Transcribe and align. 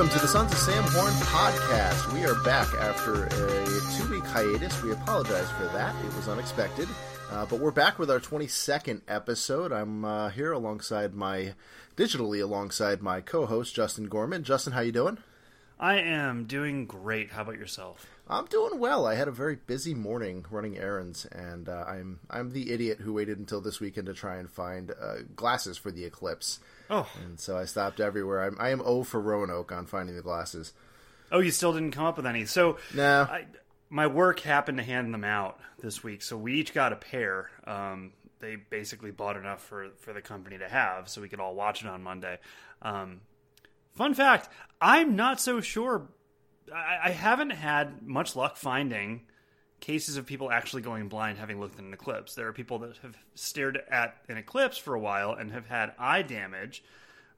Welcome 0.00 0.18
to 0.18 0.22
the 0.22 0.32
Sons 0.32 0.50
of 0.50 0.56
Sam 0.56 0.82
Horn 0.82 1.12
podcast. 1.12 2.10
We 2.14 2.24
are 2.24 2.34
back 2.42 2.72
after 2.76 3.24
a 3.24 3.66
two 3.98 4.10
week 4.10 4.24
hiatus. 4.24 4.82
We 4.82 4.92
apologize 4.92 5.50
for 5.50 5.64
that. 5.64 5.94
It 6.02 6.16
was 6.16 6.26
unexpected. 6.26 6.88
Uh, 7.30 7.44
but 7.44 7.60
we're 7.60 7.70
back 7.70 7.98
with 7.98 8.10
our 8.10 8.18
22nd 8.18 9.02
episode. 9.06 9.72
I'm 9.72 10.06
uh, 10.06 10.30
here 10.30 10.52
alongside 10.52 11.12
my, 11.12 11.52
digitally 11.98 12.42
alongside 12.42 13.02
my 13.02 13.20
co 13.20 13.44
host, 13.44 13.74
Justin 13.74 14.06
Gorman. 14.06 14.42
Justin, 14.42 14.72
how 14.72 14.80
you 14.80 14.90
doing? 14.90 15.18
I 15.78 15.96
am 15.96 16.46
doing 16.46 16.86
great. 16.86 17.32
How 17.32 17.42
about 17.42 17.58
yourself? 17.58 18.06
I'm 18.30 18.46
doing 18.46 18.78
well. 18.78 19.06
I 19.06 19.16
had 19.16 19.26
a 19.26 19.32
very 19.32 19.56
busy 19.56 19.92
morning 19.92 20.46
running 20.50 20.78
errands, 20.78 21.26
and 21.26 21.68
uh, 21.68 21.84
I'm 21.86 22.20
I'm 22.30 22.52
the 22.52 22.70
idiot 22.70 23.00
who 23.00 23.12
waited 23.12 23.38
until 23.38 23.60
this 23.60 23.80
weekend 23.80 24.06
to 24.06 24.14
try 24.14 24.36
and 24.36 24.48
find 24.48 24.92
uh, 24.92 25.16
glasses 25.34 25.76
for 25.76 25.90
the 25.90 26.04
eclipse. 26.04 26.60
Oh, 26.88 27.10
and 27.24 27.40
so 27.40 27.58
I 27.58 27.64
stopped 27.64 27.98
everywhere. 27.98 28.44
I'm, 28.44 28.56
I 28.60 28.70
am 28.70 28.82
O 28.84 29.02
for 29.02 29.20
Roanoke 29.20 29.72
on 29.72 29.86
finding 29.86 30.14
the 30.14 30.22
glasses. 30.22 30.72
Oh, 31.32 31.40
you 31.40 31.50
still 31.50 31.72
didn't 31.72 31.90
come 31.90 32.04
up 32.04 32.16
with 32.16 32.26
any. 32.26 32.46
So 32.46 32.78
no, 32.94 33.22
I, 33.22 33.46
my 33.88 34.06
work 34.06 34.38
happened 34.40 34.78
to 34.78 34.84
hand 34.84 35.12
them 35.12 35.24
out 35.24 35.58
this 35.80 36.04
week, 36.04 36.22
so 36.22 36.36
we 36.36 36.54
each 36.54 36.72
got 36.72 36.92
a 36.92 36.96
pair. 36.96 37.50
Um, 37.66 38.12
they 38.38 38.54
basically 38.54 39.10
bought 39.10 39.36
enough 39.36 39.60
for 39.60 39.88
for 39.98 40.12
the 40.12 40.22
company 40.22 40.56
to 40.58 40.68
have, 40.68 41.08
so 41.08 41.20
we 41.20 41.28
could 41.28 41.40
all 41.40 41.56
watch 41.56 41.82
it 41.82 41.88
on 41.88 42.04
Monday. 42.04 42.38
Um, 42.80 43.22
fun 43.96 44.14
fact: 44.14 44.48
I'm 44.80 45.16
not 45.16 45.40
so 45.40 45.60
sure 45.60 46.06
I, 46.74 46.98
I 47.04 47.10
haven't 47.10 47.50
had 47.50 48.02
much 48.02 48.36
luck 48.36 48.56
finding 48.56 49.22
cases 49.80 50.16
of 50.16 50.26
people 50.26 50.50
actually 50.50 50.82
going 50.82 51.08
blind 51.08 51.38
having 51.38 51.58
looked 51.58 51.78
at 51.78 51.84
an 51.84 51.92
eclipse. 51.92 52.34
There 52.34 52.46
are 52.46 52.52
people 52.52 52.78
that 52.80 52.98
have 52.98 53.16
stared 53.34 53.82
at 53.90 54.16
an 54.28 54.36
eclipse 54.36 54.78
for 54.78 54.94
a 54.94 55.00
while 55.00 55.32
and 55.32 55.50
have 55.52 55.66
had 55.66 55.92
eye 55.98 56.22
damage, 56.22 56.84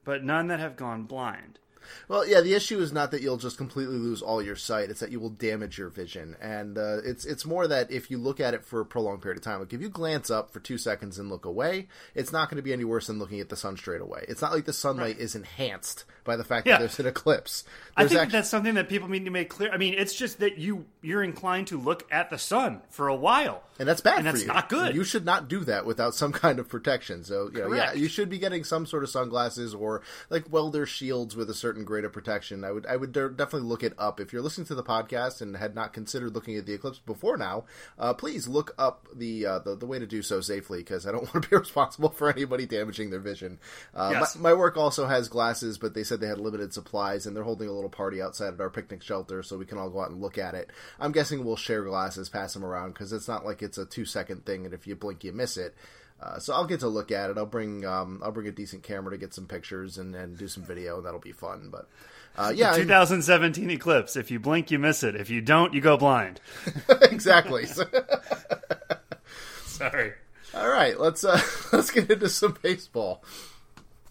but 0.03 0.23
none 0.23 0.47
that 0.47 0.59
have 0.59 0.75
gone 0.75 1.03
blind. 1.03 1.59
Well, 2.07 2.27
yeah, 2.27 2.41
the 2.41 2.53
issue 2.53 2.79
is 2.79 2.91
not 2.91 3.11
that 3.11 3.21
you'll 3.21 3.37
just 3.37 3.57
completely 3.57 3.97
lose 3.97 4.21
all 4.21 4.41
your 4.41 4.55
sight; 4.55 4.89
it's 4.89 4.99
that 4.99 5.11
you 5.11 5.19
will 5.19 5.29
damage 5.29 5.77
your 5.77 5.89
vision, 5.89 6.35
and 6.41 6.77
uh, 6.77 6.97
it's 7.03 7.25
it's 7.25 7.45
more 7.45 7.67
that 7.67 7.91
if 7.91 8.09
you 8.09 8.17
look 8.17 8.39
at 8.39 8.53
it 8.53 8.63
for 8.63 8.81
a 8.81 8.85
prolonged 8.85 9.21
period 9.21 9.37
of 9.37 9.43
time, 9.43 9.59
like 9.59 9.73
if 9.73 9.81
you 9.81 9.89
glance 9.89 10.29
up 10.29 10.51
for 10.51 10.59
two 10.59 10.77
seconds 10.77 11.19
and 11.19 11.29
look 11.29 11.45
away, 11.45 11.87
it's 12.15 12.31
not 12.31 12.49
going 12.49 12.57
to 12.57 12.63
be 12.63 12.73
any 12.73 12.83
worse 12.83 13.07
than 13.07 13.19
looking 13.19 13.39
at 13.39 13.49
the 13.49 13.55
sun 13.55 13.77
straight 13.77 14.01
away. 14.01 14.25
It's 14.27 14.41
not 14.41 14.51
like 14.51 14.65
the 14.65 14.73
sunlight 14.73 15.15
right. 15.15 15.19
is 15.19 15.35
enhanced 15.35 16.05
by 16.23 16.35
the 16.35 16.43
fact 16.43 16.67
yeah. 16.67 16.73
that 16.73 16.79
there's 16.79 16.99
an 16.99 17.07
eclipse. 17.07 17.63
There's 17.97 18.07
I 18.07 18.09
think 18.09 18.21
actually... 18.21 18.37
that's 18.37 18.49
something 18.49 18.73
that 18.75 18.89
people 18.89 19.09
need 19.09 19.25
to 19.25 19.31
make 19.31 19.49
clear. 19.49 19.71
I 19.71 19.77
mean, 19.77 19.95
it's 19.95 20.15
just 20.15 20.39
that 20.39 20.57
you 20.57 20.85
you're 21.01 21.23
inclined 21.23 21.67
to 21.67 21.79
look 21.79 22.05
at 22.11 22.29
the 22.29 22.37
sun 22.37 22.81
for 22.89 23.07
a 23.07 23.15
while, 23.15 23.63
and 23.79 23.87
that's 23.87 24.01
bad. 24.01 24.19
And 24.19 24.27
that's 24.27 24.41
you. 24.41 24.47
not 24.47 24.69
good. 24.69 24.95
You 24.95 25.03
should 25.03 25.25
not 25.25 25.47
do 25.47 25.61
that 25.65 25.85
without 25.85 26.15
some 26.15 26.31
kind 26.43 26.59
of 26.59 26.69
protection. 26.69 27.23
So, 27.23 27.49
you 27.53 27.59
know, 27.59 27.73
yeah, 27.73 27.93
you 27.93 28.07
should 28.07 28.29
be 28.29 28.39
getting 28.39 28.63
some 28.63 28.85
sort 28.85 29.03
of 29.03 29.09
sunglasses 29.09 29.73
or 29.73 30.01
like 30.29 30.51
welder 30.51 30.85
shields 30.85 31.35
with 31.35 31.49
a 31.49 31.53
certain 31.53 31.72
grade 31.81 32.05
of 32.05 32.13
protection. 32.13 32.63
I 32.63 32.71
would 32.71 32.85
I 32.85 32.95
would 32.95 33.11
definitely 33.11 33.67
look 33.67 33.83
it 33.83 33.93
up. 33.97 34.19
If 34.19 34.31
you're 34.31 34.43
listening 34.43 34.67
to 34.67 34.75
the 34.75 34.83
podcast 34.83 35.41
and 35.41 35.57
had 35.57 35.73
not 35.73 35.93
considered 35.93 36.35
looking 36.35 36.55
at 36.55 36.65
the 36.65 36.73
eclipse 36.73 36.99
before 36.99 37.37
now, 37.37 37.65
uh, 37.97 38.13
please 38.13 38.47
look 38.47 38.75
up 38.77 39.07
the, 39.13 39.45
uh, 39.45 39.59
the, 39.59 39.75
the 39.75 39.85
way 39.85 39.99
to 39.99 40.05
do 40.05 40.21
so 40.21 40.41
safely 40.41 40.79
because 40.79 41.07
I 41.07 41.11
don't 41.11 41.23
want 41.33 41.43
to 41.43 41.49
be 41.49 41.55
responsible 41.55 42.09
for 42.09 42.29
anybody 42.29 42.65
damaging 42.65 43.09
their 43.09 43.19
vision. 43.19 43.59
Uh, 43.93 44.11
yes. 44.13 44.35
my, 44.35 44.51
my 44.51 44.53
work 44.53 44.77
also 44.77 45.07
has 45.07 45.27
glasses, 45.27 45.77
but 45.77 45.93
they 45.93 46.03
said 46.03 46.19
they 46.19 46.27
had 46.27 46.39
limited 46.39 46.73
supplies, 46.73 47.25
and 47.25 47.35
they're 47.35 47.43
holding 47.43 47.67
a 47.67 47.73
little 47.73 47.89
party 47.89 48.21
outside 48.21 48.53
at 48.53 48.61
our 48.61 48.69
picnic 48.69 49.01
shelter 49.01 49.41
so 49.43 49.57
we 49.57 49.65
can 49.65 49.77
all 49.77 49.89
go 49.89 50.01
out 50.01 50.11
and 50.11 50.21
look 50.21 50.37
at 50.37 50.53
it. 50.53 50.69
I'm 50.99 51.11
guessing 51.11 51.43
we'll 51.43 51.55
share 51.55 51.83
glasses, 51.83 52.29
pass 52.29 52.53
them 52.53 52.65
around, 52.65 52.93
because 52.93 53.13
it's 53.13 53.27
not 53.27 53.45
like 53.45 53.61
it's 53.61 53.77
a 53.77 53.85
two 53.85 54.05
second 54.05 54.45
thing, 54.45 54.65
and 54.65 54.73
if 54.73 54.87
you 54.87 54.95
blink, 54.95 55.23
you 55.23 55.31
miss 55.31 55.57
it. 55.57 55.75
Uh, 56.21 56.39
so 56.39 56.53
I'll 56.53 56.65
get 56.65 56.79
to 56.79 56.87
look 56.87 57.11
at 57.11 57.29
it. 57.29 57.37
I'll 57.37 57.45
bring 57.45 57.85
um, 57.85 58.21
I'll 58.23 58.31
bring 58.31 58.47
a 58.47 58.51
decent 58.51 58.83
camera 58.83 59.11
to 59.11 59.17
get 59.17 59.33
some 59.33 59.45
pictures 59.45 59.97
and, 59.97 60.15
and 60.15 60.37
do 60.37 60.47
some 60.47 60.63
video, 60.63 60.97
and 60.97 61.05
that'll 61.05 61.19
be 61.19 61.33
fun. 61.33 61.69
But 61.69 61.89
uh, 62.37 62.53
yeah, 62.55 62.71
the 62.71 62.79
2017 62.79 63.69
I, 63.69 63.73
eclipse. 63.73 64.15
If 64.15 64.31
you 64.31 64.39
blink, 64.39 64.71
you 64.71 64.79
miss 64.79 65.03
it. 65.03 65.15
If 65.15 65.29
you 65.29 65.41
don't, 65.41 65.73
you 65.73 65.81
go 65.81 65.97
blind. 65.97 66.39
exactly. 67.01 67.65
Sorry. 69.65 70.13
All 70.55 70.69
right, 70.69 70.99
let's 70.99 71.23
uh, 71.23 71.41
let's 71.73 71.91
get 71.91 72.09
into 72.09 72.29
some 72.29 72.57
baseball. 72.61 73.23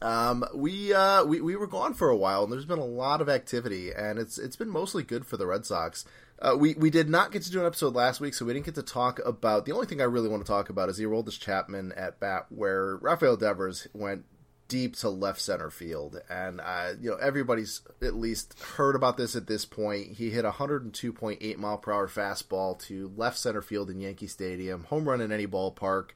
Um, 0.00 0.44
we, 0.52 0.92
uh, 0.92 1.24
we 1.24 1.40
we 1.40 1.54
were 1.54 1.68
gone 1.68 1.94
for 1.94 2.10
a 2.10 2.16
while, 2.16 2.42
and 2.42 2.52
there's 2.52 2.64
been 2.64 2.80
a 2.80 2.84
lot 2.84 3.20
of 3.20 3.28
activity, 3.28 3.92
and 3.92 4.18
it's 4.18 4.38
it's 4.38 4.56
been 4.56 4.68
mostly 4.68 5.04
good 5.04 5.24
for 5.24 5.36
the 5.36 5.46
Red 5.46 5.64
Sox. 5.64 6.04
Uh, 6.42 6.56
we 6.56 6.74
we 6.74 6.90
did 6.90 7.08
not 7.08 7.30
get 7.30 7.42
to 7.42 7.52
do 7.52 7.60
an 7.60 7.66
episode 7.66 7.94
last 7.94 8.20
week, 8.20 8.34
so 8.34 8.44
we 8.44 8.52
didn't 8.52 8.66
get 8.66 8.74
to 8.74 8.82
talk 8.82 9.20
about. 9.24 9.64
The 9.64 9.70
only 9.70 9.86
thing 9.86 10.00
I 10.00 10.04
really 10.04 10.28
want 10.28 10.44
to 10.44 10.50
talk 10.50 10.70
about 10.70 10.88
is 10.88 10.96
the 10.96 11.04
Aroldis 11.04 11.38
Chapman 11.38 11.92
at 11.92 12.18
bat, 12.18 12.46
where 12.48 12.96
Rafael 12.96 13.36
Devers 13.36 13.86
went 13.92 14.24
deep 14.66 14.96
to 14.96 15.08
left 15.08 15.40
center 15.40 15.70
field, 15.70 16.20
and 16.28 16.60
uh, 16.60 16.94
you 17.00 17.10
know 17.10 17.16
everybody's 17.16 17.82
at 18.02 18.14
least 18.14 18.58
heard 18.58 18.96
about 18.96 19.16
this 19.16 19.36
at 19.36 19.46
this 19.46 19.64
point. 19.64 20.16
He 20.16 20.30
hit 20.30 20.44
a 20.44 20.50
102.8 20.50 21.56
mile 21.58 21.78
per 21.78 21.92
hour 21.92 22.08
fastball 22.08 22.76
to 22.86 23.12
left 23.16 23.38
center 23.38 23.62
field 23.62 23.88
in 23.88 24.00
Yankee 24.00 24.26
Stadium, 24.26 24.82
home 24.84 25.08
run 25.08 25.20
in 25.20 25.30
any 25.30 25.46
ballpark 25.46 26.08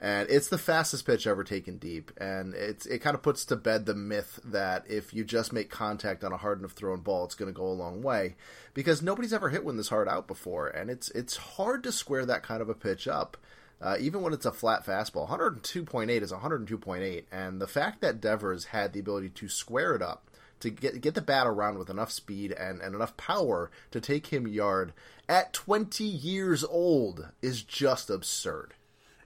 and 0.00 0.30
it's 0.30 0.48
the 0.48 0.58
fastest 0.58 1.06
pitch 1.06 1.26
ever 1.26 1.42
taken 1.42 1.76
deep. 1.76 2.12
And 2.18 2.54
it's 2.54 2.86
it 2.86 3.00
kind 3.00 3.14
of 3.14 3.22
puts 3.22 3.44
to 3.46 3.56
bed 3.56 3.86
the 3.86 3.94
myth 3.94 4.38
that 4.44 4.84
if 4.88 5.12
you 5.12 5.24
just 5.24 5.52
make 5.52 5.70
contact 5.70 6.22
on 6.22 6.32
a 6.32 6.36
hard 6.36 6.60
enough 6.60 6.72
thrown 6.72 7.00
ball 7.00 7.24
it's 7.24 7.34
going 7.34 7.52
to 7.52 7.58
go 7.58 7.66
a 7.66 7.72
long 7.72 8.02
way. 8.02 8.36
Because 8.74 9.02
nobody's 9.02 9.32
ever 9.32 9.48
hit 9.48 9.64
one 9.64 9.76
this 9.76 9.88
hard 9.88 10.08
out 10.08 10.28
before. 10.28 10.68
And 10.68 10.88
it's 10.88 11.10
it's 11.10 11.36
hard 11.36 11.82
to 11.82 11.92
square 11.92 12.24
that 12.26 12.44
kind 12.44 12.62
of 12.62 12.68
a 12.68 12.74
pitch 12.74 13.08
up 13.08 13.36
uh, 13.80 13.96
even 13.98 14.22
when 14.22 14.32
it's 14.32 14.46
a 14.46 14.52
flat 14.52 14.86
fastball. 14.86 15.28
102.8 15.28 16.22
is 16.22 16.32
102.8 16.32 17.24
and 17.32 17.60
the 17.60 17.66
fact 17.66 18.00
that 18.00 18.20
devers 18.20 18.66
had 18.66 18.92
the 18.92 19.00
ability 19.00 19.30
to 19.30 19.48
square 19.48 19.94
it 19.94 20.02
up 20.02 20.30
to 20.60 20.70
get 20.70 21.00
get 21.00 21.14
the 21.14 21.20
bat 21.20 21.46
around 21.46 21.78
with 21.78 21.90
enough 21.90 22.10
speed 22.10 22.52
and, 22.52 22.80
and 22.80 22.94
enough 22.94 23.16
power 23.16 23.70
to 23.90 24.00
take 24.00 24.28
him 24.28 24.46
yard 24.46 24.92
at 25.28 25.52
20 25.52 26.04
years 26.04 26.64
old 26.64 27.28
is 27.42 27.62
just 27.62 28.10
absurd 28.10 28.74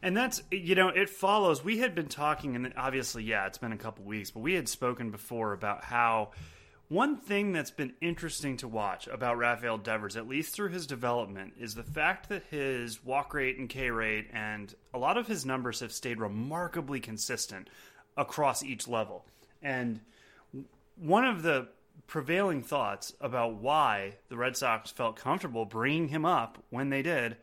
and 0.02 0.16
that's 0.16 0.42
you 0.50 0.74
know 0.74 0.88
it 0.88 1.08
follows 1.08 1.64
we 1.64 1.78
had 1.78 1.94
been 1.94 2.08
talking 2.08 2.56
and 2.56 2.72
obviously 2.76 3.22
yeah 3.22 3.46
it's 3.46 3.58
been 3.58 3.72
a 3.72 3.76
couple 3.76 4.04
weeks 4.04 4.30
but 4.30 4.40
we 4.40 4.54
had 4.54 4.68
spoken 4.68 5.10
before 5.10 5.52
about 5.52 5.84
how 5.84 6.30
one 6.92 7.16
thing 7.16 7.52
that's 7.52 7.70
been 7.70 7.94
interesting 8.02 8.58
to 8.58 8.68
watch 8.68 9.06
about 9.06 9.38
Rafael 9.38 9.78
Devers, 9.78 10.14
at 10.14 10.28
least 10.28 10.54
through 10.54 10.68
his 10.68 10.86
development, 10.86 11.54
is 11.58 11.74
the 11.74 11.82
fact 11.82 12.28
that 12.28 12.42
his 12.50 13.02
walk 13.02 13.32
rate 13.32 13.56
and 13.56 13.66
K 13.66 13.90
rate 13.90 14.28
and 14.30 14.74
a 14.92 14.98
lot 14.98 15.16
of 15.16 15.26
his 15.26 15.46
numbers 15.46 15.80
have 15.80 15.90
stayed 15.90 16.20
remarkably 16.20 17.00
consistent 17.00 17.70
across 18.14 18.62
each 18.62 18.86
level. 18.86 19.24
And 19.62 20.00
one 20.96 21.24
of 21.24 21.42
the 21.42 21.68
prevailing 22.06 22.62
thoughts 22.62 23.14
about 23.22 23.54
why 23.54 24.16
the 24.28 24.36
Red 24.36 24.58
Sox 24.58 24.90
felt 24.90 25.16
comfortable 25.16 25.64
bringing 25.64 26.08
him 26.08 26.26
up 26.26 26.62
when 26.68 26.90
they 26.90 27.00
did 27.00 27.38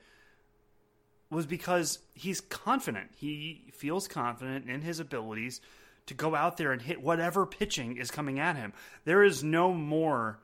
was 1.30 1.46
because 1.46 2.00
he's 2.14 2.42
confident. 2.42 3.12
He 3.16 3.66
feels 3.74 4.08
confident 4.08 4.70
in 4.70 4.82
his 4.82 5.00
abilities 5.00 5.62
to 6.08 6.14
go 6.14 6.36
out 6.36 6.58
there 6.58 6.72
and 6.72 6.82
hit 6.82 7.02
whatever 7.02 7.46
pitching 7.46 7.98
is 7.98 8.10
coming 8.10 8.40
at 8.40 8.56
him. 8.56 8.74
There 9.06 9.24
is 9.24 9.44
no 9.44 9.74
more 9.74 10.40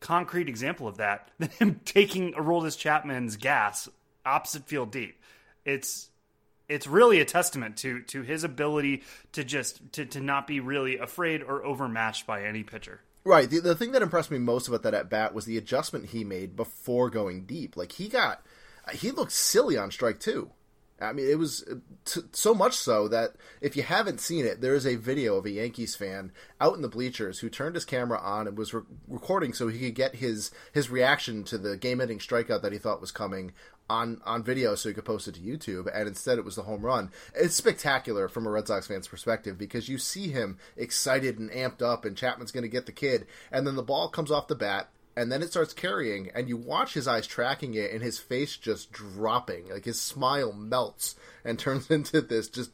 concrete 0.00 0.48
example 0.48 0.88
of 0.88 0.96
that 0.96 1.30
than 1.38 1.50
him 1.50 1.80
taking 1.84 2.32
Aroldis 2.32 2.78
Chapman's 2.78 3.36
gas 3.36 3.88
opposite 4.24 4.66
field 4.66 4.90
deep. 4.90 5.20
It's 5.64 6.08
it's 6.68 6.86
really 6.86 7.20
a 7.20 7.24
testament 7.24 7.76
to 7.78 8.02
to 8.02 8.22
his 8.22 8.44
ability 8.44 9.02
to 9.32 9.44
just 9.44 9.92
to, 9.92 10.06
to 10.06 10.20
not 10.20 10.46
be 10.46 10.60
really 10.60 10.98
afraid 10.98 11.42
or 11.42 11.64
overmatched 11.64 12.26
by 12.26 12.44
any 12.44 12.62
pitcher. 12.62 13.00
Right. 13.24 13.48
The, 13.48 13.60
the 13.60 13.74
thing 13.76 13.92
that 13.92 14.02
impressed 14.02 14.32
me 14.32 14.38
most 14.38 14.66
about 14.66 14.82
that 14.82 14.94
at 14.94 15.08
bat 15.08 15.32
was 15.32 15.44
the 15.44 15.56
adjustment 15.56 16.06
he 16.06 16.24
made 16.24 16.56
before 16.56 17.08
going 17.08 17.44
deep. 17.44 17.76
Like 17.76 17.92
he 17.92 18.08
got 18.08 18.44
he 18.92 19.10
looked 19.10 19.32
silly 19.32 19.76
on 19.76 19.90
strike 19.90 20.20
two. 20.20 20.50
I 21.00 21.12
mean, 21.12 21.28
it 21.28 21.38
was 21.38 21.64
t- 22.04 22.20
so 22.32 22.54
much 22.54 22.74
so 22.74 23.08
that 23.08 23.34
if 23.60 23.76
you 23.76 23.82
haven't 23.82 24.20
seen 24.20 24.46
it, 24.46 24.60
there 24.60 24.74
is 24.74 24.86
a 24.86 24.94
video 24.94 25.36
of 25.36 25.44
a 25.44 25.50
Yankees 25.50 25.96
fan 25.96 26.30
out 26.60 26.76
in 26.76 26.82
the 26.82 26.88
bleachers 26.88 27.40
who 27.40 27.48
turned 27.48 27.74
his 27.74 27.84
camera 27.84 28.20
on 28.20 28.46
and 28.46 28.56
was 28.56 28.72
re- 28.72 28.82
recording 29.08 29.52
so 29.52 29.66
he 29.66 29.80
could 29.80 29.94
get 29.96 30.16
his 30.16 30.52
his 30.72 30.90
reaction 30.90 31.42
to 31.44 31.58
the 31.58 31.76
game-ending 31.76 32.20
strikeout 32.20 32.62
that 32.62 32.72
he 32.72 32.78
thought 32.78 33.00
was 33.00 33.10
coming 33.10 33.52
on 33.90 34.20
on 34.24 34.44
video 34.44 34.76
so 34.76 34.88
he 34.88 34.94
could 34.94 35.04
post 35.04 35.26
it 35.26 35.34
to 35.34 35.40
YouTube. 35.40 35.90
And 35.92 36.06
instead, 36.06 36.38
it 36.38 36.44
was 36.44 36.54
the 36.54 36.62
home 36.62 36.82
run. 36.82 37.10
It's 37.34 37.56
spectacular 37.56 38.28
from 38.28 38.46
a 38.46 38.50
Red 38.50 38.68
Sox 38.68 38.86
fan's 38.86 39.08
perspective 39.08 39.58
because 39.58 39.88
you 39.88 39.98
see 39.98 40.28
him 40.28 40.58
excited 40.76 41.38
and 41.38 41.50
amped 41.50 41.82
up, 41.82 42.04
and 42.04 42.16
Chapman's 42.16 42.52
going 42.52 42.62
to 42.62 42.68
get 42.68 42.86
the 42.86 42.92
kid, 42.92 43.26
and 43.50 43.66
then 43.66 43.74
the 43.74 43.82
ball 43.82 44.08
comes 44.08 44.30
off 44.30 44.46
the 44.46 44.54
bat 44.54 44.88
and 45.16 45.30
then 45.30 45.42
it 45.42 45.50
starts 45.50 45.72
carrying 45.72 46.30
and 46.34 46.48
you 46.48 46.56
watch 46.56 46.94
his 46.94 47.06
eyes 47.06 47.26
tracking 47.26 47.74
it 47.74 47.92
and 47.92 48.02
his 48.02 48.18
face 48.18 48.56
just 48.56 48.92
dropping. 48.92 49.68
Like 49.68 49.84
his 49.84 50.00
smile 50.00 50.52
melts 50.52 51.16
and 51.44 51.58
turns 51.58 51.90
into 51.90 52.20
this 52.20 52.48
just 52.48 52.70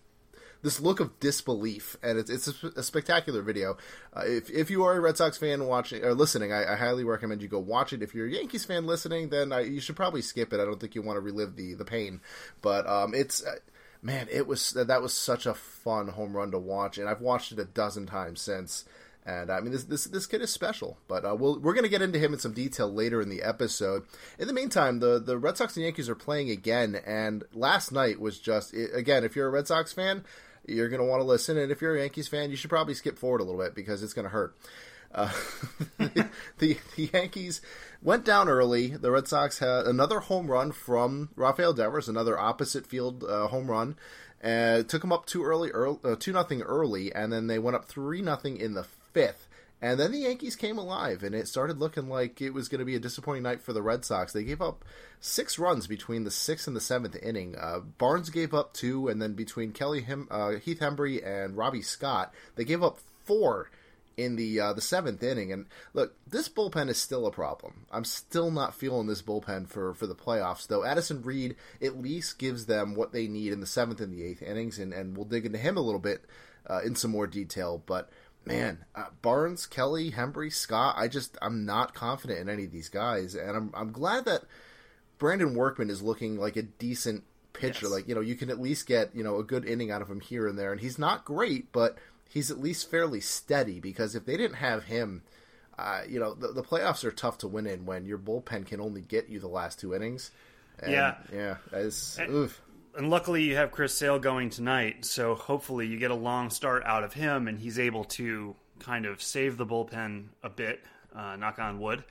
this 0.61 0.81
look 0.81 0.99
of 0.99 1.21
disbelief. 1.21 1.97
And 2.03 2.19
it's, 2.19 2.31
it's 2.31 2.49
a, 2.63 2.69
a 2.77 2.83
spectacular 2.83 3.43
video. 3.43 3.77
Uh, 4.13 4.23
if, 4.25 4.51
if 4.51 4.71
you 4.71 4.83
are 4.85 4.97
a 4.97 5.01
red 5.01 5.17
sox 5.17 5.39
fan 5.39 5.67
watching 5.67 6.05
or 6.05 6.15
listening 6.15 6.53
I, 6.53 6.73
I, 6.73 6.77
highly 6.77 7.05
recommend 7.05 7.43
you 7.43 7.49
go 7.49 7.61
watch 7.61 7.93
it. 7.93 8.03
If 8.03 8.15
you're 8.15 8.27
a 8.27 8.31
yankees 8.31 8.65
fan 8.65 8.87
listening 8.87 9.29
then 9.29 9.53
I, 9.53 9.61
you 9.61 9.81
should 9.81 9.97
probably 9.97 10.23
skip 10.23 10.53
it. 10.53 10.61
I 10.61 10.65
don't 10.65 10.81
think 10.81 10.95
you 10.95 11.03
want 11.03 11.17
to 11.17 11.21
relive 11.21 11.57
the, 11.57 11.75
the 11.75 11.85
pain. 11.85 12.21
But 12.61 12.87
um, 12.89 13.15
it's 13.15 13.45
uh, 13.45 13.57
man 14.01 14.29
it 14.31 14.47
was 14.47 14.71
that 14.73 15.03
was 15.03 15.13
such 15.13 15.45
a 15.45 15.55
fun 15.55 16.09
home 16.09 16.37
run 16.37 16.53
to 16.53 16.59
watch 16.59 16.99
and 16.99 17.09
i've 17.09 17.21
watched 17.21 17.51
it 17.51 17.59
a 17.59 17.65
dozen 17.65 18.07
times 18.07 18.41
since 18.41 18.85
And 19.29 19.51
I 19.51 19.61
mean, 19.61 19.73
this 19.73 19.85
this 19.85 20.05
this 20.05 20.25
kid 20.25 20.41
is 20.41 20.51
special, 20.51 20.97
but 21.07 21.23
uh, 21.23 21.37
we'll, 21.39 21.61
we're 21.61 21.75
going 21.75 21.85
to 21.85 21.91
get 21.91 22.01
into 22.01 22.19
him 22.19 22.33
in 22.33 22.39
some 22.39 22.55
detail 22.55 22.91
later 22.91 23.21
in 23.21 23.29
the 23.29 23.43
episode. 23.43 24.05
In 24.39 24.47
the 24.47 24.55
meantime, 24.55 25.01
the 25.01 25.19
the 25.19 25.37
Red 25.37 25.59
Sox 25.59 25.77
and 25.77 25.85
Yankees 25.85 26.09
are 26.09 26.15
playing 26.15 26.49
again, 26.49 26.99
and 27.05 27.45
last 27.53 27.93
night 27.93 28.21
was 28.21 28.39
just 28.39 28.73
again. 28.73 29.25
If 29.25 29.37
you're 29.37 29.49
a 29.49 29.51
Red 29.51 29.67
Sox 29.67 29.93
fan, 29.93 30.25
you're 30.67 30.89
going 30.89 31.03
to 31.03 31.07
want 31.07 31.21
to 31.21 31.27
listen, 31.27 31.59
and 31.59 31.71
if 31.71 31.83
you're 31.83 31.95
a 31.95 32.01
Yankees 32.01 32.27
fan, 32.27 32.49
you 32.49 32.57
should 32.57 32.71
probably 32.71 32.95
skip 32.95 33.19
forward 33.19 33.43
a 33.43 33.45
little 33.45 33.61
bit 33.61 33.75
because 33.75 34.03
it's 34.03 34.15
going 34.15 34.25
to 34.25 34.31
hurt. 34.31 34.57
Uh, 35.15 35.31
the, 35.99 36.31
the, 36.57 36.79
the 36.97 37.11
Yankees 37.13 37.61
went 38.03 38.25
down 38.25 38.49
early. 38.49 38.89
The 38.89 39.11
Red 39.11 39.29
Sox 39.29 39.59
had 39.59 39.85
another 39.85 40.21
home 40.21 40.51
run 40.51 40.73
from 40.73 41.29
Rafael 41.37 41.75
Devers, 41.75 42.09
another 42.09 42.39
opposite 42.39 42.87
field 42.87 43.25
uh, 43.25 43.49
home 43.49 43.71
run. 43.71 43.97
Uh, 44.43 44.85
took 44.85 45.03
them 45.03 45.13
up 45.13 45.27
two 45.27 45.45
early, 45.45 45.71
uh, 45.75 46.17
two 46.19 46.33
nothing 46.33 46.63
early, 46.63 47.13
and 47.13 47.31
then 47.31 47.47
they 47.47 47.59
went 47.59 47.75
up 47.75 47.87
three 47.87 48.23
nothing 48.23 48.57
in 48.57 48.73
the 48.73 48.87
fifth. 49.19 49.49
And 49.81 50.01
then 50.01 50.11
the 50.11 50.19
Yankees 50.19 50.57
came 50.57 50.77
alive, 50.77 51.23
and 51.23 51.37
it 51.37 51.47
started 51.47 51.79
looking 51.79 52.09
like 52.09 52.41
it 52.41 52.51
was 52.51 52.69
going 52.69 52.81
to 52.81 52.85
be 52.85 52.97
a 52.97 53.01
disappointing 53.01 53.45
night 53.45 53.63
for 53.63 53.73
the 53.73 53.83
Red 53.83 54.05
Sox. 54.05 54.33
They 54.33 54.43
gave 54.43 54.61
up 54.61 54.85
six 55.21 55.57
runs 55.57 55.87
between 55.87 56.25
the 56.25 56.33
sixth 56.33 56.67
and 56.67 56.75
the 56.75 56.81
seventh 56.81 57.17
inning. 57.23 57.55
Uh, 57.57 57.81
Barnes 57.81 58.31
gave 58.31 58.53
up 58.53 58.75
two, 58.75 59.07
and 59.07 59.23
then 59.23 59.35
between 59.35 59.71
Kelly 59.71 60.01
Hem- 60.01 60.27
uh, 60.33 60.53
Heath 60.55 60.81
Hembree 60.81 61.25
and 61.25 61.57
Robby 61.57 61.83
Scott, 61.83 62.35
they 62.57 62.65
gave 62.65 62.83
up 62.83 62.99
four 63.25 63.71
in 64.17 64.35
the 64.35 64.59
uh, 64.59 64.73
the 64.73 64.81
seventh 64.81 65.23
inning. 65.23 65.53
And 65.53 65.67
look, 65.95 66.17
this 66.27 66.49
bullpen 66.49 66.89
is 66.89 66.99
still 66.99 67.25
a 67.25 67.31
problem. 67.31 67.87
I'm 67.93 68.05
still 68.05 68.51
not 68.51 68.75
feeling 68.75 69.07
this 69.07 69.23
bullpen 69.23 69.69
for 69.69 69.95
for 69.95 70.09
the 70.09 70.17
playoffs. 70.17 70.67
Though 70.67 70.85
Addison 70.85 71.23
Reed 71.23 71.55
at 71.81 72.03
least 72.03 72.39
gives 72.39 72.67
them 72.67 72.97
what 72.97 73.13
they 73.13 73.29
need 73.29 73.53
in 73.53 73.61
the 73.61 73.67
seventh 73.67 74.01
and 74.01 74.13
the 74.13 74.25
eighth 74.25 74.43
innings, 74.43 74.81
and 74.81 74.93
and 74.93 75.17
we'll 75.17 75.25
dig 75.25 75.47
into 75.47 75.59
him 75.59 75.77
a 75.77 75.83
little 75.83 76.01
bit 76.01 76.25
uh, 76.69 76.81
in 76.85 76.97
some 76.97 77.13
more 77.13 77.29
detail. 77.29 77.81
But 77.87 78.11
man, 78.49 78.85
uh, 78.95 79.07
Barnes, 79.23 79.67
Kelly, 79.67 80.11
Hembree, 80.11 80.53
Scott, 80.53 80.97
I 80.99 81.09
just 81.09 81.37
I'm 81.41 81.65
not 81.65 81.95
confident 81.95 82.41
in 82.41 82.49
any 82.49 82.65
of 82.65 82.73
these 82.73 82.89
guys, 82.89 83.35
and 83.35 83.57
I'm 83.57 83.71
I'm 83.75 83.93
glad 83.93 84.25
that 84.25 84.43
Brandon 85.19 85.55
Workman 85.55 85.91
is 85.91 86.03
looking 86.03 86.39
like 86.39 86.57
a 86.57 86.63
decent 86.63 87.25
pitcher. 87.53 87.87
Yes. 87.87 87.93
Like 87.93 88.09
you 88.09 88.15
know, 88.15 88.21
you 88.21 88.35
can 88.35 88.51
at 88.51 88.61
least 88.61 88.87
get 88.87 89.15
you 89.15 89.23
know 89.23 89.39
a 89.39 89.45
good 89.45 89.65
inning 89.65 89.91
out 89.91 90.03
of 90.03 90.11
him 90.11 90.21
here 90.21 90.49
and 90.49 90.59
there, 90.59 90.73
and 90.73 90.81
he's 90.81 90.99
not 90.99 91.25
great, 91.25 91.71
but 91.73 91.99
he's 92.29 92.51
at 92.51 92.61
least 92.61 92.91
fairly 92.91 93.21
steady 93.21 93.81
because 93.81 94.15
if 94.15 94.25
they 94.25 94.37
didn't 94.37 94.57
have 94.57 94.85
him, 94.85 95.23
uh, 95.79 96.03
you 96.09 96.21
know, 96.21 96.35
the, 96.35 96.49
the, 96.49 96.63
playoffs 96.63 97.05
are 97.05 97.11
tough 97.11 97.39
to 97.39 97.49
win 97.49 97.67
in 97.67 97.87
when 97.87 98.05
your 98.05 98.19
bullpen 98.19 98.67
can 98.67 98.81
only 98.81 99.01
get 99.01 99.29
you 99.29 99.41
the 99.41 99.49
last 99.49 99.81
two 99.81 99.95
innings. 99.95 100.31
And, 100.81 100.93
yeah, 100.93 101.15
yeah, 101.33 101.57
it's, 101.73 102.19
and, 102.19 102.33
oof. 102.33 102.61
And 102.97 103.11
luckily 103.11 103.43
you 103.45 103.57
have 103.57 103.71
Chris 103.71 103.95
Sale 103.95 104.19
going 104.19 104.51
tonight, 104.51 105.05
so 105.05 105.35
hopefully 105.35 105.87
you 105.87 105.99
get 105.99 106.11
a 106.11 106.17
long 106.17 106.51
start 106.51 106.83
out 106.85 107.05
of 107.05 107.13
him, 107.13 107.49
and 107.49 107.59
he's 107.59 107.79
able 107.79 108.05
to 108.05 108.55
kind 108.79 109.07
of 109.07 109.23
save 109.23 109.57
the 109.57 109.67
bullpen 109.67 110.27
a 110.43 110.51
bit. 110.51 110.85
Uh, 111.15 111.37
knock 111.37 111.59
on 111.59 111.81
wood. 111.81 112.05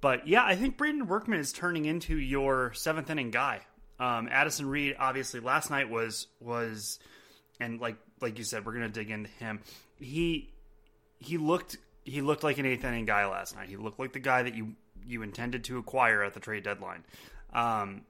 But 0.00 0.26
yeah, 0.26 0.44
I 0.44 0.56
think 0.56 0.76
Brandon 0.76 1.06
Workman 1.06 1.38
is 1.38 1.52
turning 1.52 1.84
into 1.84 2.18
your 2.18 2.72
seventh 2.74 3.08
inning 3.08 3.30
guy. 3.30 3.60
Um, 3.98 4.28
Addison 4.30 4.66
Reed, 4.66 4.96
obviously, 4.98 5.40
last 5.40 5.70
night 5.70 5.88
was 5.88 6.26
was, 6.40 6.98
and 7.60 7.80
like 7.80 7.96
like 8.20 8.38
you 8.38 8.44
said, 8.44 8.66
we're 8.66 8.72
gonna 8.72 8.88
dig 8.88 9.10
into 9.10 9.30
him. 9.30 9.60
He 10.00 10.50
he 11.18 11.38
looked 11.38 11.78
he 12.04 12.20
looked 12.20 12.42
like 12.42 12.58
an 12.58 12.66
eighth 12.66 12.84
inning 12.84 13.04
guy 13.04 13.26
last 13.26 13.54
night. 13.54 13.68
He 13.68 13.76
looked 13.76 14.00
like 14.00 14.12
the 14.12 14.18
guy 14.18 14.42
that 14.42 14.54
you 14.54 14.74
you 15.06 15.22
intended 15.22 15.64
to 15.64 15.78
acquire 15.78 16.22
at 16.22 16.34
the 16.34 16.40
trade 16.40 16.64
deadline. 16.64 17.04
Um, 17.52 18.02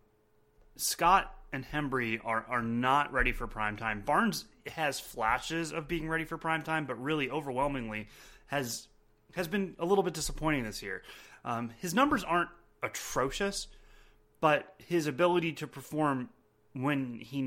Scott 0.76 1.34
and 1.52 1.64
Hembree 1.64 2.20
are 2.24 2.44
are 2.48 2.62
not 2.62 3.12
ready 3.12 3.32
for 3.32 3.46
prime 3.46 3.76
time. 3.76 4.00
Barnes 4.00 4.46
has 4.66 4.98
flashes 4.98 5.72
of 5.72 5.88
being 5.88 6.08
ready 6.08 6.24
for 6.24 6.38
prime 6.38 6.62
time, 6.62 6.86
but 6.86 7.00
really 7.02 7.30
overwhelmingly 7.30 8.08
has 8.46 8.88
has 9.34 9.48
been 9.48 9.74
a 9.78 9.84
little 9.84 10.04
bit 10.04 10.14
disappointing 10.14 10.64
this 10.64 10.82
year. 10.82 11.02
Um, 11.44 11.70
his 11.78 11.94
numbers 11.94 12.24
aren't 12.24 12.50
atrocious, 12.82 13.68
but 14.40 14.74
his 14.78 15.06
ability 15.06 15.52
to 15.54 15.66
perform 15.66 16.28
when 16.74 17.18
he 17.20 17.40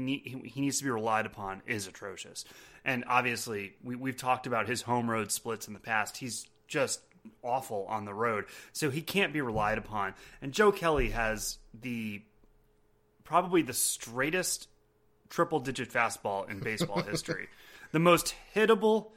he 0.45 0.61
needs 0.61 0.77
to 0.79 0.83
be 0.83 0.89
relied 0.89 1.25
upon 1.25 1.61
is 1.65 1.87
atrocious. 1.87 2.45
And 2.83 3.03
obviously, 3.07 3.73
we, 3.83 3.95
we've 3.95 4.17
talked 4.17 4.45
about 4.45 4.67
his 4.67 4.83
home 4.83 5.09
road 5.09 5.31
splits 5.31 5.67
in 5.67 5.73
the 5.73 5.79
past. 5.79 6.17
He's 6.17 6.45
just 6.67 7.01
awful 7.43 7.87
on 7.89 8.05
the 8.05 8.13
road, 8.13 8.45
so 8.71 8.91
he 8.91 9.01
can't 9.01 9.33
be 9.33 9.41
relied 9.41 9.79
upon. 9.79 10.13
And 10.41 10.51
Joe 10.51 10.71
Kelly 10.71 11.09
has 11.09 11.57
the 11.73 12.21
probably 13.25 13.61
the 13.61 13.73
straightest 13.73 14.69
triple 15.29 15.59
digit 15.59 15.91
fastball 15.91 16.49
in 16.49 16.59
baseball 16.59 17.01
history, 17.09 17.49
the 17.91 17.99
most 17.99 18.33
hittable 18.55 19.07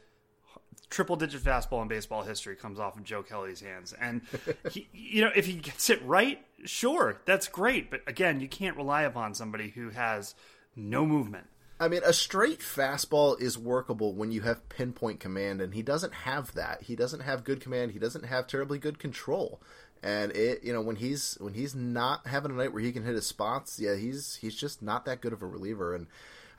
triple 0.90 1.16
digit 1.16 1.42
fastball 1.42 1.82
in 1.82 1.88
baseball 1.88 2.22
history 2.22 2.56
comes 2.56 2.80
off 2.80 2.96
of 2.96 3.04
Joe 3.04 3.22
Kelly's 3.22 3.60
hands. 3.60 3.92
And 3.92 4.22
he, 4.70 4.88
you 4.92 5.22
know, 5.22 5.30
if 5.36 5.46
he 5.46 5.54
gets 5.54 5.90
it 5.90 6.02
right, 6.04 6.44
sure, 6.64 7.20
that's 7.24 7.46
great. 7.48 7.90
But 7.90 8.00
again, 8.06 8.40
you 8.40 8.48
can't 8.48 8.76
rely 8.76 9.02
upon 9.02 9.34
somebody 9.34 9.68
who 9.68 9.90
has 9.90 10.34
no 10.74 11.06
movement. 11.06 11.46
I 11.80 11.86
mean, 11.86 12.00
a 12.04 12.12
straight 12.12 12.58
fastball 12.58 13.40
is 13.40 13.56
workable 13.56 14.12
when 14.12 14.32
you 14.32 14.40
have 14.40 14.68
pinpoint 14.68 15.20
command, 15.20 15.60
and 15.60 15.72
he 15.74 15.82
doesn't 15.82 16.12
have 16.12 16.52
that. 16.54 16.82
He 16.82 16.96
doesn't 16.96 17.20
have 17.20 17.44
good 17.44 17.60
command. 17.60 17.92
He 17.92 18.00
doesn't 18.00 18.24
have 18.24 18.48
terribly 18.48 18.78
good 18.78 18.98
control. 18.98 19.60
And 20.02 20.32
it, 20.32 20.62
you 20.62 20.72
know, 20.72 20.80
when 20.80 20.96
he's 20.96 21.36
when 21.40 21.54
he's 21.54 21.74
not 21.74 22.26
having 22.26 22.52
a 22.52 22.54
night 22.54 22.72
where 22.72 22.82
he 22.82 22.92
can 22.92 23.04
hit 23.04 23.14
his 23.14 23.26
spots, 23.26 23.80
yeah, 23.80 23.96
he's 23.96 24.36
he's 24.36 24.54
just 24.54 24.82
not 24.82 25.04
that 25.06 25.20
good 25.20 25.32
of 25.32 25.42
a 25.42 25.46
reliever. 25.46 25.94
And 25.94 26.06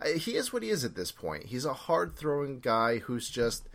uh, 0.01 0.09
he 0.09 0.35
is 0.35 0.51
what 0.51 0.63
he 0.63 0.69
is 0.69 0.83
at 0.83 0.95
this 0.95 1.11
point. 1.11 1.45
He's 1.45 1.65
a 1.65 1.73
hard 1.73 2.15
throwing 2.15 2.59
guy 2.59 2.99
who's 2.99 3.29
just 3.29 3.69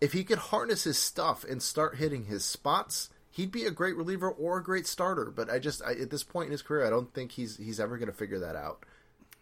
if 0.00 0.12
he 0.12 0.24
could 0.24 0.38
harness 0.38 0.84
his 0.84 0.98
stuff 0.98 1.44
and 1.44 1.62
start 1.62 1.96
hitting 1.96 2.26
his 2.26 2.44
spots, 2.44 3.10
he'd 3.30 3.50
be 3.50 3.64
a 3.64 3.70
great 3.70 3.96
reliever 3.96 4.30
or 4.30 4.58
a 4.58 4.62
great 4.62 4.86
starter. 4.86 5.26
But 5.26 5.50
I 5.50 5.58
just 5.58 5.82
I, 5.82 5.92
at 5.92 6.10
this 6.10 6.24
point 6.24 6.46
in 6.46 6.52
his 6.52 6.62
career, 6.62 6.86
I 6.86 6.90
don't 6.90 7.12
think 7.12 7.32
he's 7.32 7.56
he's 7.56 7.80
ever 7.80 7.96
going 7.96 8.10
to 8.10 8.16
figure 8.16 8.40
that 8.40 8.56
out. 8.56 8.84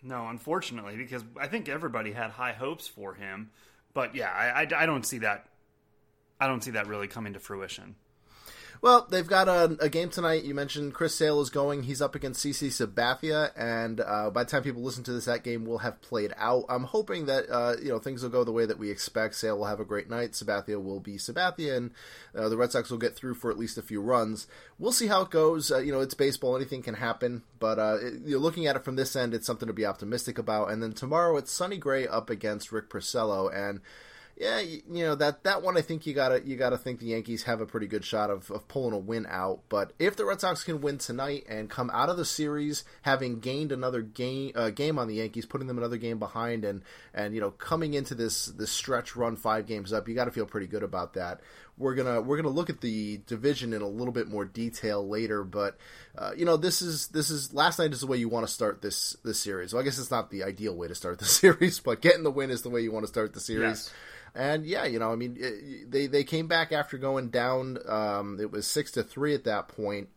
No, 0.03 0.29
unfortunately, 0.29 0.97
because 0.97 1.25
I 1.41 1.49
think 1.49 1.69
everybody 1.69 2.13
had 2.13 2.31
high 2.31 2.53
hopes 2.53 2.87
for 2.87 3.15
him. 3.15 3.51
But 3.95 4.15
yeah, 4.15 4.31
I, 4.31 4.63
I, 4.63 4.83
I 4.83 4.87
don't 4.87 5.07
see 5.07 5.19
that. 5.19 5.47
I 6.39 6.47
don't 6.47 6.63
see 6.63 6.73
that 6.73 6.87
really 6.89 7.09
coming 7.09 7.33
to 7.33 7.41
fruition. 7.41 7.95
Well, 8.85 9.07
they've 9.09 9.27
got 9.27 9.49
a, 9.49 9.79
a, 9.81 9.89
game 9.89 10.11
tonight. 10.11 10.45
You 10.45 10.55
mentioned 10.55 10.93
Chris 10.93 11.15
Sale 11.15 11.41
is 11.41 11.49
going. 11.49 11.85
He's 11.85 12.03
up 12.03 12.15
against 12.15 12.45
CC 12.45 12.69
Sabathia, 12.69 13.51
and 13.57 13.99
uh, 13.99 14.29
by 14.29 14.45
the 14.45 14.51
time 14.51 14.63
people 14.63 14.83
listen 14.83 15.03
to 15.05 15.13
this, 15.15 15.25
that 15.25 15.43
game 15.43 15.65
will 15.65 15.79
have 15.79 16.03
played 16.03 16.35
out. 16.37 16.67
I'm 16.69 16.85
hoping 16.85 17.25
that 17.25 17.49
uh, 17.51 17.77
you 17.83 17.89
know 17.89 17.99
things 17.99 18.23
will 18.23 18.29
go 18.29 18.45
the 18.45 18.53
way 18.53 18.67
that 18.67 18.79
we 18.79 18.91
expect. 18.91 19.37
Sale 19.37 19.57
will 19.57 19.65
have 19.65 19.81
a 19.81 19.87
great 19.87 20.11
night. 20.11 20.33
Sabathia 20.33 20.85
will 20.85 21.01
be 21.01 21.15
Sabathia, 21.15 21.79
and 21.79 21.93
uh, 22.37 22.51
the 22.51 22.59
Red 22.59 22.73
Sox 22.73 22.91
will 22.91 22.99
get 22.99 23.17
through 23.17 23.37
for 23.37 23.51
at 23.51 23.57
least 23.57 23.79
a 23.79 23.83
few 23.83 24.03
runs. 24.03 24.47
We'll 24.79 24.93
see 24.93 25.07
how 25.07 25.23
it 25.23 25.31
goes. 25.31 25.73
Uh, 25.73 25.79
you 25.79 25.91
know, 25.91 26.01
it's 26.01 26.13
baseball; 26.13 26.55
anything 26.55 26.83
can 26.83 26.97
happen. 26.97 27.43
But 27.59 27.79
uh, 27.79 27.97
it, 28.03 28.15
you're 28.27 28.39
looking 28.39 28.67
at 28.67 28.77
it 28.77 28.85
from 28.85 28.97
this 28.97 29.17
end, 29.17 29.33
it's 29.33 29.47
something 29.47 29.67
to 29.67 29.73
be 29.73 29.87
optimistic 29.87 30.37
about. 30.37 30.71
And 30.71 30.83
then 30.83 30.93
tomorrow, 30.93 31.39
it's 31.39 31.51
Sonny 31.51 31.79
Gray 31.79 32.07
up 32.07 32.29
against 32.29 32.71
Rick 32.71 32.91
Porcello, 32.91 33.51
and 33.51 33.81
yeah, 34.37 34.59
you, 34.59 34.83
you, 34.91 35.05
know 35.05 35.15
that 35.15 35.45
that 35.45 35.63
one. 35.63 35.77
I 35.77 35.81
think 35.81 36.07
you 36.07 36.15
gotta 36.15 36.45
you 36.45 36.57
gotta 36.57 36.77
think 36.77 36.99
the 36.99 37.07
Yankees 37.07 37.45
have 37.45 37.61
a 37.61 37.67
pretty 37.67 37.87
good 37.87 38.05
shot 38.05 38.31
of, 38.31 38.51
of 38.51 38.67
pulling 38.67 38.93
a 38.93 38.99
win 38.99 39.27
out. 39.29 39.61
But 39.69 39.93
if 40.01 40.17
the 40.17 40.25
Red 40.25 40.41
Sox 40.41 40.65
can 40.65 40.81
win 40.81 40.99
tonight 40.99 41.45
and 41.49 41.71
come 41.71 41.89
out 41.91 42.09
of 42.09 42.17
the 42.17 42.25
series 42.25 42.85
having 43.03 43.39
gained 43.39 43.71
another 43.71 44.03
game 44.03 44.51
uh, 44.57 44.71
game 44.71 44.99
on 44.99 45.07
the 45.07 45.17
Yankees, 45.17 45.47
putting 45.47 45.69
them 45.69 45.79
another 45.79 45.99
game 45.99 46.19
behind, 46.19 46.65
and 46.65 46.83
and 47.15 47.33
you 47.33 47.41
know 47.41 47.53
coming 47.53 47.95
into 47.95 48.17
this 48.17 48.47
this 48.47 48.73
stretch 48.73 49.15
run 49.15 49.37
five 49.37 49.67
games 49.67 49.93
up, 49.93 50.09
you 50.09 50.17
got 50.17 50.25
to 50.25 50.33
feel 50.33 50.47
pretty 50.47 50.67
good 50.67 50.83
about 50.83 51.15
that. 51.15 51.41
We're 51.79 51.95
gonna 51.95 52.21
we're 52.21 52.37
gonna 52.37 52.49
look 52.49 52.71
at 52.71 52.81
the 52.81 53.21
division 53.29 53.73
in 53.73 53.83
a 53.83 53.89
little 53.89 54.13
bit 54.13 54.27
more 54.27 54.45
detail 54.45 55.09
later, 55.09 55.45
but 55.45 55.77
uh, 56.19 56.33
you 56.37 56.45
know 56.45 56.57
this 56.57 56.83
is 56.83 57.07
this 57.09 57.31
is 57.31 57.55
last 57.55 57.79
night 57.79 57.93
is 57.93 58.01
the 58.01 58.09
way 58.09 58.17
you 58.17 58.29
want 58.29 58.49
to 58.49 58.53
start 58.53 58.83
this 58.83 59.17
this 59.25 59.39
series. 59.39 59.73
Well, 59.73 59.83
I 59.83 59.85
guess 59.85 59.99
it's 60.01 60.11
not 60.11 60.31
the 60.31 60.43
ideal 60.43 60.75
way 60.75 60.89
to 60.89 60.95
start 60.97 61.21
the 61.21 61.25
series, 61.25 61.79
but 61.79 62.01
getting 62.01 62.25
the 62.25 62.33
win 62.33 62.51
is 62.51 62.63
the 62.63 62.71
way 62.71 62.81
you 62.81 62.91
want 62.91 63.05
to 63.05 63.09
start 63.09 63.33
the 63.33 63.41
series. 63.41 63.63
Yes. 63.87 63.93
And 64.35 64.67
yeah, 64.67 64.85
you 64.85 64.99
know, 64.99 65.13
I 65.13 65.17
mean, 65.17 65.37
it, 65.39 65.91
they 65.91 66.07
they 66.07 66.25
came 66.25 66.49
back 66.49 66.73
after 66.73 66.99
going 66.99 67.29
down. 67.29 67.79
Um, 67.89 68.39
it 68.41 68.51
was 68.51 68.67
six 68.67 68.91
to 68.93 69.03
three 69.03 69.35
at 69.35 69.45
that 69.45 69.69
point. 69.69 70.09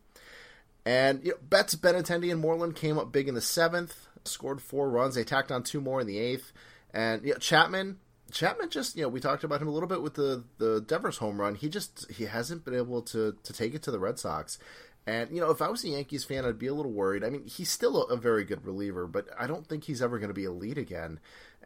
And 0.84 1.22
you 1.24 1.32
know, 1.32 1.36
Betts, 1.42 1.74
Benintendi, 1.76 2.32
and 2.32 2.40
Moreland 2.40 2.74
came 2.74 2.98
up 2.98 3.12
big 3.12 3.28
in 3.28 3.34
the 3.34 3.40
seventh, 3.40 4.08
scored 4.24 4.60
four 4.60 4.90
runs. 4.90 5.14
They 5.14 5.24
tacked 5.24 5.52
on 5.52 5.62
two 5.62 5.80
more 5.80 6.00
in 6.00 6.06
the 6.06 6.18
eighth. 6.18 6.52
And 6.92 7.22
you 7.24 7.32
know, 7.32 7.38
Chapman, 7.38 7.98
Chapman 8.32 8.70
just 8.70 8.96
you 8.96 9.02
know 9.02 9.08
we 9.08 9.20
talked 9.20 9.44
about 9.44 9.62
him 9.62 9.68
a 9.68 9.70
little 9.70 9.88
bit 9.88 10.02
with 10.02 10.14
the 10.14 10.44
the 10.58 10.80
Devers 10.80 11.18
home 11.18 11.40
run. 11.40 11.54
He 11.54 11.68
just 11.68 12.10
he 12.10 12.24
hasn't 12.24 12.64
been 12.64 12.74
able 12.74 13.02
to 13.02 13.36
to 13.42 13.52
take 13.52 13.74
it 13.74 13.82
to 13.84 13.90
the 13.90 14.00
Red 14.00 14.18
Sox. 14.18 14.58
And 15.06 15.30
you 15.30 15.40
know, 15.40 15.50
if 15.50 15.62
I 15.62 15.68
was 15.68 15.84
a 15.84 15.88
Yankees 15.88 16.24
fan, 16.24 16.44
I'd 16.44 16.58
be 16.58 16.66
a 16.66 16.74
little 16.74 16.92
worried. 16.92 17.24
I 17.24 17.30
mean, 17.30 17.46
he's 17.46 17.70
still 17.70 18.02
a, 18.02 18.14
a 18.14 18.16
very 18.16 18.44
good 18.44 18.66
reliever, 18.66 19.06
but 19.06 19.26
I 19.38 19.46
don't 19.46 19.66
think 19.66 19.84
he's 19.84 20.02
ever 20.02 20.18
going 20.18 20.28
to 20.28 20.34
be 20.34 20.44
elite 20.44 20.76
again. 20.76 21.18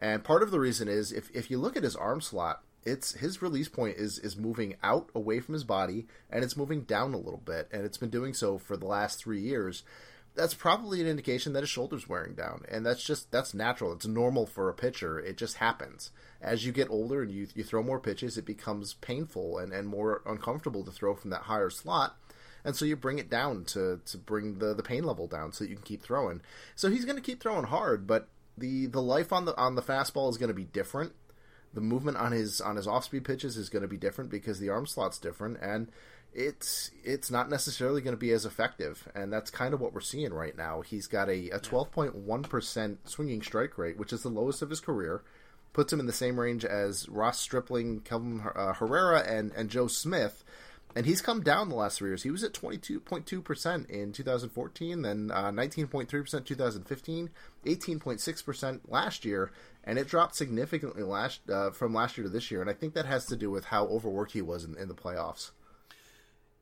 And 0.03 0.23
part 0.23 0.43
of 0.43 0.51
the 0.51 0.59
reason 0.59 0.87
is 0.89 1.11
if 1.13 1.31
if 1.33 1.49
you 1.49 1.57
look 1.57 1.77
at 1.77 1.83
his 1.89 1.95
arm 1.95 2.19
slot, 2.21 2.57
it's 2.83 3.13
his 3.13 3.41
release 3.41 3.69
point 3.69 3.95
is 3.97 4.19
is 4.19 4.35
moving 4.35 4.75
out 4.83 5.09
away 5.15 5.39
from 5.39 5.53
his 5.53 5.63
body 5.63 5.99
and 6.29 6.43
it's 6.43 6.57
moving 6.57 6.81
down 6.83 7.13
a 7.13 7.17
little 7.25 7.41
bit 7.45 7.69
and 7.71 7.85
it's 7.85 7.97
been 7.97 8.09
doing 8.09 8.33
so 8.33 8.57
for 8.57 8.75
the 8.77 8.85
last 8.85 9.23
3 9.23 9.39
years. 9.39 9.83
that's 10.35 10.53
probably 10.55 10.99
an 10.99 11.07
indication 11.07 11.53
that 11.53 11.61
his 11.61 11.69
shoulder's 11.69 12.09
wearing 12.09 12.33
down, 12.33 12.63
and 12.69 12.85
that's 12.85 13.03
just 13.03 13.31
that's 13.31 13.53
natural. 13.53 13.93
It's 13.93 14.07
normal 14.07 14.45
for 14.45 14.69
a 14.69 14.73
pitcher. 14.73 15.19
It 15.19 15.37
just 15.37 15.57
happens 15.57 16.11
as 16.41 16.65
you 16.65 16.71
get 16.71 16.89
older 16.89 17.21
and 17.21 17.31
you 17.31 17.47
you 17.55 17.63
throw 17.63 17.83
more 17.83 17.99
pitches. 17.99 18.37
It 18.37 18.45
becomes 18.45 18.95
painful 18.95 19.57
and, 19.59 19.71
and 19.71 19.87
more 19.87 20.21
uncomfortable 20.25 20.83
to 20.85 20.91
throw 20.91 21.15
from 21.15 21.29
that 21.31 21.43
higher 21.43 21.69
slot, 21.69 22.17
and 22.65 22.75
so 22.75 22.83
you 22.85 22.95
bring 22.95 23.19
it 23.19 23.29
down 23.29 23.63
to 23.65 24.01
to 24.05 24.17
bring 24.17 24.57
the 24.57 24.73
the 24.73 24.83
pain 24.83 25.03
level 25.03 25.27
down 25.27 25.51
so 25.53 25.63
you 25.63 25.75
can 25.75 25.85
keep 25.85 26.01
throwing. 26.01 26.41
So 26.75 26.89
he's 26.89 27.05
going 27.05 27.17
to 27.17 27.21
keep 27.21 27.39
throwing 27.39 27.65
hard, 27.65 28.07
but 28.07 28.27
the 28.57 28.87
the 28.87 29.01
life 29.01 29.33
on 29.33 29.45
the 29.45 29.55
on 29.57 29.75
the 29.75 29.81
fastball 29.81 30.29
is 30.29 30.37
going 30.37 30.49
to 30.49 30.53
be 30.53 30.65
different. 30.65 31.13
The 31.73 31.81
movement 31.81 32.17
on 32.17 32.31
his 32.31 32.61
on 32.61 32.75
his 32.75 32.87
off 32.87 33.05
speed 33.05 33.25
pitches 33.25 33.57
is 33.57 33.69
going 33.69 33.81
to 33.81 33.87
be 33.87 33.97
different 33.97 34.29
because 34.29 34.59
the 34.59 34.69
arm 34.69 34.85
slot's 34.85 35.17
different 35.17 35.57
and 35.61 35.89
it's 36.35 36.91
it's 37.03 37.29
not 37.29 37.49
necessarily 37.49 38.01
going 38.01 38.15
to 38.15 38.19
be 38.19 38.31
as 38.31 38.45
effective, 38.45 39.07
and 39.15 39.31
that's 39.31 39.49
kind 39.49 39.73
of 39.73 39.81
what 39.81 39.93
we're 39.93 40.01
seeing 40.01 40.33
right 40.33 40.57
now. 40.57 40.81
He's 40.81 41.07
got 41.07 41.29
a, 41.29 41.49
a 41.49 41.59
12.1 41.59 42.49
percent 42.49 43.09
swinging 43.09 43.41
strike 43.41 43.77
rate, 43.77 43.97
which 43.97 44.13
is 44.13 44.23
the 44.23 44.29
lowest 44.29 44.61
of 44.61 44.69
his 44.69 44.79
career, 44.79 45.23
puts 45.73 45.93
him 45.93 45.99
in 45.99 46.05
the 46.05 46.13
same 46.13 46.39
range 46.39 46.65
as 46.65 47.07
Ross 47.07 47.39
Stripling, 47.39 48.01
Kelvin 48.01 48.41
uh, 48.55 48.73
Herrera, 48.73 49.19
and 49.19 49.51
and 49.55 49.69
Joe 49.69 49.87
Smith, 49.87 50.43
and 50.95 51.05
he's 51.05 51.21
come 51.21 51.41
down 51.41 51.69
the 51.69 51.75
last 51.75 51.97
three 51.97 52.09
years. 52.09 52.23
He 52.23 52.31
was 52.31 52.43
at 52.43 52.53
22.2 52.53 53.43
percent 53.43 53.89
in 53.89 54.11
2014, 54.11 55.01
then 55.01 55.31
uh, 55.33 55.51
19.3 55.51 56.07
percent 56.07 56.45
2015, 56.45 57.29
18.6 57.65 58.45
percent 58.45 58.91
last 58.91 59.25
year, 59.25 59.51
and 59.83 59.97
it 59.97 60.07
dropped 60.07 60.35
significantly 60.35 61.03
last 61.03 61.41
uh, 61.49 61.71
from 61.71 61.93
last 61.93 62.17
year 62.17 62.25
to 62.25 62.29
this 62.29 62.51
year. 62.51 62.61
And 62.61 62.69
I 62.69 62.73
think 62.73 62.93
that 62.93 63.05
has 63.05 63.25
to 63.27 63.35
do 63.35 63.49
with 63.49 63.65
how 63.65 63.85
overworked 63.85 64.33
he 64.33 64.41
was 64.41 64.63
in, 64.63 64.77
in 64.77 64.87
the 64.87 64.95
playoffs. 64.95 65.51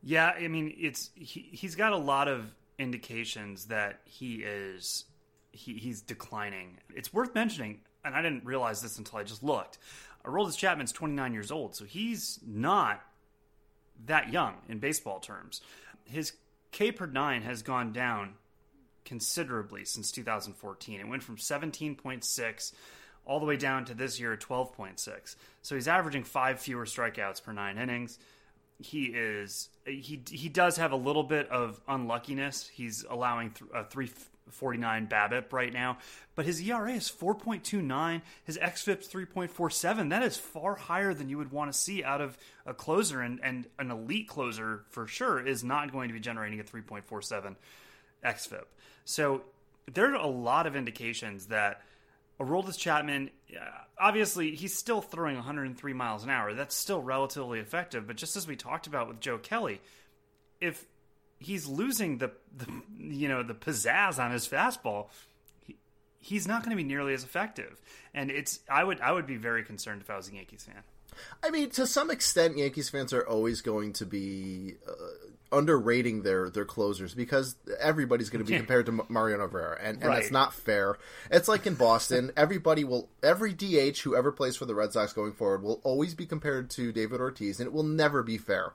Yeah, 0.03 0.29
I 0.29 0.47
mean, 0.47 0.73
it's 0.77 1.11
he, 1.13 1.49
he's 1.51 1.75
got 1.75 1.93
a 1.93 1.97
lot 1.97 2.27
of 2.27 2.51
indications 2.79 3.65
that 3.65 4.01
he 4.05 4.35
is 4.35 5.05
he, 5.51 5.73
he's 5.73 6.01
declining. 6.01 6.77
It's 6.95 7.13
worth 7.13 7.35
mentioning, 7.35 7.81
and 8.03 8.15
I 8.15 8.21
didn't 8.21 8.45
realize 8.45 8.81
this 8.81 8.97
until 8.97 9.19
I 9.19 9.23
just 9.23 9.43
looked. 9.43 9.77
Aroldis 10.25 10.57
Chapman's 10.57 10.91
29 10.91 11.33
years 11.33 11.51
old, 11.51 11.75
so 11.75 11.85
he's 11.85 12.39
not 12.45 13.01
that 14.05 14.31
young 14.31 14.55
in 14.67 14.79
baseball 14.79 15.19
terms. 15.19 15.61
His 16.05 16.33
K 16.71 16.91
per 16.91 17.05
nine 17.05 17.41
has 17.43 17.61
gone 17.61 17.91
down 17.91 18.35
considerably 19.05 19.85
since 19.85 20.11
2014. 20.11 20.99
It 20.99 21.07
went 21.07 21.23
from 21.23 21.37
17.6 21.37 22.73
all 23.25 23.39
the 23.39 23.45
way 23.45 23.57
down 23.57 23.85
to 23.85 23.93
this 23.93 24.19
year 24.19 24.35
12.6. 24.35 25.35
So 25.61 25.75
he's 25.75 25.87
averaging 25.87 26.23
five 26.23 26.59
fewer 26.59 26.85
strikeouts 26.85 27.43
per 27.43 27.51
nine 27.51 27.77
innings 27.77 28.19
he 28.83 29.05
is 29.05 29.69
he 29.85 30.21
he 30.29 30.49
does 30.49 30.77
have 30.77 30.91
a 30.91 30.95
little 30.95 31.23
bit 31.23 31.49
of 31.49 31.79
unluckiness. 31.87 32.67
He's 32.67 33.05
allowing 33.09 33.51
th- 33.51 33.69
a 33.73 33.83
349 34.51 35.07
BABIP 35.07 35.53
right 35.53 35.73
now, 35.73 35.97
but 36.35 36.45
his 36.45 36.61
ERA 36.61 36.93
is 36.93 37.11
4.29. 37.11 38.21
His 38.43 38.57
xFIP's 38.57 39.07
3.47. 39.07 40.09
That 40.09 40.23
is 40.23 40.37
far 40.37 40.75
higher 40.75 41.13
than 41.13 41.29
you 41.29 41.37
would 41.37 41.51
want 41.51 41.71
to 41.71 41.77
see 41.77 42.03
out 42.03 42.21
of 42.21 42.37
a 42.65 42.73
closer, 42.73 43.21
and 43.21 43.39
and 43.43 43.67
an 43.79 43.91
elite 43.91 44.27
closer 44.27 44.83
for 44.89 45.07
sure 45.07 45.45
is 45.45 45.63
not 45.63 45.91
going 45.91 46.09
to 46.09 46.13
be 46.13 46.19
generating 46.19 46.59
a 46.59 46.63
3.47 46.63 47.55
xFIP. 48.23 48.65
So 49.05 49.41
there 49.91 50.11
are 50.11 50.15
a 50.15 50.27
lot 50.27 50.67
of 50.67 50.75
indications 50.75 51.47
that 51.47 51.81
Aroldis 52.39 52.77
Chapman, 52.77 53.29
obviously, 53.99 54.55
he's 54.55 54.75
still 54.75 55.01
throwing 55.01 55.35
103 55.35 55.93
miles 55.93 56.23
an 56.23 56.29
hour. 56.29 56.53
That's 56.53 56.75
still 56.75 57.01
relatively 57.01 57.59
effective. 57.59 58.07
But 58.07 58.15
just 58.15 58.35
as 58.35 58.47
we 58.47 58.55
talked 58.55 58.87
about 58.87 59.07
with 59.07 59.19
Joe 59.19 59.37
Kelly, 59.37 59.79
if 60.59 60.85
he's 61.41 61.67
losing 61.67 62.19
the, 62.19 62.31
the 62.55 62.67
you 62.97 63.27
know 63.27 63.43
the 63.43 63.53
pizzazz 63.53 64.19
on 64.19 64.31
his 64.31 64.47
fastball, 64.47 65.07
he, 65.65 65.75
he's 66.19 66.47
not 66.47 66.63
going 66.63 66.69
to 66.69 66.81
be 66.81 66.87
nearly 66.87 67.13
as 67.13 67.23
effective. 67.23 67.81
And 68.13 68.29
it's 68.31 68.59
I 68.69 68.83
would 68.83 69.01
I 69.01 69.11
would 69.11 69.27
be 69.27 69.37
very 69.37 69.63
concerned 69.63 70.01
if 70.01 70.09
I 70.09 70.17
was 70.17 70.29
a 70.29 70.35
Yankees 70.35 70.63
fan. 70.63 70.83
I 71.43 71.49
mean, 71.49 71.69
to 71.71 71.85
some 71.85 72.09
extent, 72.09 72.57
Yankees 72.57 72.89
fans 72.89 73.11
are 73.11 73.27
always 73.27 73.61
going 73.61 73.93
to 73.93 74.05
be 74.05 74.75
uh, 74.87 74.93
underrating 75.51 76.21
their 76.21 76.49
their 76.49 76.65
closers 76.65 77.13
because 77.13 77.55
everybody's 77.79 78.29
going 78.29 78.43
to 78.43 78.49
be 78.49 78.57
compared 78.57 78.85
to 78.85 79.05
Mariano 79.09 79.43
Rivera, 79.43 79.77
and, 79.81 79.97
and 79.97 80.05
right. 80.05 80.15
that's 80.19 80.31
not 80.31 80.53
fair. 80.53 80.97
It's 81.29 81.47
like 81.47 81.67
in 81.67 81.75
Boston, 81.75 82.31
everybody 82.37 82.83
will 82.83 83.09
every 83.21 83.53
DH 83.53 83.99
who 83.99 84.15
ever 84.15 84.31
plays 84.31 84.55
for 84.55 84.65
the 84.65 84.75
Red 84.75 84.93
Sox 84.93 85.13
going 85.13 85.33
forward 85.33 85.63
will 85.63 85.81
always 85.83 86.15
be 86.15 86.25
compared 86.25 86.69
to 86.71 86.91
David 86.91 87.19
Ortiz, 87.19 87.59
and 87.59 87.67
it 87.67 87.73
will 87.73 87.83
never 87.83 88.23
be 88.23 88.37
fair. 88.37 88.73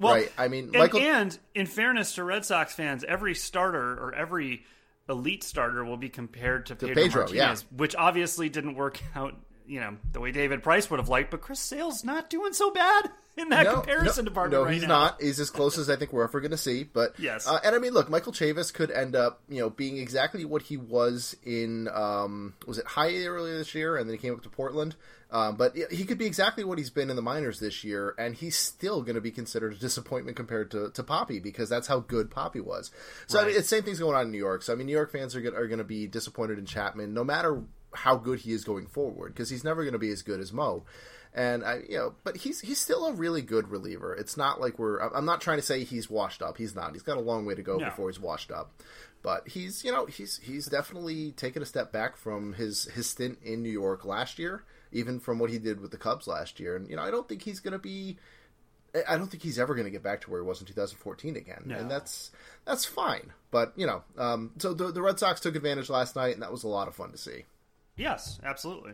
Well, 0.00 0.14
right? 0.14 0.32
I 0.36 0.48
mean, 0.48 0.64
and, 0.64 0.72
Michael... 0.72 1.00
and 1.00 1.38
in 1.54 1.66
fairness 1.66 2.14
to 2.14 2.24
Red 2.24 2.44
Sox 2.44 2.72
fans, 2.72 3.04
every 3.04 3.34
starter 3.34 3.92
or 3.92 4.14
every 4.14 4.64
elite 5.08 5.44
starter 5.44 5.84
will 5.84 5.98
be 5.98 6.08
compared 6.08 6.66
to, 6.66 6.74
to 6.74 6.86
Pedro, 6.86 7.02
Pedro 7.02 7.20
Martinez, 7.22 7.64
yeah. 7.70 7.76
which 7.76 7.94
obviously 7.96 8.48
didn't 8.48 8.74
work 8.74 9.00
out 9.14 9.34
you 9.70 9.78
know 9.78 9.96
the 10.12 10.20
way 10.20 10.32
David 10.32 10.64
Price 10.64 10.90
would 10.90 10.98
have 10.98 11.08
liked, 11.08 11.30
but 11.30 11.40
Chris 11.40 11.60
Sale's 11.60 12.04
not 12.04 12.28
doing 12.28 12.52
so 12.52 12.72
bad 12.72 13.08
in 13.36 13.50
that 13.50 13.64
no, 13.64 13.74
comparison 13.74 14.24
no, 14.24 14.30
department. 14.30 14.60
No, 14.60 14.66
right 14.66 14.74
he's 14.74 14.82
now. 14.82 14.88
not. 14.88 15.22
He's 15.22 15.38
as 15.38 15.48
close 15.48 15.78
as 15.78 15.88
I 15.88 15.94
think 15.94 16.12
we're 16.12 16.24
ever 16.24 16.40
going 16.40 16.50
to 16.50 16.56
see. 16.56 16.82
But 16.82 17.18
yes, 17.20 17.46
uh, 17.46 17.60
and 17.64 17.76
I 17.76 17.78
mean, 17.78 17.92
look, 17.92 18.10
Michael 18.10 18.32
Chavis 18.32 18.74
could 18.74 18.90
end 18.90 19.14
up, 19.14 19.40
you 19.48 19.60
know, 19.60 19.70
being 19.70 19.98
exactly 19.98 20.44
what 20.44 20.62
he 20.62 20.76
was 20.76 21.36
in. 21.44 21.88
Um, 21.88 22.54
was 22.66 22.78
it 22.78 22.86
High 22.86 23.24
earlier 23.24 23.56
this 23.58 23.72
year, 23.74 23.96
and 23.96 24.10
then 24.10 24.16
he 24.16 24.20
came 24.20 24.34
up 24.34 24.42
to 24.42 24.50
Portland. 24.50 24.96
Um, 25.32 25.54
but 25.54 25.76
he 25.92 26.04
could 26.06 26.18
be 26.18 26.26
exactly 26.26 26.64
what 26.64 26.76
he's 26.78 26.90
been 26.90 27.08
in 27.08 27.14
the 27.14 27.22
minors 27.22 27.60
this 27.60 27.84
year, 27.84 28.16
and 28.18 28.34
he's 28.34 28.56
still 28.56 29.02
going 29.02 29.14
to 29.14 29.20
be 29.20 29.30
considered 29.30 29.72
a 29.72 29.76
disappointment 29.76 30.36
compared 30.36 30.72
to, 30.72 30.90
to 30.90 31.04
Papi 31.04 31.40
because 31.40 31.68
that's 31.68 31.86
how 31.86 32.00
good 32.00 32.30
Papi 32.30 32.60
was. 32.60 32.90
So 33.28 33.38
right. 33.38 33.44
I 33.44 33.48
mean, 33.48 33.56
it's 33.56 33.68
same 33.68 33.84
thing's 33.84 34.00
going 34.00 34.16
on 34.16 34.26
in 34.26 34.32
New 34.32 34.38
York. 34.38 34.62
So 34.64 34.72
I 34.72 34.76
mean, 34.76 34.88
New 34.88 34.92
York 34.92 35.12
fans 35.12 35.36
are 35.36 35.56
are 35.56 35.68
going 35.68 35.78
to 35.78 35.84
be 35.84 36.08
disappointed 36.08 36.58
in 36.58 36.66
Chapman, 36.66 37.14
no 37.14 37.22
matter 37.22 37.62
how 37.92 38.16
good 38.16 38.40
he 38.40 38.52
is 38.52 38.64
going 38.64 38.86
forward 38.86 39.34
because 39.34 39.50
he's 39.50 39.64
never 39.64 39.82
going 39.82 39.92
to 39.92 39.98
be 39.98 40.10
as 40.10 40.22
good 40.22 40.40
as 40.40 40.52
Mo. 40.52 40.84
And 41.32 41.64
I, 41.64 41.80
you 41.88 41.96
know, 41.96 42.14
but 42.24 42.38
he's 42.38 42.60
he's 42.60 42.78
still 42.78 43.06
a 43.06 43.12
really 43.12 43.40
good 43.40 43.68
reliever. 43.68 44.14
It's 44.14 44.36
not 44.36 44.60
like 44.60 44.80
we're. 44.80 44.98
I'm 44.98 45.24
not 45.24 45.40
trying 45.40 45.58
to 45.58 45.62
say 45.62 45.84
he's 45.84 46.10
washed 46.10 46.42
up. 46.42 46.56
He's 46.56 46.74
not. 46.74 46.92
He's 46.92 47.02
got 47.02 47.18
a 47.18 47.20
long 47.20 47.46
way 47.46 47.54
to 47.54 47.62
go 47.62 47.76
no. 47.76 47.84
before 47.84 48.10
he's 48.10 48.18
washed 48.18 48.50
up. 48.50 48.72
But 49.22 49.48
he's, 49.48 49.84
you 49.84 49.92
know, 49.92 50.06
he's 50.06 50.38
he's 50.38 50.66
definitely 50.66 51.32
taken 51.32 51.62
a 51.62 51.66
step 51.66 51.92
back 51.92 52.16
from 52.16 52.54
his 52.54 52.84
his 52.86 53.08
stint 53.08 53.38
in 53.42 53.62
New 53.62 53.70
York 53.70 54.04
last 54.04 54.38
year, 54.38 54.64
even 54.92 55.20
from 55.20 55.38
what 55.38 55.50
he 55.50 55.58
did 55.58 55.80
with 55.80 55.90
the 55.90 55.98
Cubs 55.98 56.26
last 56.26 56.58
year. 56.58 56.74
And 56.74 56.88
you 56.88 56.96
know, 56.96 57.02
I 57.02 57.10
don't 57.10 57.28
think 57.28 57.42
he's 57.42 57.60
going 57.60 57.72
to 57.72 57.78
be. 57.78 58.16
I 59.06 59.16
don't 59.16 59.28
think 59.28 59.44
he's 59.44 59.58
ever 59.58 59.74
going 59.74 59.84
to 59.84 59.90
get 59.90 60.02
back 60.02 60.22
to 60.22 60.30
where 60.30 60.42
he 60.42 60.46
was 60.46 60.60
in 60.60 60.66
2014 60.66 61.36
again, 61.36 61.62
no. 61.66 61.76
and 61.76 61.88
that's 61.88 62.32
that's 62.64 62.84
fine. 62.84 63.32
But 63.52 63.72
you 63.76 63.86
know, 63.86 64.02
um, 64.18 64.50
so 64.58 64.74
the, 64.74 64.90
the 64.90 65.02
Red 65.02 65.20
Sox 65.20 65.40
took 65.40 65.54
advantage 65.54 65.90
last 65.90 66.16
night, 66.16 66.34
and 66.34 66.42
that 66.42 66.50
was 66.50 66.64
a 66.64 66.68
lot 66.68 66.88
of 66.88 66.96
fun 66.96 67.12
to 67.12 67.18
see. 67.18 67.44
Yes, 68.00 68.40
absolutely. 68.42 68.92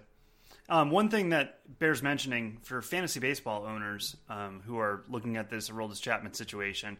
Um, 0.68 0.90
one 0.90 1.10
thing 1.10 1.28
that 1.28 1.60
bears 1.78 2.02
mentioning 2.02 2.58
for 2.62 2.82
fantasy 2.82 3.20
baseball 3.20 3.64
owners 3.64 4.16
um, 4.28 4.62
who 4.66 4.78
are 4.78 5.04
looking 5.08 5.36
at 5.36 5.48
this 5.48 5.70
Aroldis 5.70 6.00
Chapman 6.00 6.34
situation 6.34 6.96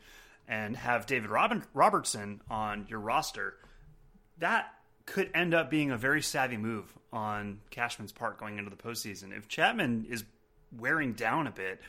and 0.47 0.77
have 0.77 1.07
David 1.07 1.31
Robin- 1.31 1.65
Robertson 1.75 2.41
on 2.49 2.87
your 2.89 3.01
roster, 3.01 3.55
that 4.39 4.73
could 5.05 5.31
end 5.35 5.53
up 5.53 5.69
being 5.69 5.91
a 5.91 5.97
very 5.97 6.23
savvy 6.23 6.57
move 6.57 6.87
on 7.13 7.59
Cashman's 7.71 8.13
part 8.13 8.39
going 8.39 8.59
into 8.59 8.71
the 8.71 8.77
postseason. 8.77 9.37
If 9.37 9.49
Chapman 9.49 10.07
is 10.09 10.25
wearing 10.79 11.15
down 11.15 11.49
a 11.49 11.51
bit, 11.51 11.81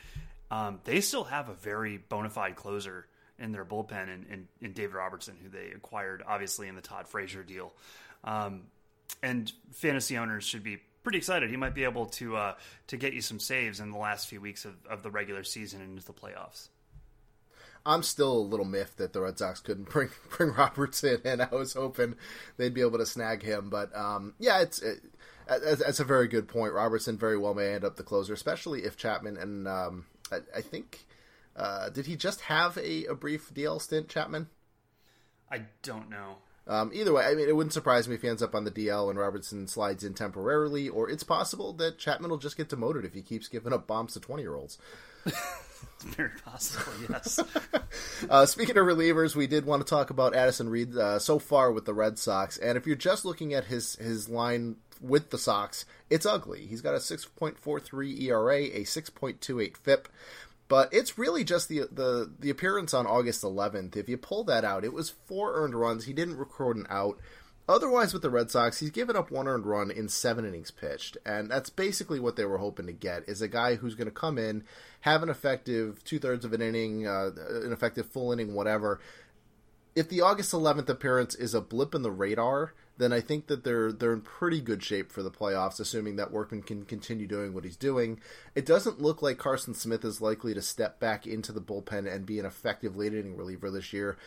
um, 0.50 0.80
they 0.82 1.00
still 1.00 1.24
have 1.24 1.48
a 1.48 1.54
very 1.54 1.98
bona 1.98 2.30
fide 2.30 2.56
closer 2.56 3.06
in 3.38 3.52
their 3.52 3.64
bullpen 3.64 4.04
in, 4.04 4.26
in, 4.32 4.48
in, 4.60 4.72
David 4.72 4.94
Robertson, 4.94 5.36
who 5.40 5.48
they 5.48 5.70
acquired 5.70 6.24
obviously 6.26 6.66
in 6.66 6.74
the 6.74 6.80
Todd 6.80 7.06
Frazier 7.06 7.44
deal. 7.44 7.72
Um, 8.24 8.62
and 9.22 9.52
fantasy 9.72 10.16
owners 10.16 10.44
should 10.44 10.62
be 10.62 10.78
pretty 11.02 11.18
excited. 11.18 11.50
He 11.50 11.56
might 11.56 11.74
be 11.74 11.84
able 11.84 12.06
to 12.06 12.36
uh, 12.36 12.54
to 12.88 12.96
get 12.96 13.12
you 13.12 13.20
some 13.20 13.40
saves 13.40 13.80
in 13.80 13.90
the 13.90 13.98
last 13.98 14.28
few 14.28 14.40
weeks 14.40 14.64
of, 14.64 14.74
of 14.88 15.02
the 15.02 15.10
regular 15.10 15.44
season 15.44 15.80
and 15.80 15.92
into 15.92 16.06
the 16.06 16.12
playoffs. 16.12 16.68
I'm 17.86 18.02
still 18.02 18.32
a 18.32 18.40
little 18.40 18.66
miffed 18.66 18.98
that 18.98 19.12
the 19.12 19.20
Red 19.22 19.38
Sox 19.38 19.60
couldn't 19.60 19.88
bring 19.90 20.10
bring 20.36 20.52
Roberts 20.52 21.02
in, 21.04 21.20
and 21.24 21.42
I 21.42 21.48
was 21.50 21.72
hoping 21.72 22.14
they'd 22.56 22.74
be 22.74 22.82
able 22.82 22.98
to 22.98 23.06
snag 23.06 23.42
him. 23.42 23.70
But 23.70 23.94
um, 23.96 24.34
yeah, 24.38 24.60
it's 24.60 24.82
it, 24.82 25.00
that's 25.48 26.00
a 26.00 26.04
very 26.04 26.28
good 26.28 26.48
point. 26.48 26.74
Robertson 26.74 27.16
very 27.16 27.38
well 27.38 27.54
may 27.54 27.74
end 27.74 27.84
up 27.84 27.96
the 27.96 28.02
closer, 28.02 28.34
especially 28.34 28.84
if 28.84 28.96
Chapman 28.96 29.36
and 29.38 29.66
um, 29.66 30.06
I, 30.30 30.40
I, 30.56 30.60
think 30.60 31.06
uh, 31.56 31.88
did 31.88 32.06
he 32.06 32.16
just 32.16 32.42
have 32.42 32.76
a, 32.76 33.06
a 33.06 33.14
brief 33.14 33.52
DL 33.54 33.80
stint, 33.80 34.08
Chapman? 34.08 34.48
I 35.50 35.62
don't 35.82 36.10
know. 36.10 36.36
Um, 36.68 36.90
either 36.92 37.14
way, 37.14 37.24
I 37.24 37.34
mean, 37.34 37.48
it 37.48 37.56
wouldn't 37.56 37.72
surprise 37.72 38.06
me 38.06 38.14
if 38.14 38.22
he 38.22 38.28
ends 38.28 38.42
up 38.42 38.54
on 38.54 38.64
the 38.64 38.70
DL 38.70 39.08
and 39.08 39.18
Robertson 39.18 39.66
slides 39.66 40.04
in 40.04 40.12
temporarily, 40.12 40.88
or 40.88 41.08
it's 41.08 41.22
possible 41.22 41.72
that 41.74 41.98
Chapman 41.98 42.30
will 42.30 42.36
just 42.36 42.58
get 42.58 42.68
demoted 42.68 43.06
if 43.06 43.14
he 43.14 43.22
keeps 43.22 43.48
giving 43.48 43.72
up 43.72 43.86
bombs 43.86 44.12
to 44.12 44.20
20 44.20 44.42
year 44.42 44.54
olds. 44.54 44.76
it's 45.24 45.36
very 46.04 46.30
possible, 46.44 46.92
yes. 47.08 47.40
uh, 48.30 48.44
speaking 48.44 48.76
of 48.76 48.84
relievers, 48.84 49.34
we 49.34 49.46
did 49.46 49.64
want 49.64 49.84
to 49.84 49.88
talk 49.88 50.10
about 50.10 50.34
Addison 50.34 50.68
Reed 50.68 50.94
uh, 50.94 51.18
so 51.18 51.38
far 51.38 51.72
with 51.72 51.86
the 51.86 51.94
Red 51.94 52.18
Sox, 52.18 52.58
and 52.58 52.76
if 52.76 52.86
you're 52.86 52.96
just 52.96 53.24
looking 53.24 53.54
at 53.54 53.64
his, 53.64 53.96
his 53.96 54.28
line 54.28 54.76
with 55.00 55.30
the 55.30 55.38
Sox, 55.38 55.86
it's 56.10 56.26
ugly. 56.26 56.66
He's 56.66 56.82
got 56.82 56.94
a 56.94 56.98
6.43 56.98 58.22
ERA, 58.22 58.56
a 58.56 58.82
6.28 58.82 59.76
FIP. 59.76 60.08
But 60.68 60.92
it's 60.92 61.18
really 61.18 61.44
just 61.44 61.68
the 61.68 61.88
the 61.90 62.30
the 62.38 62.50
appearance 62.50 62.92
on 62.92 63.06
August 63.06 63.42
11th. 63.42 63.96
If 63.96 64.08
you 64.08 64.18
pull 64.18 64.44
that 64.44 64.64
out, 64.64 64.84
it 64.84 64.92
was 64.92 65.10
four 65.10 65.54
earned 65.54 65.74
runs. 65.74 66.04
He 66.04 66.12
didn't 66.12 66.36
record 66.36 66.76
an 66.76 66.86
out. 66.90 67.18
Otherwise, 67.68 68.14
with 68.14 68.22
the 68.22 68.30
Red 68.30 68.50
Sox, 68.50 68.80
he's 68.80 68.90
given 68.90 69.14
up 69.14 69.30
one 69.30 69.46
earned 69.46 69.66
run 69.66 69.90
in 69.90 70.08
seven 70.08 70.46
innings 70.46 70.70
pitched, 70.70 71.18
and 71.26 71.50
that's 71.50 71.68
basically 71.68 72.18
what 72.18 72.36
they 72.36 72.46
were 72.46 72.58
hoping 72.58 72.86
to 72.86 72.92
get: 72.92 73.28
is 73.28 73.42
a 73.42 73.48
guy 73.48 73.74
who's 73.74 73.94
going 73.94 74.06
to 74.06 74.12
come 74.12 74.38
in, 74.38 74.64
have 75.00 75.22
an 75.22 75.28
effective 75.28 76.02
two 76.04 76.18
thirds 76.18 76.44
of 76.44 76.52
an 76.52 76.62
inning, 76.62 77.06
uh, 77.06 77.30
an 77.64 77.72
effective 77.72 78.06
full 78.06 78.32
inning, 78.32 78.54
whatever. 78.54 79.00
If 79.94 80.08
the 80.08 80.20
August 80.20 80.52
11th 80.52 80.88
appearance 80.88 81.34
is 81.34 81.54
a 81.54 81.60
blip 81.60 81.94
in 81.94 82.02
the 82.02 82.10
radar, 82.10 82.72
then 82.98 83.12
I 83.12 83.20
think 83.20 83.46
that 83.46 83.64
they're 83.64 83.92
they're 83.92 84.12
in 84.12 84.20
pretty 84.20 84.60
good 84.60 84.82
shape 84.82 85.10
for 85.10 85.22
the 85.22 85.30
playoffs, 85.30 85.80
assuming 85.80 86.16
that 86.16 86.32
Workman 86.32 86.62
can 86.62 86.84
continue 86.84 87.26
doing 87.26 87.54
what 87.54 87.64
he's 87.64 87.76
doing. 87.76 88.20
It 88.54 88.66
doesn't 88.66 89.00
look 89.00 89.22
like 89.22 89.38
Carson 89.38 89.74
Smith 89.74 90.04
is 90.04 90.20
likely 90.20 90.54
to 90.54 90.62
step 90.62 91.00
back 91.00 91.26
into 91.26 91.52
the 91.52 91.60
bullpen 91.60 92.12
and 92.12 92.26
be 92.26 92.38
an 92.38 92.46
effective 92.46 92.96
late 92.96 93.14
inning 93.14 93.36
reliever 93.36 93.70
this 93.70 93.92
year 93.92 94.18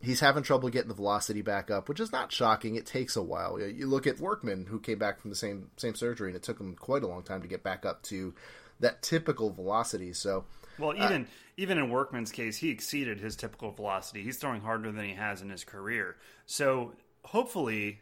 he's 0.00 0.20
having 0.20 0.42
trouble 0.42 0.68
getting 0.68 0.88
the 0.88 0.94
velocity 0.94 1.42
back 1.42 1.70
up, 1.70 1.88
which 1.88 2.00
is 2.00 2.12
not 2.12 2.32
shocking. 2.32 2.74
It 2.74 2.86
takes 2.86 3.16
a 3.16 3.22
while. 3.22 3.60
You 3.60 3.86
look 3.86 4.06
at 4.06 4.18
Workman, 4.18 4.66
who 4.66 4.80
came 4.80 4.98
back 4.98 5.20
from 5.20 5.30
the 5.30 5.36
same 5.36 5.70
same 5.76 5.94
surgery, 5.94 6.28
and 6.28 6.36
it 6.36 6.42
took 6.42 6.58
him 6.58 6.74
quite 6.74 7.02
a 7.02 7.06
long 7.06 7.22
time 7.22 7.42
to 7.42 7.48
get 7.48 7.62
back 7.62 7.84
up 7.84 8.02
to 8.04 8.34
that 8.80 9.02
typical 9.02 9.50
velocity. 9.50 10.12
So, 10.12 10.44
well, 10.78 10.94
even 10.94 11.22
uh, 11.22 11.28
even 11.56 11.78
in 11.78 11.90
Workman's 11.90 12.32
case, 12.32 12.56
he 12.56 12.70
exceeded 12.70 13.20
his 13.20 13.36
typical 13.36 13.70
velocity. 13.70 14.22
He's 14.22 14.38
throwing 14.38 14.62
harder 14.62 14.90
than 14.90 15.04
he 15.04 15.14
has 15.14 15.42
in 15.42 15.50
his 15.50 15.64
career. 15.64 16.16
So, 16.46 16.94
hopefully, 17.24 18.00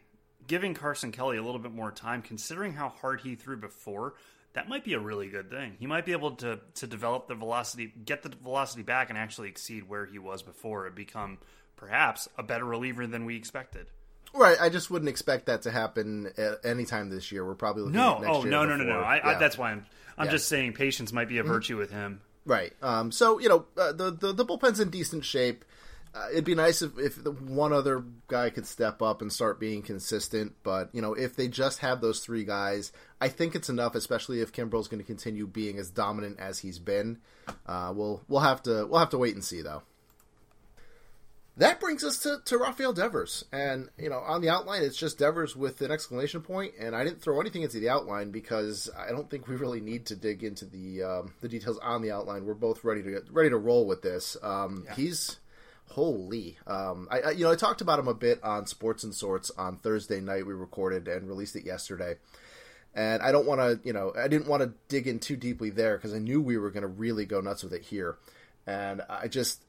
giving 0.49 0.73
Carson 0.73 1.13
Kelly 1.13 1.37
a 1.37 1.43
little 1.43 1.59
bit 1.59 1.73
more 1.73 1.91
time, 1.91 2.21
considering 2.21 2.73
how 2.73 2.89
hard 2.89 3.21
he 3.21 3.35
threw 3.35 3.55
before. 3.55 4.15
That 4.53 4.67
might 4.67 4.83
be 4.83 4.93
a 4.93 4.99
really 4.99 5.29
good 5.29 5.51
thing. 5.51 5.75
He 5.79 5.85
might 5.85 6.05
be 6.05 6.11
able 6.11 6.31
to 6.37 6.59
to 6.75 6.87
develop 6.87 7.27
the 7.27 7.35
velocity, 7.35 7.93
get 8.03 8.23
the 8.23 8.29
velocity 8.29 8.81
back, 8.81 9.09
and 9.09 9.17
actually 9.17 9.47
exceed 9.47 9.87
where 9.87 10.05
he 10.05 10.19
was 10.19 10.41
before, 10.41 10.87
and 10.87 10.95
become 10.95 11.37
perhaps 11.77 12.27
a 12.37 12.43
better 12.43 12.65
reliever 12.65 13.07
than 13.07 13.25
we 13.25 13.37
expected. 13.37 13.85
Right. 14.33 14.59
I 14.59 14.69
just 14.69 14.91
wouldn't 14.91 15.09
expect 15.09 15.45
that 15.45 15.61
to 15.63 15.71
happen 15.71 16.31
at 16.37 16.65
any 16.65 16.85
time 16.85 17.09
this 17.09 17.31
year. 17.31 17.45
We're 17.45 17.55
probably 17.55 17.83
looking 17.83 17.97
no. 17.97 18.21
oh, 18.25 18.41
year. 18.41 18.51
no, 18.51 18.65
no, 18.65 18.75
no, 18.75 18.83
no, 18.83 18.93
no. 18.93 18.99
I, 18.99 19.17
yeah. 19.17 19.27
I, 19.27 19.33
that's 19.35 19.57
why 19.57 19.71
I'm. 19.71 19.85
I'm 20.17 20.25
yeah. 20.25 20.31
just 20.31 20.49
saying 20.49 20.73
patience 20.73 21.13
might 21.13 21.29
be 21.29 21.37
a 21.37 21.43
mm-hmm. 21.43 21.51
virtue 21.51 21.77
with 21.77 21.91
him. 21.91 22.21
Right. 22.45 22.73
Um, 22.81 23.11
so 23.11 23.39
you 23.39 23.49
know 23.49 23.65
uh, 23.77 23.93
the, 23.93 24.11
the 24.11 24.33
the 24.33 24.45
bullpen's 24.45 24.79
in 24.79 24.89
decent 24.89 25.23
shape. 25.25 25.63
Uh, 26.13 26.27
it'd 26.31 26.45
be 26.45 26.55
nice 26.55 26.81
if, 26.81 26.97
if 26.97 27.23
the 27.23 27.31
one 27.31 27.71
other 27.71 28.03
guy 28.27 28.49
could 28.49 28.65
step 28.65 29.01
up 29.01 29.21
and 29.21 29.31
start 29.31 29.59
being 29.59 29.81
consistent. 29.81 30.53
But 30.63 30.89
you 30.93 31.01
know, 31.01 31.13
if 31.13 31.35
they 31.35 31.47
just 31.47 31.79
have 31.79 32.01
those 32.01 32.19
three 32.19 32.43
guys, 32.43 32.91
I 33.21 33.27
think 33.29 33.55
it's 33.55 33.69
enough. 33.69 33.95
Especially 33.95 34.41
if 34.41 34.51
Kimbrel's 34.51 34.87
going 34.87 35.01
to 35.01 35.07
continue 35.07 35.45
being 35.47 35.77
as 35.77 35.89
dominant 35.89 36.39
as 36.39 36.59
he's 36.59 36.79
been. 36.79 37.19
Uh, 37.65 37.93
we'll 37.95 38.21
we'll 38.27 38.41
have 38.41 38.63
to 38.63 38.85
we'll 38.85 38.99
have 38.99 39.09
to 39.11 39.17
wait 39.17 39.35
and 39.35 39.43
see 39.43 39.61
though 39.61 39.83
that 41.59 41.81
brings 41.81 42.05
us 42.05 42.19
to, 42.19 42.39
to 42.45 42.57
Rafael 42.57 42.93
Devers. 42.93 43.43
And, 43.51 43.89
you 43.97 44.09
know, 44.09 44.19
on 44.19 44.41
the 44.41 44.49
outline, 44.49 44.81
it's 44.81 44.97
just 44.97 45.19
Devers 45.19 45.57
with 45.57 45.81
an 45.81 45.91
exclamation 45.91 46.41
point, 46.41 46.73
and 46.79 46.95
I 46.95 47.03
didn't 47.03 47.21
throw 47.21 47.39
anything 47.41 47.63
into 47.63 47.79
the 47.79 47.89
outline 47.89 48.31
because 48.31 48.89
I 48.97 49.11
don't 49.11 49.29
think 49.29 49.47
we 49.47 49.57
really 49.57 49.81
need 49.81 50.05
to 50.07 50.15
dig 50.15 50.43
into 50.43 50.65
the 50.65 51.03
um, 51.03 51.33
the 51.41 51.49
details 51.49 51.77
on 51.79 52.01
the 52.01 52.11
outline. 52.11 52.45
We're 52.45 52.53
both 52.53 52.83
ready 52.85 53.03
to 53.03 53.11
get, 53.11 53.23
ready 53.31 53.49
to 53.49 53.57
roll 53.57 53.85
with 53.85 54.01
this. 54.01 54.37
Um, 54.41 54.83
yeah. 54.85 54.95
He's 54.95 55.37
holy. 55.89 56.57
Um, 56.67 57.07
I, 57.11 57.21
I, 57.21 57.31
you 57.31 57.43
know 57.43 57.51
I 57.51 57.55
talked 57.55 57.81
about 57.81 57.99
him 57.99 58.07
a 58.07 58.13
bit 58.13 58.43
on 58.43 58.65
Sports 58.65 59.03
and 59.03 59.13
Sorts 59.13 59.51
on 59.57 59.77
Thursday 59.77 60.21
night. 60.21 60.45
We 60.45 60.53
recorded 60.53 61.07
and 61.07 61.27
released 61.27 61.55
it 61.55 61.65
yesterday. 61.65 62.15
And 62.95 63.21
I 63.21 63.31
don't 63.31 63.45
want 63.45 63.61
to, 63.61 63.79
you 63.85 63.93
know, 63.93 64.13
I 64.17 64.27
didn't 64.27 64.47
want 64.47 64.63
to 64.63 64.73
dig 64.87 65.07
in 65.07 65.19
too 65.19 65.35
deeply 65.35 65.69
there 65.69 65.97
because 65.97 66.13
I 66.13 66.19
knew 66.19 66.41
we 66.41 66.57
were 66.57 66.71
going 66.71 66.81
to 66.81 66.87
really 66.87 67.25
go 67.25 67.39
nuts 67.39 67.63
with 67.63 67.73
it 67.73 67.83
here. 67.83 68.17
And 68.65 69.01
I 69.07 69.27
just, 69.27 69.61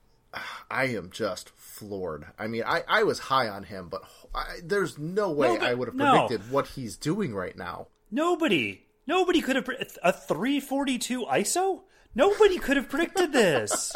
I 0.71 0.85
am 0.87 1.11
just 1.11 1.51
floored. 1.57 2.27
I 2.39 2.47
mean, 2.47 2.63
I, 2.67 2.83
I 2.89 3.03
was 3.03 3.19
high 3.19 3.49
on 3.49 3.65
him, 3.65 3.89
but 3.89 4.03
I, 4.35 4.61
there's 4.65 4.99
no 4.99 5.31
way 5.31 5.59
no, 5.59 5.67
I 5.67 5.75
would 5.75 5.89
have 5.89 5.97
predicted 5.97 6.41
no. 6.47 6.55
what 6.55 6.69
he's 6.69 6.97
doing 6.97 7.35
right 7.35 7.57
now. 7.57 7.89
Nobody, 8.11 8.87
nobody 9.07 9.41
could 9.41 9.57
have 9.57 9.69
a 10.03 10.13
342 10.13 11.27
ISO. 11.27 11.83
Nobody 12.13 12.59
could 12.59 12.77
have 12.77 12.89
predicted 12.89 13.33
this. 13.33 13.93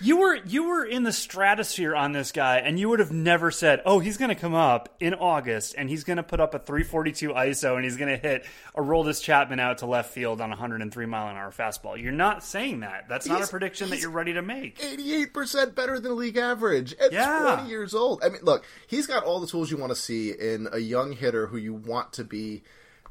you 0.00 0.18
were 0.18 0.36
you 0.44 0.64
were 0.64 0.84
in 0.84 1.02
the 1.02 1.12
stratosphere 1.12 1.94
on 1.94 2.12
this 2.12 2.30
guy, 2.30 2.58
and 2.58 2.78
you 2.78 2.90
would 2.90 2.98
have 2.98 3.10
never 3.10 3.50
said, 3.50 3.80
"Oh, 3.86 4.00
he's 4.00 4.18
going 4.18 4.28
to 4.28 4.34
come 4.34 4.52
up 4.54 4.94
in 5.00 5.14
August, 5.14 5.74
and 5.78 5.88
he's 5.88 6.04
going 6.04 6.18
to 6.18 6.22
put 6.22 6.40
up 6.40 6.52
a 6.52 6.58
342 6.58 7.30
ISO, 7.30 7.76
and 7.76 7.84
he's 7.84 7.96
going 7.96 8.10
to 8.10 8.18
hit 8.18 8.44
Aroldis 8.76 9.22
Chapman 9.22 9.60
out 9.60 9.78
to 9.78 9.86
left 9.86 10.12
field 10.12 10.42
on 10.42 10.50
a 10.50 10.56
103 10.56 11.06
mile 11.06 11.28
an 11.28 11.36
hour 11.36 11.50
fastball." 11.50 12.00
You're 12.00 12.12
not 12.12 12.44
saying 12.44 12.80
that. 12.80 13.08
That's 13.08 13.26
not 13.26 13.42
a 13.42 13.46
prediction 13.46 13.88
that 13.90 14.00
you're 14.00 14.10
ready 14.10 14.34
to 14.34 14.42
make. 14.42 14.84
88 14.84 15.32
percent 15.32 15.74
better 15.74 15.98
than 15.98 16.16
league 16.16 16.36
average 16.36 16.92
at 16.94 17.12
yeah. 17.12 17.54
20 17.56 17.70
years 17.70 17.94
old. 17.94 18.22
I 18.22 18.28
mean, 18.28 18.42
look, 18.42 18.66
he's 18.86 19.06
got 19.06 19.24
all 19.24 19.40
the 19.40 19.46
tools 19.46 19.70
you 19.70 19.78
want 19.78 19.90
to 19.90 19.96
see 19.96 20.32
in 20.32 20.68
a 20.70 20.80
young 20.80 21.12
hitter 21.12 21.46
who 21.46 21.56
you 21.56 21.72
want 21.72 22.12
to 22.14 22.24
be, 22.24 22.62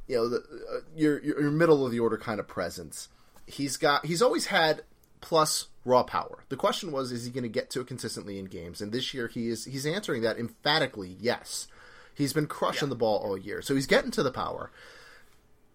you 0.07 0.15
know, 0.15 0.29
the, 0.29 0.37
uh, 0.37 0.79
your 0.95 1.23
your 1.23 1.49
middle 1.49 1.83
of 1.83 1.91
the 1.91 1.99
order 1.99 2.19
kind 2.19 2.39
of 2.39 2.47
presence 2.47 3.09
he's 3.47 3.77
got 3.77 4.05
he's 4.05 4.21
always 4.21 4.47
had 4.47 4.83
plus 5.21 5.67
raw 5.85 6.03
power. 6.03 6.43
The 6.49 6.55
question 6.55 6.91
was, 6.91 7.11
is 7.11 7.25
he 7.25 7.31
going 7.31 7.43
to 7.43 7.49
get 7.49 7.69
to 7.71 7.81
it 7.81 7.87
consistently 7.87 8.39
in 8.39 8.45
games? 8.45 8.81
And 8.81 8.91
this 8.91 9.13
year, 9.13 9.27
he 9.27 9.49
is 9.49 9.65
he's 9.65 9.85
answering 9.85 10.21
that 10.23 10.37
emphatically. 10.37 11.17
Yes, 11.19 11.67
he's 12.13 12.33
been 12.33 12.47
crushing 12.47 12.87
yeah. 12.87 12.91
the 12.91 12.95
ball 12.95 13.17
all 13.17 13.37
year, 13.37 13.61
so 13.61 13.75
he's 13.75 13.87
getting 13.87 14.11
to 14.11 14.23
the 14.23 14.31
power. 14.31 14.71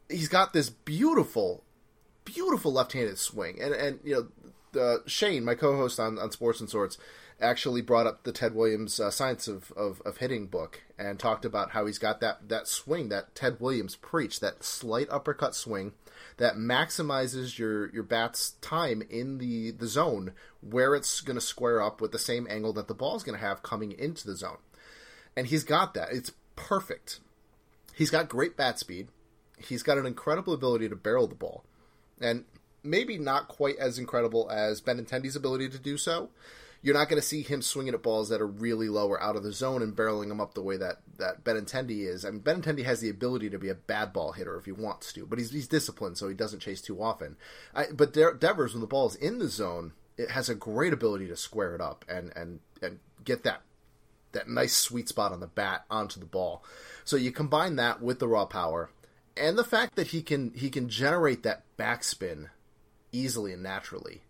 He's 0.09 0.29
got 0.29 0.53
this 0.53 0.71
beautiful, 0.71 1.65
beautiful 2.25 2.73
left-handed 2.73 3.19
swing, 3.19 3.61
and 3.61 3.75
and 3.75 4.01
you 4.05 4.31
know, 4.75 4.81
uh, 4.81 4.99
Shane, 5.07 5.45
my 5.45 5.55
co-host 5.55 5.99
on 6.01 6.19
on 6.19 6.31
Sports 6.31 6.61
and 6.61 6.71
Sorts, 6.71 6.99
actually 7.41 7.83
brought 7.83 8.07
up 8.07 8.25
the 8.25 8.33
Ted 8.33 8.55
Williams 8.55 8.99
uh, 8.99 9.11
Science 9.11 9.49
of, 9.49 9.73
of, 9.73 10.03
of 10.05 10.19
Hitting 10.19 10.47
book 10.47 10.83
and 10.99 11.19
talked 11.19 11.45
about 11.45 11.71
how 11.71 11.87
he's 11.87 11.99
got 11.99 12.21
that 12.21 12.49
that 12.49 12.67
swing 12.67 13.09
that 13.11 13.35
Ted 13.35 13.61
Williams 13.61 13.97
preached, 13.97 14.41
that 14.41 14.65
slight 14.65 15.09
uppercut 15.11 15.55
swing 15.55 15.93
that 16.39 16.57
maximizes 16.57 17.59
your 17.59 17.91
your 17.93 18.03
bat's 18.03 18.53
time 18.61 19.03
in 19.11 19.39
the 19.39 19.71
the 19.73 19.87
zone 19.87 20.33
where 20.61 20.95
it's 20.95 21.21
going 21.21 21.37
to 21.37 21.41
square 21.45 21.83
up 21.83 22.01
with 22.01 22.11
the 22.11 22.19
same 22.19 22.47
angle 22.51 22.73
that 22.73 22.89
the 22.89 22.95
ball's 22.95 23.23
going 23.23 23.39
to 23.39 23.45
have 23.45 23.63
coming 23.63 23.93
into 23.93 24.27
the 24.27 24.37
zone. 24.37 24.59
And 25.37 25.47
he's 25.47 25.65
got 25.65 25.95
that. 25.95 26.09
It's 26.11 26.33
perfect. 26.57 27.21
He's 27.95 28.11
got 28.11 28.29
great 28.29 28.57
bat 28.57 28.79
speed. 28.79 29.09
He's 29.59 29.83
got 29.83 29.99
an 29.99 30.07
incredible 30.07 30.55
ability 30.55 30.89
to 30.89 30.97
barrel 30.97 31.27
the 31.27 31.35
ball. 31.35 31.65
And 32.21 32.45
maybe 32.83 33.19
not 33.19 33.49
quite 33.49 33.77
as 33.77 33.99
incredible 33.99 34.49
as 34.51 34.81
Benintendi's 34.81 35.37
ability 35.37 35.69
to 35.71 35.79
do 35.79 35.97
so, 35.97 36.31
you're 36.83 36.95
not 36.95 37.09
going 37.09 37.21
to 37.21 37.27
see 37.27 37.43
him 37.43 37.61
swinging 37.61 37.95
at 37.95 38.03
balls 38.03 38.29
that 38.29 38.41
are 38.41 38.47
really 38.47 38.89
low 38.89 39.09
or 39.09 39.21
out 39.21 39.37
of 39.37 39.43
the 39.43 39.53
zone 39.53 39.83
and 39.83 39.97
barreling 39.97 40.29
them 40.29 40.41
up 40.41 40.55
the 40.55 40.63
way 40.63 40.77
that 40.77 40.99
that 41.19 41.43
Benintendi 41.45 42.07
is. 42.07 42.25
I 42.25 42.31
mean, 42.31 42.41
Benintendi 42.41 42.85
has 42.85 43.01
the 43.01 43.11
ability 43.11 43.51
to 43.51 43.59
be 43.59 43.69
a 43.69 43.75
bad 43.75 44.13
ball 44.13 44.33
hitter 44.33 44.57
if 44.57 44.65
he 44.65 44.73
wants 44.73 45.13
to, 45.15 45.27
but 45.27 45.39
he's 45.39 45.51
he's 45.51 45.69
disciplined, 45.69 46.19
so 46.19 46.29
he 46.29 46.35
doesn't 46.35 46.61
chase 46.61 46.81
too 46.81 47.03
often. 47.03 47.37
I, 47.75 47.87
but 47.93 48.13
De- 48.13 48.35
Devers, 48.35 48.75
when 48.75 48.81
the 48.81 48.87
ball 48.87 49.09
is 49.09 49.17
in 49.17 49.39
the 49.39 49.49
zone, 49.49 49.93
it 50.17 50.31
has 50.31 50.49
a 50.49 50.55
great 50.55 50.93
ability 50.93 51.27
to 51.29 51.37
square 51.37 51.75
it 51.75 51.81
up 51.81 52.05
and 52.09 52.33
and 52.37 52.61
and 52.81 53.01
get 53.25 53.43
that 53.43 53.63
that 54.33 54.49
nice 54.49 54.75
sweet 54.75 55.09
spot 55.09 55.33
on 55.33 55.41
the 55.41 55.47
bat 55.47 55.85
onto 55.91 56.21
the 56.21 56.27
ball. 56.27 56.63
So 57.05 57.17
you 57.17 57.33
combine 57.33 57.77
that 57.77 58.03
with 58.03 58.19
the 58.19 58.29
raw 58.29 58.45
power 58.45 58.91
and 59.37 59.57
the 59.57 59.65
fact 59.65 59.97
that 59.97 60.09
he 60.09 60.23
can 60.23 60.53
he 60.55 60.71
can 60.71 60.89
generate 60.89 61.43
that 61.43 61.65
backspin 61.79 62.51
easily 63.13 63.53
and 63.53 63.63
naturally 63.63 64.23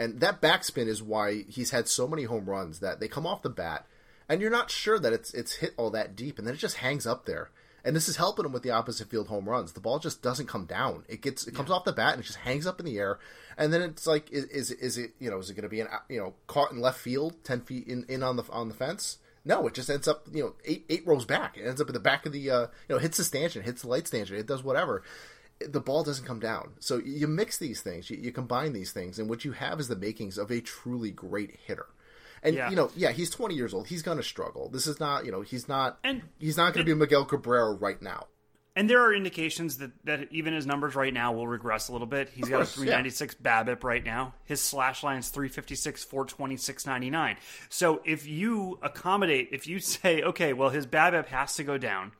and 0.00 0.20
that 0.20 0.40
backspin 0.40 0.86
is 0.86 1.02
why 1.02 1.42
he's 1.46 1.72
had 1.72 1.86
so 1.86 2.08
many 2.08 2.24
home 2.24 2.48
runs 2.48 2.80
that 2.80 3.00
they 3.00 3.06
come 3.06 3.26
off 3.26 3.42
the 3.42 3.50
bat, 3.50 3.84
and 4.30 4.40
you're 4.40 4.50
not 4.50 4.70
sure 4.70 4.98
that 4.98 5.12
it's 5.12 5.34
it's 5.34 5.56
hit 5.56 5.74
all 5.76 5.90
that 5.90 6.16
deep, 6.16 6.38
and 6.38 6.46
then 6.46 6.54
it 6.54 6.58
just 6.58 6.78
hangs 6.78 7.06
up 7.06 7.26
there. 7.26 7.50
And 7.84 7.94
this 7.94 8.08
is 8.08 8.16
helping 8.16 8.46
him 8.46 8.52
with 8.52 8.62
the 8.62 8.70
opposite 8.70 9.10
field 9.10 9.28
home 9.28 9.46
runs. 9.46 9.72
The 9.72 9.80
ball 9.80 9.98
just 9.98 10.22
doesn't 10.22 10.48
come 10.48 10.64
down. 10.64 11.04
It 11.06 11.20
gets 11.20 11.46
it 11.46 11.54
comes 11.54 11.70
off 11.70 11.84
the 11.84 11.92
bat 11.92 12.14
and 12.14 12.22
it 12.22 12.26
just 12.26 12.38
hangs 12.38 12.66
up 12.66 12.80
in 12.80 12.86
the 12.86 12.98
air. 12.98 13.18
And 13.58 13.72
then 13.72 13.82
it's 13.82 14.06
like, 14.06 14.30
is 14.30 14.44
is, 14.44 14.70
is 14.70 14.98
it 14.98 15.12
you 15.18 15.30
know 15.30 15.38
is 15.38 15.50
it 15.50 15.54
going 15.54 15.64
to 15.64 15.68
be 15.68 15.80
an 15.80 15.88
you 16.08 16.18
know 16.18 16.34
caught 16.46 16.72
in 16.72 16.80
left 16.80 16.98
field, 16.98 17.36
ten 17.44 17.60
feet 17.60 17.86
in, 17.86 18.06
in 18.08 18.22
on 18.22 18.36
the 18.36 18.44
on 18.50 18.68
the 18.68 18.74
fence? 18.74 19.18
No, 19.44 19.66
it 19.66 19.74
just 19.74 19.90
ends 19.90 20.08
up 20.08 20.26
you 20.32 20.42
know 20.42 20.54
eight 20.64 20.86
eight 20.88 21.06
rows 21.06 21.26
back. 21.26 21.58
It 21.58 21.66
ends 21.66 21.80
up 21.80 21.88
in 21.88 21.94
the 21.94 22.00
back 22.00 22.24
of 22.24 22.32
the 22.32 22.50
uh, 22.50 22.66
you 22.88 22.94
know 22.94 22.98
hits 22.98 23.18
the 23.18 23.24
stanchion, 23.24 23.62
hits 23.62 23.82
the 23.82 23.88
light 23.88 24.06
stanchion. 24.06 24.36
It 24.36 24.46
does 24.46 24.64
whatever 24.64 25.02
the 25.68 25.80
ball 25.80 26.02
doesn't 26.02 26.24
come 26.24 26.40
down. 26.40 26.72
So 26.80 26.98
you 26.98 27.26
mix 27.26 27.58
these 27.58 27.80
things, 27.80 28.10
you, 28.10 28.16
you, 28.16 28.32
combine 28.32 28.72
these 28.72 28.92
things, 28.92 29.18
and 29.18 29.28
what 29.28 29.44
you 29.44 29.52
have 29.52 29.80
is 29.80 29.88
the 29.88 29.96
makings 29.96 30.38
of 30.38 30.50
a 30.50 30.60
truly 30.60 31.10
great 31.10 31.58
hitter. 31.66 31.86
And 32.42 32.56
yeah. 32.56 32.70
you 32.70 32.76
know, 32.76 32.90
yeah, 32.96 33.12
he's 33.12 33.30
20 33.30 33.54
years 33.54 33.74
old. 33.74 33.88
He's 33.88 34.02
going 34.02 34.16
to 34.16 34.22
struggle. 34.22 34.70
This 34.70 34.86
is 34.86 34.98
not, 34.98 35.26
you 35.26 35.32
know, 35.32 35.42
he's 35.42 35.68
not, 35.68 35.98
and 36.02 36.22
he's 36.38 36.56
not 36.56 36.72
going 36.72 36.86
to 36.86 36.90
be 36.90 36.98
Miguel 36.98 37.26
Cabrera 37.26 37.74
right 37.74 38.00
now. 38.00 38.26
And 38.76 38.88
there 38.88 39.02
are 39.02 39.12
indications 39.12 39.78
that, 39.78 39.90
that 40.04 40.28
even 40.30 40.54
his 40.54 40.64
numbers 40.64 40.94
right 40.94 41.12
now 41.12 41.32
will 41.32 41.48
regress 41.48 41.88
a 41.88 41.92
little 41.92 42.06
bit. 42.06 42.30
He's 42.30 42.48
got 42.48 42.62
a 42.62 42.64
396 42.64 43.36
yeah. 43.44 43.64
BABIP 43.64 43.82
right 43.82 44.04
now. 44.04 44.34
His 44.44 44.60
slash 44.60 45.02
line 45.02 45.18
is 45.18 45.28
356, 45.28 46.04
420, 46.04 46.56
699. 46.56 47.36
So 47.68 48.00
if 48.04 48.26
you 48.26 48.78
accommodate, 48.80 49.48
if 49.52 49.66
you 49.66 49.78
say, 49.80 50.22
okay, 50.22 50.52
well, 50.52 50.70
his 50.70 50.86
BABIP 50.86 51.26
has 51.26 51.56
to 51.56 51.64
go 51.64 51.78
down, 51.78 52.12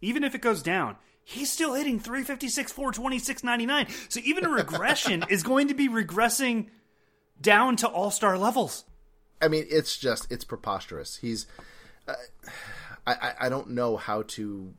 even 0.00 0.24
if 0.24 0.34
it 0.34 0.40
goes 0.40 0.62
down, 0.62 0.96
he's 1.24 1.50
still 1.50 1.74
hitting 1.74 1.98
356, 1.98 2.72
420, 2.72 3.18
699. 3.18 3.94
So 4.08 4.20
even 4.24 4.44
a 4.44 4.50
regression 4.50 5.24
is 5.30 5.42
going 5.42 5.68
to 5.68 5.74
be 5.74 5.88
regressing 5.88 6.68
down 7.40 7.76
to 7.76 7.88
all 7.88 8.10
star 8.10 8.38
levels. 8.38 8.84
I 9.40 9.48
mean, 9.48 9.66
it's 9.68 9.96
just 9.96 10.30
it's 10.30 10.44
preposterous. 10.44 11.16
He's, 11.16 11.46
uh, 12.06 12.14
I 13.06 13.32
I 13.40 13.48
don't 13.48 13.70
know 13.70 13.96
how 13.96 14.22
to 14.22 14.74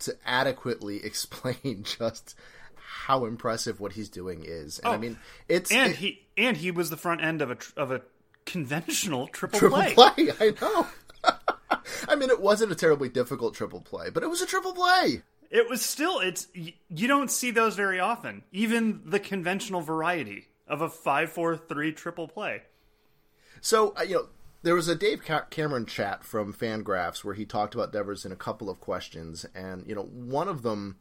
to 0.00 0.16
adequately 0.24 0.96
explain 1.04 1.84
just 1.84 2.36
how 2.76 3.24
impressive 3.24 3.80
what 3.80 3.92
he's 3.92 4.08
doing 4.08 4.44
is. 4.44 4.78
And 4.80 4.88
oh, 4.88 4.92
I 4.92 4.98
mean, 4.98 5.18
it's 5.48 5.72
and 5.72 5.92
it, 5.92 5.96
he 5.96 6.22
and 6.36 6.56
he 6.56 6.70
was 6.70 6.90
the 6.90 6.96
front 6.96 7.22
end 7.22 7.42
of 7.42 7.50
a 7.50 7.56
of 7.76 7.90
a 7.90 8.02
conventional 8.46 9.26
triple, 9.28 9.58
triple 9.58 9.82
play. 9.82 9.94
play. 9.94 10.32
I 10.40 10.54
know. 10.60 10.86
I 12.08 12.14
mean, 12.16 12.30
it 12.30 12.40
wasn't 12.40 12.70
a 12.72 12.74
terribly 12.74 13.08
difficult 13.08 13.54
triple 13.54 13.80
play, 13.80 14.10
but 14.10 14.22
it 14.22 14.30
was 14.30 14.42
a 14.42 14.46
triple 14.46 14.72
play. 14.72 15.22
It 15.52 15.68
was 15.68 15.82
still 15.82 16.18
it's 16.18 16.48
you 16.54 17.06
don't 17.06 17.30
see 17.30 17.50
those 17.50 17.76
very 17.76 18.00
often. 18.00 18.42
Even 18.52 19.02
the 19.04 19.20
conventional 19.20 19.82
variety 19.82 20.48
of 20.66 20.80
a 20.80 20.88
five 20.88 21.30
four 21.30 21.58
three 21.58 21.92
triple 21.92 22.26
play. 22.26 22.62
So 23.60 23.94
uh, 23.98 24.02
you 24.02 24.14
know, 24.14 24.28
there 24.62 24.74
was 24.74 24.88
a 24.88 24.94
Dave 24.94 25.22
Cameron 25.50 25.84
chat 25.84 26.24
from 26.24 26.54
Fangraphs 26.54 27.22
where 27.22 27.34
he 27.34 27.44
talked 27.44 27.74
about 27.74 27.92
Devers 27.92 28.24
in 28.24 28.32
a 28.32 28.36
couple 28.36 28.70
of 28.70 28.80
questions, 28.80 29.44
and 29.54 29.86
you 29.86 29.94
know, 29.94 30.04
one 30.04 30.48
of 30.48 30.62
them 30.62 30.96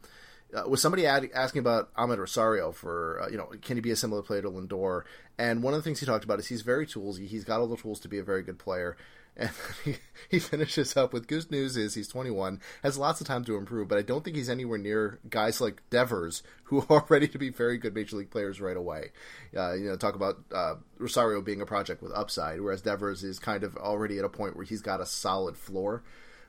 uh, 0.54 0.68
was 0.68 0.82
somebody 0.82 1.06
ad- 1.06 1.30
asking 1.34 1.60
about 1.60 1.94
Amed 1.96 2.18
Rosario 2.18 2.74
for 2.74 3.22
uh, 3.22 3.30
you 3.30 3.38
know 3.38 3.52
can 3.62 3.78
he 3.78 3.82
be 3.82 3.92
a 3.92 3.96
similar 3.96 4.22
player 4.22 4.42
to 4.42 4.50
Lindor? 4.50 5.04
And 5.38 5.64
one 5.64 5.74
of 5.74 5.80
the 5.80 5.84
things 5.84 6.02
he 6.02 6.06
talked 6.06 6.26
about 6.26 6.40
is 6.40 6.48
he's 6.48 6.62
very 6.62 6.86
toolsy. 6.86 7.26
He's 7.26 7.46
got 7.46 7.62
all 7.62 7.68
the 7.68 7.78
tools 7.78 8.02
to 8.02 8.10
be 8.10 8.20
a 8.20 8.24
very 8.24 8.44
good 8.44 8.60
player. 8.60 8.98
And 9.42 9.52
he, 9.84 9.96
he 10.30 10.40
finishes 10.40 10.96
up 10.96 11.14
with 11.14 11.28
good 11.28 11.52
news 11.52 11.76
is 11.76 11.96
he's 11.96 12.08
21, 12.08 12.62
has 12.84 12.98
lots 12.98 13.22
of 13.22 13.28
time 13.28 13.44
to 13.46 13.58
improve, 13.58 13.88
but 13.88 13.98
I 13.98 14.02
don't 14.02 14.24
think 14.24 14.38
he's 14.38 14.50
anywhere 14.50 14.78
near 14.78 15.20
guys 15.30 15.60
like 15.60 15.82
Devers 15.90 16.44
who 16.66 16.86
are 16.90 17.06
ready 17.10 17.28
to 17.28 17.38
be 17.38 17.50
very 17.50 17.78
good 17.78 17.96
major 17.96 18.16
league 18.16 18.32
players 18.32 18.62
right 18.62 18.78
away. 18.78 19.12
Uh, 19.56 19.74
you 19.74 19.86
know, 19.86 19.96
talk 19.96 20.16
about 20.16 20.38
uh, 20.54 20.76
Rosario 20.98 21.42
being 21.42 21.62
a 21.62 21.66
project 21.66 22.02
with 22.02 22.12
upside, 22.14 22.62
whereas 22.62 22.82
Devers 22.82 23.24
is 23.24 23.40
kind 23.40 23.64
of 23.64 23.76
already 23.78 24.20
at 24.20 24.26
a 24.26 24.30
point 24.30 24.56
where 24.56 24.66
he's 24.66 24.82
got 24.82 25.02
a 25.02 25.06
solid 25.06 25.58
floor. 25.58 26.04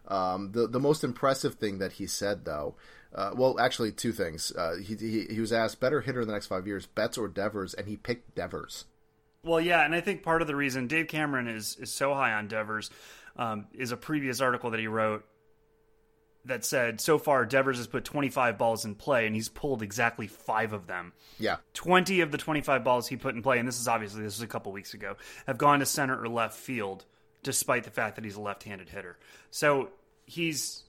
Um, 0.08 0.50
the 0.50 0.66
the 0.66 0.80
most 0.80 1.04
impressive 1.04 1.54
thing 1.54 1.78
that 1.78 1.92
he 1.92 2.08
said 2.08 2.44
though 2.44 2.74
uh, 3.14 3.30
well, 3.34 3.58
actually, 3.60 3.92
two 3.92 4.12
things. 4.12 4.52
Uh, 4.52 4.76
he, 4.76 4.94
he, 4.96 5.26
he 5.28 5.40
was 5.40 5.52
asked 5.52 5.80
better 5.80 6.00
hitter 6.00 6.22
in 6.22 6.26
the 6.26 6.32
next 6.32 6.46
five 6.46 6.66
years, 6.66 6.86
Betts 6.86 7.18
or 7.18 7.28
Devers, 7.28 7.74
and 7.74 7.86
he 7.86 7.96
picked 7.96 8.34
Devers. 8.34 8.86
Well, 9.44 9.60
yeah, 9.60 9.84
and 9.84 9.92
I 9.94 10.00
think 10.00 10.22
part 10.22 10.40
of 10.40 10.46
the 10.46 10.54
reason 10.54 10.86
Dave 10.86 11.08
Cameron 11.08 11.48
is 11.48 11.76
is 11.80 11.90
so 11.90 12.14
high 12.14 12.32
on 12.32 12.46
Devers 12.46 12.90
um, 13.36 13.66
is 13.74 13.90
a 13.90 13.96
previous 13.96 14.40
article 14.40 14.70
that 14.70 14.78
he 14.78 14.86
wrote 14.86 15.24
that 16.44 16.64
said 16.64 17.00
so 17.00 17.18
far 17.18 17.44
Devers 17.44 17.78
has 17.78 17.86
put 17.86 18.04
25 18.04 18.56
balls 18.56 18.84
in 18.84 18.94
play 18.94 19.26
and 19.26 19.34
he's 19.34 19.48
pulled 19.48 19.82
exactly 19.82 20.28
five 20.28 20.72
of 20.72 20.86
them. 20.86 21.12
Yeah, 21.40 21.56
20 21.74 22.20
of 22.20 22.30
the 22.30 22.38
25 22.38 22.84
balls 22.84 23.08
he 23.08 23.16
put 23.16 23.34
in 23.34 23.42
play, 23.42 23.58
and 23.58 23.66
this 23.66 23.80
is 23.80 23.88
obviously 23.88 24.22
this 24.22 24.36
is 24.36 24.42
a 24.42 24.46
couple 24.46 24.70
weeks 24.70 24.94
ago, 24.94 25.16
have 25.48 25.58
gone 25.58 25.80
to 25.80 25.86
center 25.86 26.22
or 26.22 26.28
left 26.28 26.54
field, 26.54 27.04
despite 27.42 27.82
the 27.82 27.90
fact 27.90 28.14
that 28.14 28.24
he's 28.24 28.36
a 28.36 28.40
left-handed 28.40 28.90
hitter. 28.90 29.18
So 29.50 29.88
he's 30.24 30.84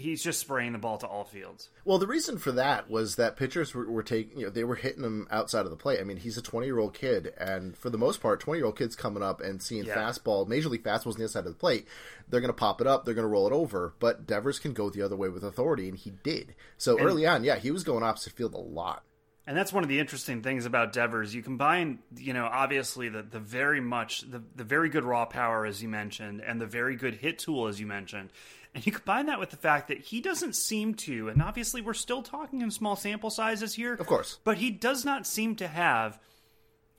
he's 0.00 0.22
just 0.22 0.40
spraying 0.40 0.72
the 0.72 0.78
ball 0.78 0.98
to 0.98 1.06
all 1.06 1.24
fields. 1.24 1.68
Well, 1.84 1.98
the 1.98 2.06
reason 2.06 2.38
for 2.38 2.52
that 2.52 2.90
was 2.90 3.16
that 3.16 3.36
pitchers 3.36 3.74
were, 3.74 3.88
were 3.90 4.02
taking, 4.02 4.38
you 4.38 4.46
know, 4.46 4.50
they 4.50 4.64
were 4.64 4.74
hitting 4.74 5.04
him 5.04 5.28
outside 5.30 5.64
of 5.64 5.70
the 5.70 5.76
plate. 5.76 6.00
I 6.00 6.04
mean, 6.04 6.16
he's 6.16 6.36
a 6.36 6.42
20 6.42 6.66
year 6.66 6.78
old 6.78 6.94
kid, 6.94 7.32
and 7.38 7.76
for 7.76 7.90
the 7.90 7.98
most 7.98 8.20
part, 8.20 8.40
20 8.40 8.58
year 8.58 8.66
old 8.66 8.78
kids 8.78 8.96
coming 8.96 9.22
up 9.22 9.40
and 9.40 9.62
seeing 9.62 9.84
yeah. 9.84 9.94
fastball, 9.94 10.48
major 10.48 10.68
league 10.68 10.82
fastballs 10.82 11.12
on 11.12 11.18
the 11.18 11.22
inside 11.22 11.40
of 11.40 11.52
the 11.52 11.54
plate, 11.54 11.86
they're 12.28 12.40
going 12.40 12.48
to 12.48 12.54
pop 12.54 12.80
it 12.80 12.86
up, 12.86 13.04
they're 13.04 13.14
going 13.14 13.24
to 13.24 13.28
roll 13.28 13.46
it 13.46 13.52
over. 13.52 13.94
But 14.00 14.26
Devers 14.26 14.58
can 14.58 14.72
go 14.72 14.90
the 14.90 15.02
other 15.02 15.16
way 15.16 15.28
with 15.28 15.44
authority, 15.44 15.88
and 15.88 15.96
he 15.96 16.12
did. 16.22 16.54
So 16.78 16.96
and, 16.96 17.06
early 17.06 17.26
on, 17.26 17.44
yeah, 17.44 17.56
he 17.56 17.70
was 17.70 17.84
going 17.84 18.02
opposite 18.02 18.32
field 18.32 18.54
a 18.54 18.58
lot. 18.58 19.04
And 19.46 19.56
that's 19.56 19.72
one 19.72 19.82
of 19.82 19.88
the 19.88 19.98
interesting 19.98 20.42
things 20.42 20.64
about 20.64 20.92
Devers. 20.92 21.34
You 21.34 21.42
combine, 21.42 22.00
you 22.16 22.32
know, 22.32 22.46
obviously 22.46 23.08
the, 23.08 23.22
the 23.22 23.40
very 23.40 23.80
much 23.80 24.20
the, 24.20 24.42
the 24.54 24.64
very 24.64 24.88
good 24.88 25.04
raw 25.04 25.24
power 25.24 25.66
as 25.66 25.82
you 25.82 25.88
mentioned, 25.88 26.40
and 26.40 26.60
the 26.60 26.66
very 26.66 26.94
good 26.94 27.14
hit 27.14 27.38
tool 27.40 27.66
as 27.66 27.80
you 27.80 27.86
mentioned 27.86 28.30
and 28.74 28.86
you 28.86 28.92
combine 28.92 29.26
that 29.26 29.40
with 29.40 29.50
the 29.50 29.56
fact 29.56 29.88
that 29.88 29.98
he 29.98 30.20
doesn't 30.20 30.54
seem 30.54 30.94
to, 30.94 31.28
and 31.28 31.42
obviously 31.42 31.80
we're 31.80 31.94
still 31.94 32.22
talking 32.22 32.60
in 32.60 32.70
small 32.70 32.94
sample 32.94 33.30
sizes 33.30 33.74
here. 33.74 33.94
Of 33.94 34.06
course. 34.06 34.38
But 34.44 34.58
he 34.58 34.70
does 34.70 35.04
not 35.04 35.26
seem 35.26 35.56
to 35.56 35.66
have 35.66 36.18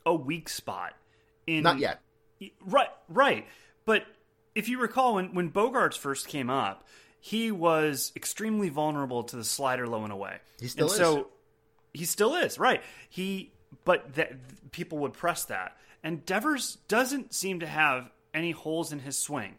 a 0.06 0.14
weak 0.14 0.50
spot 0.50 0.94
in 1.48 1.64
Not 1.64 1.80
yet. 1.80 2.02
Right, 2.66 2.90
right. 3.08 3.48
But 3.86 4.04
if 4.54 4.68
you 4.68 4.82
recall 4.82 5.16
when 5.16 5.34
when 5.34 5.52
Bogaerts 5.52 5.98
first 5.98 6.28
came 6.28 6.50
up, 6.50 6.88
he 7.20 7.52
was 7.52 8.12
extremely 8.16 8.70
vulnerable 8.70 9.24
to 9.24 9.36
the 9.36 9.44
slider 9.44 9.88
low 9.88 10.04
and 10.04 10.12
away. 10.12 10.40
He 10.60 10.68
still 10.68 10.88
and 10.88 10.92
is. 10.92 10.98
So 10.98 11.28
he 11.94 12.06
still 12.06 12.36
is, 12.36 12.58
right. 12.60 12.82
He 13.10 13.52
but 13.86 14.16
that 14.16 14.72
people 14.72 15.00
would 15.00 15.14
press 15.14 15.46
that. 15.46 15.78
And 16.04 16.26
Devers 16.26 16.78
doesn't 16.88 17.34
seem 17.34 17.60
to 17.60 17.68
have 17.68 18.10
any 18.34 18.52
holes 18.52 18.92
in 18.92 19.00
his 19.00 19.18
swing 19.18 19.56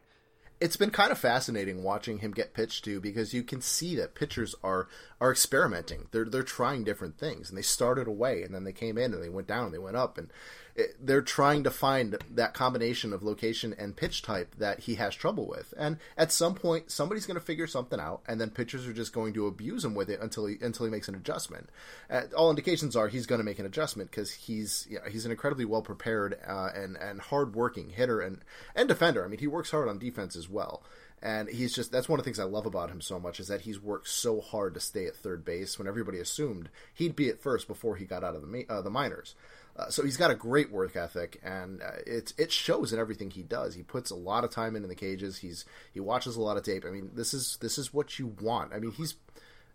it's 0.62 0.76
been 0.76 0.90
kind 0.90 1.10
of 1.10 1.18
fascinating 1.18 1.82
watching 1.82 2.18
him 2.18 2.30
get 2.30 2.54
pitched 2.54 2.84
to 2.84 3.00
because 3.00 3.34
you 3.34 3.42
can 3.42 3.60
see 3.60 3.96
that 3.96 4.14
pitchers 4.14 4.54
are 4.62 4.86
are 5.22 5.30
experimenting. 5.30 6.08
They're 6.10 6.24
they're 6.24 6.42
trying 6.42 6.82
different 6.82 7.16
things, 7.16 7.48
and 7.48 7.56
they 7.56 7.62
started 7.62 8.08
away, 8.08 8.42
and 8.42 8.52
then 8.52 8.64
they 8.64 8.72
came 8.72 8.98
in, 8.98 9.14
and 9.14 9.22
they 9.22 9.28
went 9.28 9.46
down, 9.46 9.66
and 9.66 9.74
they 9.74 9.78
went 9.78 9.96
up, 9.96 10.18
and 10.18 10.32
they're 11.00 11.22
trying 11.22 11.62
to 11.62 11.70
find 11.70 12.18
that 12.28 12.54
combination 12.54 13.12
of 13.12 13.22
location 13.22 13.72
and 13.78 13.96
pitch 13.96 14.22
type 14.22 14.56
that 14.58 14.80
he 14.80 14.96
has 14.96 15.14
trouble 15.14 15.46
with. 15.46 15.74
And 15.78 15.98
at 16.16 16.32
some 16.32 16.56
point, 16.56 16.90
somebody's 16.90 17.24
going 17.24 17.38
to 17.38 17.44
figure 17.44 17.68
something 17.68 18.00
out, 18.00 18.22
and 18.26 18.40
then 18.40 18.50
pitchers 18.50 18.84
are 18.88 18.92
just 18.92 19.12
going 19.12 19.32
to 19.34 19.46
abuse 19.46 19.84
him 19.84 19.94
with 19.94 20.10
it 20.10 20.20
until 20.20 20.46
he 20.46 20.56
until 20.60 20.86
he 20.86 20.90
makes 20.90 21.06
an 21.06 21.14
adjustment. 21.14 21.70
Uh, 22.10 22.22
all 22.36 22.50
indications 22.50 22.96
are 22.96 23.06
he's 23.06 23.26
going 23.26 23.38
to 23.38 23.44
make 23.44 23.60
an 23.60 23.66
adjustment 23.66 24.10
because 24.10 24.32
he's 24.32 24.88
you 24.90 24.98
know, 24.98 25.04
he's 25.08 25.24
an 25.24 25.30
incredibly 25.30 25.64
well 25.64 25.82
prepared 25.82 26.36
uh, 26.48 26.70
and 26.74 26.96
and 26.96 27.20
hard 27.20 27.54
working 27.54 27.90
hitter 27.90 28.20
and 28.20 28.40
and 28.74 28.88
defender. 28.88 29.24
I 29.24 29.28
mean, 29.28 29.38
he 29.38 29.46
works 29.46 29.70
hard 29.70 29.88
on 29.88 30.00
defense 30.00 30.34
as 30.34 30.48
well. 30.48 30.82
And 31.22 31.48
he's 31.48 31.72
just 31.72 31.92
that's 31.92 32.08
one 32.08 32.18
of 32.18 32.24
the 32.24 32.28
things 32.28 32.40
I 32.40 32.44
love 32.44 32.66
about 32.66 32.90
him 32.90 33.00
so 33.00 33.20
much 33.20 33.38
is 33.38 33.46
that 33.46 33.60
he's 33.60 33.80
worked 33.80 34.08
so 34.08 34.40
hard 34.40 34.74
to 34.74 34.80
stay 34.80 35.06
at 35.06 35.14
third 35.14 35.44
base 35.44 35.78
when 35.78 35.86
everybody 35.86 36.18
assumed 36.18 36.68
he'd 36.92 37.14
be 37.14 37.28
at 37.28 37.40
first 37.40 37.68
before 37.68 37.94
he 37.94 38.04
got 38.04 38.24
out 38.24 38.34
of 38.34 38.42
the 38.42 38.66
uh, 38.68 38.82
the 38.82 38.90
minors. 38.90 39.36
Uh, 39.74 39.88
so 39.88 40.02
he's 40.02 40.18
got 40.18 40.30
a 40.30 40.34
great 40.34 40.70
work 40.70 40.96
ethic, 40.96 41.40
and 41.42 41.80
uh, 41.80 41.92
it 42.06 42.34
it 42.36 42.50
shows 42.50 42.92
in 42.92 42.98
everything 42.98 43.30
he 43.30 43.42
does. 43.42 43.74
He 43.74 43.82
puts 43.82 44.10
a 44.10 44.16
lot 44.16 44.44
of 44.44 44.50
time 44.50 44.74
in, 44.76 44.82
in 44.82 44.88
the 44.88 44.94
cages. 44.94 45.38
He's 45.38 45.64
he 45.92 46.00
watches 46.00 46.36
a 46.36 46.42
lot 46.42 46.56
of 46.56 46.64
tape. 46.64 46.84
I 46.84 46.90
mean, 46.90 47.10
this 47.14 47.32
is 47.32 47.56
this 47.60 47.78
is 47.78 47.94
what 47.94 48.18
you 48.18 48.34
want. 48.40 48.74
I 48.74 48.80
mean, 48.80 48.90
he's 48.90 49.14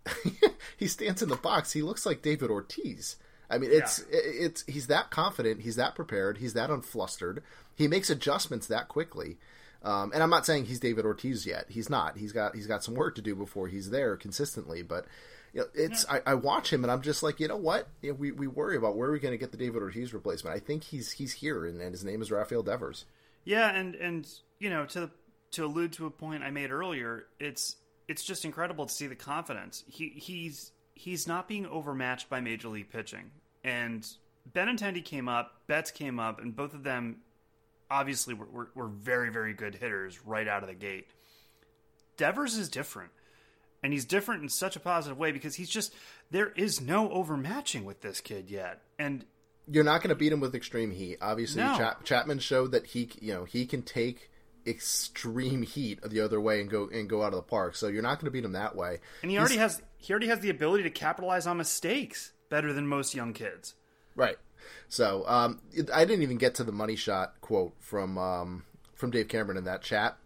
he 0.76 0.86
stands 0.86 1.22
in 1.22 1.28
the 1.30 1.36
box. 1.36 1.72
He 1.72 1.82
looks 1.82 2.06
like 2.06 2.22
David 2.22 2.50
Ortiz. 2.50 3.16
I 3.50 3.58
mean, 3.58 3.70
it's 3.72 4.04
yeah. 4.10 4.18
it, 4.18 4.24
it's 4.24 4.64
he's 4.66 4.86
that 4.88 5.10
confident. 5.10 5.62
He's 5.62 5.76
that 5.76 5.94
prepared. 5.94 6.38
He's 6.38 6.54
that 6.54 6.70
unflustered. 6.70 7.42
He 7.74 7.88
makes 7.88 8.10
adjustments 8.10 8.66
that 8.66 8.88
quickly. 8.88 9.38
Um, 9.82 10.10
and 10.12 10.22
I'm 10.22 10.30
not 10.30 10.44
saying 10.44 10.66
he's 10.66 10.80
David 10.80 11.04
Ortiz 11.04 11.46
yet. 11.46 11.66
He's 11.68 11.88
not. 11.88 12.16
He's 12.16 12.32
got 12.32 12.54
he's 12.54 12.66
got 12.66 12.82
some 12.82 12.94
work 12.94 13.14
to 13.14 13.22
do 13.22 13.34
before 13.34 13.68
he's 13.68 13.90
there 13.90 14.16
consistently. 14.16 14.82
But 14.82 15.06
you 15.52 15.60
know, 15.60 15.66
it's 15.74 16.04
yeah. 16.08 16.20
I, 16.26 16.32
I, 16.32 16.34
watch 16.34 16.72
him 16.72 16.84
and 16.84 16.90
I'm 16.90 17.00
just 17.00 17.22
like, 17.22 17.40
you 17.40 17.48
know 17.48 17.56
what? 17.56 17.88
You 18.02 18.10
know, 18.10 18.16
we, 18.16 18.32
we 18.32 18.46
worry 18.48 18.76
about 18.76 18.96
where 18.96 19.08
are 19.08 19.12
we 19.12 19.20
going 19.20 19.32
to 19.32 19.38
get 19.38 19.52
the 19.52 19.56
David 19.56 19.82
Ortiz 19.82 20.12
replacement. 20.12 20.54
I 20.54 20.58
think 20.58 20.84
he's 20.84 21.12
he's 21.12 21.32
here, 21.32 21.64
and, 21.64 21.80
and 21.80 21.92
his 21.92 22.04
name 22.04 22.20
is 22.20 22.30
Rafael 22.30 22.62
Devers. 22.62 23.04
Yeah, 23.44 23.70
and 23.70 23.94
and 23.94 24.28
you 24.58 24.68
know 24.68 24.84
to 24.86 25.10
to 25.52 25.64
allude 25.64 25.92
to 25.94 26.06
a 26.06 26.10
point 26.10 26.42
I 26.42 26.50
made 26.50 26.70
earlier, 26.70 27.26
it's 27.38 27.76
it's 28.08 28.24
just 28.24 28.44
incredible 28.44 28.86
to 28.86 28.92
see 28.92 29.06
the 29.06 29.14
confidence. 29.14 29.84
He 29.86 30.08
he's 30.16 30.72
he's 30.94 31.28
not 31.28 31.46
being 31.46 31.66
overmatched 31.66 32.28
by 32.28 32.40
major 32.40 32.68
league 32.68 32.90
pitching. 32.90 33.30
And 33.62 34.06
Benintendi 34.52 35.04
came 35.04 35.28
up, 35.28 35.62
Betts 35.66 35.90
came 35.90 36.18
up, 36.18 36.40
and 36.40 36.54
both 36.54 36.74
of 36.74 36.82
them 36.82 37.18
obviously 37.90 38.34
were, 38.34 38.46
were, 38.46 38.70
were 38.74 38.88
very 38.88 39.30
very 39.30 39.54
good 39.54 39.74
hitters 39.74 40.24
right 40.24 40.48
out 40.48 40.62
of 40.62 40.68
the 40.68 40.74
gate. 40.74 41.06
Devers 42.16 42.56
is 42.56 42.68
different 42.68 43.10
and 43.82 43.92
he's 43.92 44.04
different 44.04 44.42
in 44.42 44.48
such 44.48 44.76
a 44.76 44.80
positive 44.80 45.18
way 45.18 45.32
because 45.32 45.54
he's 45.54 45.70
just 45.70 45.94
there 46.30 46.52
is 46.56 46.80
no 46.80 47.08
overmatching 47.08 47.84
with 47.84 48.00
this 48.00 48.20
kid 48.20 48.50
yet, 48.50 48.82
and 48.98 49.24
you're 49.70 49.84
not 49.84 50.02
going 50.02 50.10
to 50.10 50.16
beat 50.16 50.32
him 50.32 50.40
with 50.40 50.54
extreme 50.54 50.90
heat. 50.90 51.18
Obviously, 51.20 51.62
no. 51.62 51.76
Chap- 51.76 52.04
Chapman 52.04 52.38
showed 52.38 52.72
that 52.72 52.86
he 52.86 53.10
you 53.20 53.34
know 53.34 53.44
he 53.44 53.66
can 53.66 53.82
take 53.82 54.30
extreme 54.66 55.62
heat 55.62 56.00
the 56.02 56.20
other 56.20 56.40
way 56.40 56.60
and 56.60 56.68
go 56.68 56.88
and 56.92 57.08
go 57.08 57.22
out 57.22 57.32
of 57.32 57.36
the 57.36 57.42
park. 57.42 57.76
So 57.76 57.88
you're 57.88 58.02
not 58.02 58.18
going 58.18 58.26
to 58.26 58.30
beat 58.30 58.44
him 58.44 58.52
that 58.52 58.76
way. 58.76 58.98
And 59.22 59.30
he 59.30 59.38
already 59.38 59.56
has 59.56 59.80
he 59.96 60.12
already 60.12 60.28
has 60.28 60.40
the 60.40 60.50
ability 60.50 60.82
to 60.84 60.90
capitalize 60.90 61.46
on 61.46 61.56
mistakes 61.56 62.32
better 62.50 62.72
than 62.72 62.86
most 62.86 63.14
young 63.14 63.32
kids. 63.32 63.74
Right. 64.14 64.36
So 64.88 65.24
um, 65.26 65.60
I 65.92 66.04
didn't 66.04 66.22
even 66.22 66.38
get 66.38 66.54
to 66.56 66.64
the 66.64 66.72
money 66.72 66.96
shot 66.96 67.34
quote 67.40 67.74
from 67.78 68.18
um, 68.18 68.64
from 68.94 69.10
Dave 69.10 69.28
Cameron 69.28 69.58
in 69.58 69.64
that 69.64 69.82
chat. 69.82 70.16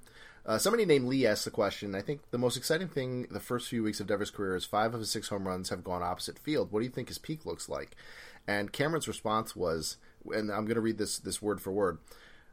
Uh, 0.44 0.58
somebody 0.58 0.84
named 0.84 1.06
Lee 1.06 1.26
asked 1.26 1.44
the 1.44 1.50
question. 1.52 1.94
I 1.94 2.02
think 2.02 2.20
the 2.30 2.38
most 2.38 2.56
exciting 2.56 2.88
thing 2.88 3.28
the 3.30 3.38
first 3.38 3.68
few 3.68 3.82
weeks 3.82 4.00
of 4.00 4.08
Devers' 4.08 4.30
career 4.30 4.56
is 4.56 4.64
five 4.64 4.92
of 4.92 5.00
his 5.00 5.10
six 5.10 5.28
home 5.28 5.46
runs 5.46 5.68
have 5.68 5.84
gone 5.84 6.02
opposite 6.02 6.38
field. 6.38 6.72
What 6.72 6.80
do 6.80 6.86
you 6.86 6.90
think 6.90 7.08
his 7.08 7.18
peak 7.18 7.46
looks 7.46 7.68
like? 7.68 7.96
And 8.46 8.72
Cameron's 8.72 9.06
response 9.06 9.54
was, 9.54 9.98
and 10.34 10.50
I'm 10.50 10.64
going 10.64 10.74
to 10.74 10.80
read 10.80 10.98
this 10.98 11.18
this 11.18 11.40
word 11.40 11.60
for 11.60 11.70
word. 11.70 11.98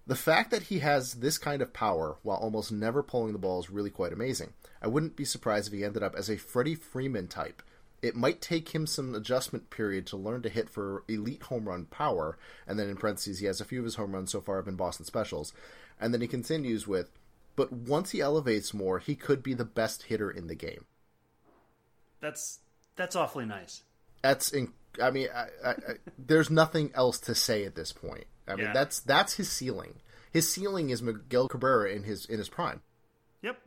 The 0.06 0.16
fact 0.16 0.50
that 0.52 0.64
he 0.64 0.80
has 0.80 1.16
this 1.16 1.38
kind 1.38 1.62
of 1.62 1.74
power 1.74 2.18
while 2.24 2.38
almost 2.38 2.72
never 2.72 3.04
pulling 3.04 3.34
the 3.34 3.40
ball 3.40 3.60
is 3.60 3.70
really 3.70 3.92
quite 3.92 4.14
amazing. 4.14 4.54
I 4.82 4.88
wouldn't 4.88 5.16
be 5.16 5.26
surprised 5.26 5.68
if 5.68 5.74
he 5.74 5.84
ended 5.84 6.02
up 6.02 6.16
as 6.16 6.30
a 6.30 6.38
Freddie 6.38 6.76
Freeman 6.76 7.28
type. 7.28 7.62
It 8.02 8.16
might 8.16 8.42
take 8.42 8.70
him 8.70 8.88
some 8.88 9.14
adjustment 9.14 9.70
period 9.70 10.06
to 10.08 10.18
learn 10.18 10.42
to 10.44 10.50
hit 10.50 10.70
for 10.70 11.04
elite 11.08 11.44
home 11.44 11.68
run 11.68 11.86
power. 11.86 12.38
And 12.66 12.80
then 12.80 12.90
in 12.90 12.96
parentheses, 12.96 13.40
he 13.40 13.46
has 13.48 13.60
a 13.60 13.66
few 13.66 13.80
of 13.80 13.86
his 13.86 13.96
home 13.96 14.14
runs 14.14 14.32
so 14.32 14.40
far 14.42 14.56
have 14.58 14.66
been 14.66 14.76
Boston 14.76 15.06
specials. 15.06 15.54
And 16.00 16.14
then 16.14 16.22
he 16.22 16.28
continues 16.28 16.88
with, 16.88 17.12
but 17.58 17.74
once 17.74 18.12
he 18.12 18.22
elevates 18.22 18.74
more, 18.74 19.00
he 19.00 19.16
could 19.16 19.44
be 19.44 19.54
the 19.54 19.66
best 19.66 20.04
hitter 20.04 20.32
in 20.32 20.48
the 20.48 20.56
game. 20.56 20.86
That's 22.22 22.60
that's 22.96 23.16
awfully 23.16 23.46
nice. 23.46 23.84
That's 24.22 24.52
in, 24.52 24.74
I 25.02 25.12
mean, 25.12 25.28
I, 25.34 25.48
I, 25.66 25.70
I, 25.72 25.76
there's 26.18 26.50
nothing 26.50 26.92
else 26.94 27.20
to 27.22 27.36
say 27.36 27.64
at 27.64 27.76
this 27.76 27.94
point. 27.94 28.26
I 28.48 28.56
mean, 28.56 28.66
Yeah. 28.66 28.74
that's 28.74 29.00
that's 29.00 29.34
his 29.36 29.50
ceiling. 29.50 29.96
His 30.32 30.52
ceiling 30.52 30.90
is 30.90 31.02
Miguel 31.02 31.48
Cabrera 31.48 31.92
in 31.92 32.04
his 32.04 32.26
in 32.26 32.38
his 32.38 32.50
prime. 32.50 32.82
Yep. 33.42 33.58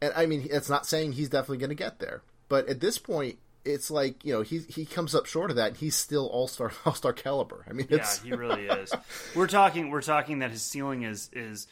And 0.00 0.12
I 0.16 0.26
mean, 0.26 0.48
it's 0.50 0.68
not 0.70 0.86
saying 0.86 1.12
he's 1.12 1.28
definitely 1.28 1.58
going 1.58 1.70
to 1.70 1.74
get 1.76 1.98
there, 1.98 2.22
but 2.48 2.68
at 2.68 2.80
this 2.80 2.98
point, 2.98 3.38
it's 3.64 3.90
like 3.90 4.24
you 4.24 4.32
know 4.32 4.42
he 4.42 4.58
he 4.60 4.84
comes 4.84 5.14
up 5.14 5.26
short 5.26 5.50
of 5.50 5.56
that. 5.56 5.68
And 5.68 5.76
he's 5.76 5.94
still 5.94 6.26
all 6.26 6.48
star 6.48 6.72
all 6.86 6.94
star 6.94 7.12
caliber. 7.12 7.64
I 7.68 7.72
mean, 7.72 7.86
Yeah, 7.90 8.06
he 8.22 8.32
really 8.32 8.66
is. 8.66 8.92
We're 9.34 9.46
talking 9.46 9.90
we're 9.90 10.02
talking 10.02 10.40
that 10.40 10.50
his 10.50 10.62
ceiling 10.62 11.02
is 11.02 11.30
is 11.32 11.66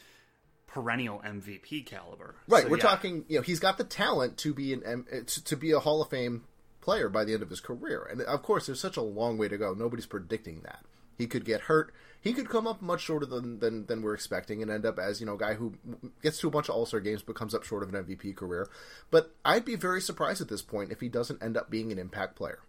perennial 0.67 1.19
MVP 1.19 1.85
caliber. 1.85 2.35
right. 2.47 2.63
So, 2.63 2.69
we're 2.69 2.77
yeah. 2.77 2.83
talking. 2.83 3.25
You 3.27 3.37
know, 3.37 3.41
he's 3.41 3.59
got 3.59 3.77
the 3.77 3.83
talent 3.83 4.37
to 4.39 4.53
be 4.53 4.73
an 4.73 5.05
to, 5.25 5.43
to 5.43 5.55
be 5.55 5.71
a 5.71 5.79
Hall 5.79 6.01
of 6.01 6.09
Fame 6.09 6.43
player 6.81 7.09
by 7.09 7.25
the 7.25 7.33
end 7.33 7.43
of 7.43 7.49
his 7.49 7.59
career. 7.59 8.07
And 8.09 8.21
of 8.21 8.41
course, 8.41 8.65
there's 8.65 8.79
such 8.79 8.97
a 8.97 9.01
long 9.01 9.37
way 9.37 9.47
to 9.47 9.57
go. 9.57 9.73
Nobody's 9.73 10.05
predicting 10.05 10.61
that. 10.63 10.85
He 11.17 11.27
could 11.27 11.45
get 11.45 11.61
hurt. 11.61 11.93
He 12.21 12.33
could 12.33 12.49
come 12.49 12.67
up 12.67 12.81
much 12.81 13.01
shorter 13.01 13.25
than, 13.25 13.59
than, 13.59 13.85
than 13.85 14.01
we're 14.01 14.13
expecting 14.13 14.61
and 14.61 14.69
end 14.69 14.85
up 14.85 14.99
as, 14.99 15.19
you 15.19 15.25
know, 15.25 15.35
a 15.35 15.37
guy 15.37 15.53
who 15.53 15.73
gets 16.21 16.39
to 16.39 16.47
a 16.47 16.51
bunch 16.51 16.67
of 16.67 16.75
All 16.75 16.85
Star 16.85 16.99
games 16.99 17.21
but 17.21 17.35
comes 17.35 17.55
up 17.55 17.63
short 17.63 17.81
of 17.81 17.93
an 17.93 18.03
MVP 18.03 18.35
career. 18.35 18.67
But 19.09 19.33
I'd 19.45 19.65
be 19.65 19.75
very 19.75 20.01
surprised 20.01 20.41
at 20.41 20.49
this 20.49 20.61
point 20.61 20.91
if 20.91 20.99
he 20.99 21.07
doesn't 21.07 21.41
end 21.41 21.55
up 21.55 21.69
being 21.69 21.91
an 21.91 21.99
impact 21.99 22.35
player. 22.35 22.59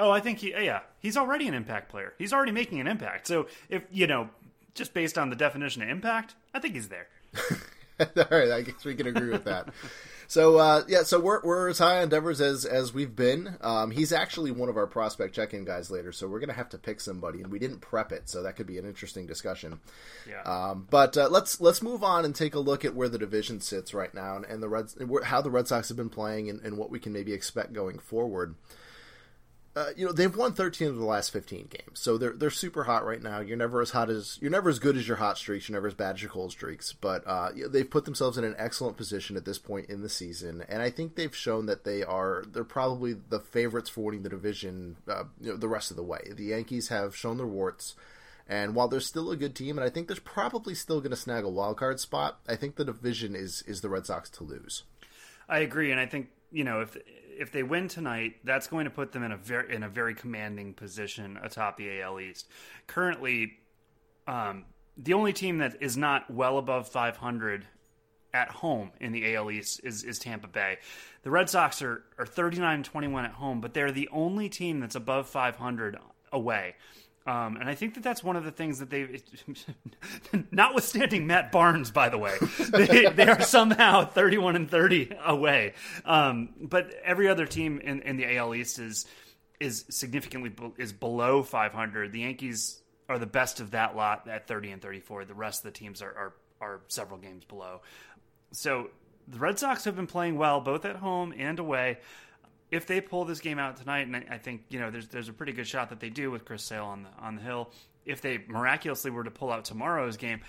Oh, 0.00 0.10
I 0.10 0.20
think 0.20 0.38
he 0.38 0.50
yeah, 0.50 0.80
he's 1.00 1.16
already 1.16 1.48
an 1.48 1.54
impact 1.54 1.88
player. 1.88 2.14
He's 2.18 2.32
already 2.32 2.52
making 2.52 2.80
an 2.80 2.86
impact. 2.86 3.26
So 3.26 3.48
if 3.68 3.82
you 3.90 4.06
know, 4.06 4.30
just 4.74 4.94
based 4.94 5.18
on 5.18 5.28
the 5.30 5.36
definition 5.36 5.82
of 5.82 5.88
impact, 5.88 6.36
I 6.54 6.60
think 6.60 6.74
he's 6.74 6.88
there. 6.88 7.08
All 8.00 8.26
right, 8.30 8.50
I 8.50 8.62
guess 8.62 8.84
we 8.84 8.94
can 8.94 9.08
agree 9.08 9.30
with 9.30 9.44
that. 9.44 9.68
So 10.28 10.58
uh, 10.58 10.84
yeah, 10.86 11.04
so 11.04 11.18
we're 11.18 11.40
we're 11.42 11.70
as 11.70 11.78
high 11.78 12.02
on 12.02 12.10
Devers 12.10 12.42
as 12.42 12.66
as 12.66 12.92
we've 12.92 13.16
been. 13.16 13.56
Um, 13.62 13.90
he's 13.90 14.12
actually 14.12 14.50
one 14.50 14.68
of 14.68 14.76
our 14.76 14.86
prospect 14.86 15.34
check-in 15.34 15.64
guys 15.64 15.90
later, 15.90 16.12
so 16.12 16.28
we're 16.28 16.38
gonna 16.38 16.52
have 16.52 16.68
to 16.68 16.78
pick 16.78 17.00
somebody, 17.00 17.40
and 17.40 17.50
we 17.50 17.58
didn't 17.58 17.80
prep 17.80 18.12
it, 18.12 18.28
so 18.28 18.42
that 18.42 18.54
could 18.54 18.66
be 18.66 18.76
an 18.76 18.84
interesting 18.84 19.26
discussion. 19.26 19.80
Yeah. 20.28 20.42
Um, 20.42 20.86
but 20.90 21.16
uh, 21.16 21.28
let's 21.30 21.62
let's 21.62 21.80
move 21.80 22.04
on 22.04 22.26
and 22.26 22.34
take 22.34 22.54
a 22.54 22.60
look 22.60 22.84
at 22.84 22.94
where 22.94 23.08
the 23.08 23.18
division 23.18 23.60
sits 23.62 23.94
right 23.94 24.12
now, 24.12 24.36
and, 24.36 24.44
and 24.44 24.62
the 24.62 24.68
Reds, 24.68 24.98
how 25.24 25.40
the 25.40 25.50
Red 25.50 25.66
Sox 25.66 25.88
have 25.88 25.96
been 25.96 26.10
playing, 26.10 26.50
and, 26.50 26.60
and 26.60 26.76
what 26.76 26.90
we 26.90 26.98
can 26.98 27.14
maybe 27.14 27.32
expect 27.32 27.72
going 27.72 27.98
forward. 27.98 28.54
Uh, 29.78 29.92
you 29.96 30.04
know 30.04 30.10
they've 30.10 30.36
won 30.36 30.52
13 30.52 30.88
of 30.88 30.96
the 30.96 31.04
last 31.04 31.30
15 31.30 31.68
games, 31.70 32.00
so 32.00 32.18
they're 32.18 32.32
they're 32.32 32.50
super 32.50 32.82
hot 32.82 33.06
right 33.06 33.22
now. 33.22 33.38
You're 33.38 33.56
never 33.56 33.80
as 33.80 33.90
hot 33.90 34.10
as 34.10 34.36
you're 34.40 34.50
never 34.50 34.68
as 34.68 34.80
good 34.80 34.96
as 34.96 35.06
your 35.06 35.18
hot 35.18 35.38
streaks. 35.38 35.68
You're 35.68 35.76
never 35.76 35.86
as 35.86 35.94
bad 35.94 36.16
as 36.16 36.22
your 36.22 36.32
cold 36.32 36.50
streaks. 36.50 36.92
But 36.92 37.24
uh, 37.28 37.50
they've 37.68 37.88
put 37.88 38.04
themselves 38.04 38.36
in 38.36 38.42
an 38.42 38.56
excellent 38.58 38.96
position 38.96 39.36
at 39.36 39.44
this 39.44 39.58
point 39.58 39.88
in 39.88 40.02
the 40.02 40.08
season, 40.08 40.64
and 40.68 40.82
I 40.82 40.90
think 40.90 41.14
they've 41.14 41.34
shown 41.34 41.66
that 41.66 41.84
they 41.84 42.02
are 42.02 42.42
they're 42.50 42.64
probably 42.64 43.12
the 43.12 43.38
favorites 43.38 43.88
for 43.88 44.00
winning 44.00 44.24
the 44.24 44.28
division. 44.30 44.96
Uh, 45.06 45.24
you 45.40 45.50
know, 45.50 45.56
the 45.56 45.68
rest 45.68 45.92
of 45.92 45.96
the 45.96 46.02
way, 46.02 46.22
the 46.34 46.46
Yankees 46.46 46.88
have 46.88 47.14
shown 47.14 47.36
their 47.36 47.46
warts. 47.46 47.94
And 48.48 48.74
while 48.74 48.88
they're 48.88 48.98
still 48.98 49.30
a 49.30 49.36
good 49.36 49.54
team, 49.54 49.78
and 49.78 49.86
I 49.86 49.90
think 49.90 50.08
there's 50.08 50.18
probably 50.18 50.74
still 50.74 51.00
going 51.00 51.10
to 51.10 51.16
snag 51.16 51.44
a 51.44 51.48
wild 51.48 51.76
card 51.76 52.00
spot, 52.00 52.40
I 52.48 52.56
think 52.56 52.74
the 52.74 52.84
division 52.84 53.36
is 53.36 53.62
is 53.62 53.80
the 53.80 53.90
Red 53.90 54.06
Sox 54.06 54.28
to 54.30 54.42
lose. 54.42 54.82
I 55.48 55.60
agree, 55.60 55.92
and 55.92 56.00
I 56.00 56.06
think 56.06 56.30
you 56.50 56.64
know 56.64 56.80
if 56.80 56.96
if 57.38 57.52
they 57.52 57.62
win 57.62 57.88
tonight, 57.88 58.36
that's 58.44 58.66
going 58.66 58.84
to 58.84 58.90
put 58.90 59.12
them 59.12 59.22
in 59.22 59.32
a 59.32 59.36
very 59.36 59.74
in 59.74 59.82
a 59.82 59.88
very 59.88 60.14
commanding 60.14 60.74
position 60.74 61.38
atop 61.42 61.76
the 61.76 62.00
AL 62.00 62.20
East. 62.20 62.48
Currently, 62.86 63.58
um, 64.26 64.64
the 64.96 65.14
only 65.14 65.32
team 65.32 65.58
that 65.58 65.76
is 65.80 65.96
not 65.96 66.30
well 66.30 66.58
above 66.58 66.88
500 66.88 67.66
at 68.34 68.50
home 68.50 68.90
in 69.00 69.12
the 69.12 69.34
AL 69.34 69.50
East 69.50 69.80
is, 69.82 70.04
is 70.04 70.18
Tampa 70.18 70.48
Bay. 70.48 70.78
The 71.22 71.30
Red 71.30 71.48
Sox 71.48 71.80
are 71.82 72.04
are 72.18 72.26
39 72.26 72.82
21 72.82 73.24
at 73.24 73.32
home, 73.32 73.60
but 73.60 73.74
they're 73.74 73.92
the 73.92 74.08
only 74.12 74.48
team 74.48 74.80
that's 74.80 74.94
above 74.94 75.28
500 75.28 75.96
away. 76.32 76.74
Um, 77.28 77.58
and 77.58 77.68
I 77.68 77.74
think 77.74 77.92
that 77.92 78.02
that's 78.02 78.24
one 78.24 78.36
of 78.36 78.44
the 78.44 78.50
things 78.50 78.78
that 78.78 78.88
they've, 78.88 79.22
notwithstanding 80.50 81.26
Matt 81.26 81.52
Barnes, 81.52 81.90
by 81.90 82.08
the 82.08 82.16
way, 82.16 82.34
they, 82.70 83.04
they 83.10 83.28
are 83.28 83.42
somehow 83.42 84.06
31 84.06 84.56
and 84.56 84.70
30 84.70 85.12
away. 85.26 85.74
Um, 86.06 86.54
but 86.58 86.94
every 87.04 87.28
other 87.28 87.44
team 87.44 87.80
in, 87.80 88.00
in 88.00 88.16
the 88.16 88.36
AL 88.36 88.54
East 88.54 88.78
is 88.78 89.04
is 89.60 89.84
significantly 89.90 90.52
is 90.78 90.94
below 90.94 91.42
500. 91.42 92.12
The 92.12 92.20
Yankees 92.20 92.80
are 93.10 93.18
the 93.18 93.26
best 93.26 93.60
of 93.60 93.72
that 93.72 93.94
lot 93.94 94.26
at 94.26 94.48
30 94.48 94.70
and 94.70 94.80
34. 94.80 95.26
The 95.26 95.34
rest 95.34 95.66
of 95.66 95.74
the 95.74 95.78
teams 95.78 96.00
are 96.00 96.14
are, 96.16 96.32
are 96.62 96.80
several 96.88 97.18
games 97.18 97.44
below. 97.44 97.82
So 98.52 98.88
the 99.26 99.38
Red 99.38 99.58
Sox 99.58 99.84
have 99.84 99.96
been 99.96 100.06
playing 100.06 100.38
well 100.38 100.62
both 100.62 100.86
at 100.86 100.96
home 100.96 101.34
and 101.36 101.58
away. 101.58 101.98
If 102.70 102.86
they 102.86 103.00
pull 103.00 103.24
this 103.24 103.40
game 103.40 103.58
out 103.58 103.76
tonight, 103.76 104.06
and 104.06 104.16
I, 104.16 104.38
think 104.38 104.64
you 104.68 104.78
know 104.78 104.90
there's 104.90 105.08
there's 105.08 105.28
a 105.28 105.32
pretty 105.32 105.52
good 105.52 105.66
shot 105.66 105.88
that 105.90 106.00
they 106.00 106.10
do 106.10 106.30
with 106.30 106.44
Chris 106.44 106.62
Sale 106.62 106.84
on 106.84 107.02
the 107.04 107.08
on 107.18 107.36
the 107.36 107.42
hill. 107.42 107.70
If 108.04 108.20
they 108.20 108.38
miraculously 108.46 109.10
were 109.10 109.24
to 109.24 109.30
pull 109.30 109.50
out 109.50 109.64
tomorrow's 109.64 110.16
game, 110.16 110.40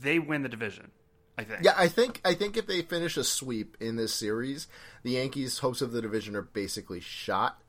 they 0.00 0.18
win 0.18 0.42
the 0.42 0.48
division. 0.48 0.90
I 1.36 1.44
think. 1.44 1.62
Yeah, 1.62 1.74
I 1.76 1.88
think 1.88 2.20
I 2.24 2.34
think 2.34 2.56
if 2.56 2.66
they 2.66 2.82
finish 2.82 3.16
a 3.16 3.24
sweep 3.24 3.76
in 3.80 3.96
this 3.96 4.14
series, 4.14 4.68
the 5.02 5.12
Yankees' 5.12 5.58
hopes 5.58 5.80
of 5.80 5.92
the 5.92 6.02
division 6.02 6.36
are 6.36 6.42
basically 6.42 7.00
shot. 7.00 7.60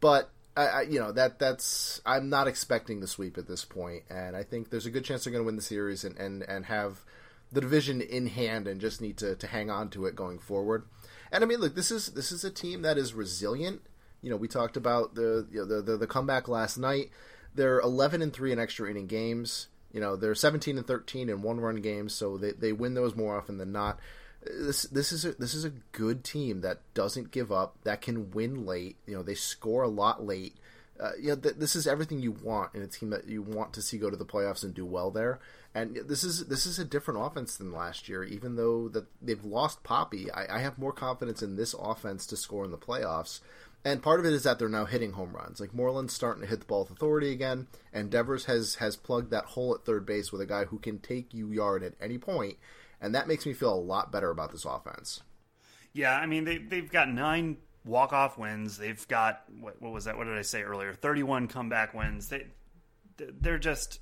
But 0.00 0.30
I, 0.56 0.66
I 0.66 0.80
you 0.82 0.98
know 0.98 1.12
that 1.12 1.38
that's 1.38 2.00
I'm 2.06 2.28
not 2.28 2.48
expecting 2.48 3.00
the 3.00 3.06
sweep 3.06 3.38
at 3.38 3.46
this 3.46 3.64
point, 3.64 4.04
and 4.08 4.34
I 4.34 4.42
think 4.42 4.70
there's 4.70 4.86
a 4.86 4.90
good 4.90 5.04
chance 5.04 5.24
they're 5.24 5.32
going 5.32 5.44
to 5.44 5.46
win 5.46 5.56
the 5.56 5.62
series 5.62 6.04
and, 6.04 6.16
and, 6.16 6.42
and 6.42 6.66
have 6.66 7.04
the 7.52 7.60
division 7.60 8.00
in 8.00 8.26
hand 8.26 8.66
and 8.66 8.80
just 8.80 9.00
need 9.00 9.18
to, 9.18 9.36
to 9.36 9.46
hang 9.46 9.70
on 9.70 9.90
to 9.90 10.06
it 10.06 10.16
going 10.16 10.38
forward. 10.38 10.84
And 11.32 11.42
I 11.42 11.46
mean, 11.46 11.60
look, 11.60 11.74
this 11.74 11.90
is 11.90 12.08
this 12.08 12.32
is 12.32 12.44
a 12.44 12.50
team 12.50 12.82
that 12.82 12.98
is 12.98 13.14
resilient. 13.14 13.82
You 14.22 14.30
know, 14.30 14.36
we 14.36 14.48
talked 14.48 14.76
about 14.76 15.14
the 15.14 15.46
you 15.50 15.60
know, 15.60 15.64
the, 15.64 15.82
the 15.82 15.96
the 15.96 16.06
comeback 16.06 16.48
last 16.48 16.78
night. 16.78 17.10
They're 17.54 17.80
11 17.80 18.20
and 18.20 18.32
three 18.32 18.52
in 18.52 18.58
extra 18.58 18.90
inning 18.90 19.06
games. 19.06 19.68
You 19.92 20.00
know, 20.00 20.14
they're 20.14 20.34
17 20.34 20.76
and 20.76 20.86
13 20.86 21.30
in 21.30 21.40
one 21.40 21.58
run 21.58 21.76
games, 21.76 22.12
so 22.12 22.36
they, 22.36 22.52
they 22.52 22.72
win 22.72 22.92
those 22.94 23.16
more 23.16 23.36
often 23.36 23.56
than 23.56 23.72
not. 23.72 23.98
This 24.42 24.82
this 24.82 25.10
is 25.10 25.24
a, 25.24 25.32
this 25.32 25.54
is 25.54 25.64
a 25.64 25.70
good 25.92 26.22
team 26.22 26.60
that 26.60 26.80
doesn't 26.92 27.30
give 27.30 27.50
up, 27.50 27.78
that 27.84 28.02
can 28.02 28.30
win 28.30 28.66
late. 28.66 28.96
You 29.06 29.16
know, 29.16 29.22
they 29.22 29.34
score 29.34 29.82
a 29.82 29.88
lot 29.88 30.24
late. 30.24 30.54
Uh, 31.00 31.12
you 31.20 31.28
know, 31.28 31.36
th- 31.36 31.56
this 31.56 31.74
is 31.74 31.86
everything 31.86 32.20
you 32.20 32.32
want 32.32 32.74
in 32.74 32.82
a 32.82 32.86
team 32.86 33.10
that 33.10 33.26
you 33.26 33.42
want 33.42 33.72
to 33.74 33.82
see 33.82 33.98
go 33.98 34.10
to 34.10 34.16
the 34.16 34.24
playoffs 34.24 34.62
and 34.62 34.74
do 34.74 34.86
well 34.86 35.10
there. 35.10 35.40
And 35.76 35.94
this 36.08 36.24
is 36.24 36.46
this 36.46 36.64
is 36.64 36.78
a 36.78 36.86
different 36.86 37.20
offense 37.22 37.58
than 37.58 37.70
last 37.70 38.08
year. 38.08 38.24
Even 38.24 38.56
though 38.56 38.88
that 38.88 39.04
they've 39.20 39.44
lost 39.44 39.84
Papi, 39.84 40.30
I, 40.34 40.56
I 40.56 40.58
have 40.60 40.78
more 40.78 40.92
confidence 40.92 41.42
in 41.42 41.56
this 41.56 41.74
offense 41.78 42.26
to 42.28 42.36
score 42.38 42.64
in 42.64 42.70
the 42.70 42.78
playoffs. 42.78 43.40
And 43.84 44.02
part 44.02 44.18
of 44.18 44.24
it 44.24 44.32
is 44.32 44.44
that 44.44 44.58
they're 44.58 44.70
now 44.70 44.86
hitting 44.86 45.12
home 45.12 45.34
runs. 45.34 45.60
Like 45.60 45.74
Moreland's 45.74 46.14
starting 46.14 46.40
to 46.42 46.48
hit 46.48 46.60
the 46.60 46.64
ball 46.66 46.84
with 46.84 46.92
authority 46.92 47.30
again, 47.30 47.66
and 47.92 48.10
Devers 48.10 48.46
has 48.46 48.76
has 48.76 48.96
plugged 48.96 49.30
that 49.32 49.44
hole 49.44 49.74
at 49.74 49.84
third 49.84 50.06
base 50.06 50.32
with 50.32 50.40
a 50.40 50.46
guy 50.46 50.64
who 50.64 50.78
can 50.78 50.98
take 50.98 51.34
you 51.34 51.52
yard 51.52 51.82
at 51.82 51.92
any 52.00 52.16
point. 52.16 52.56
and 53.00 53.14
that 53.14 53.28
makes 53.28 53.44
me 53.44 53.52
feel 53.52 53.74
a 53.74 53.76
lot 53.76 54.10
better 54.10 54.30
about 54.30 54.52
this 54.52 54.64
offense. 54.64 55.22
Yeah, 55.92 56.16
I 56.16 56.24
mean 56.24 56.44
they 56.44 56.58
they've 56.58 56.90
got 56.90 57.10
nine 57.10 57.58
walk 57.84 58.14
off 58.14 58.38
wins. 58.38 58.78
They've 58.78 59.06
got 59.08 59.44
what, 59.60 59.80
what 59.80 59.92
was 59.92 60.06
that? 60.06 60.16
What 60.16 60.24
did 60.24 60.38
I 60.38 60.42
say 60.42 60.62
earlier? 60.62 60.94
Thirty 60.94 61.22
one 61.22 61.48
comeback 61.48 61.94
wins. 61.94 62.28
They 62.28 62.46
they're 63.18 63.58
just 63.58 64.00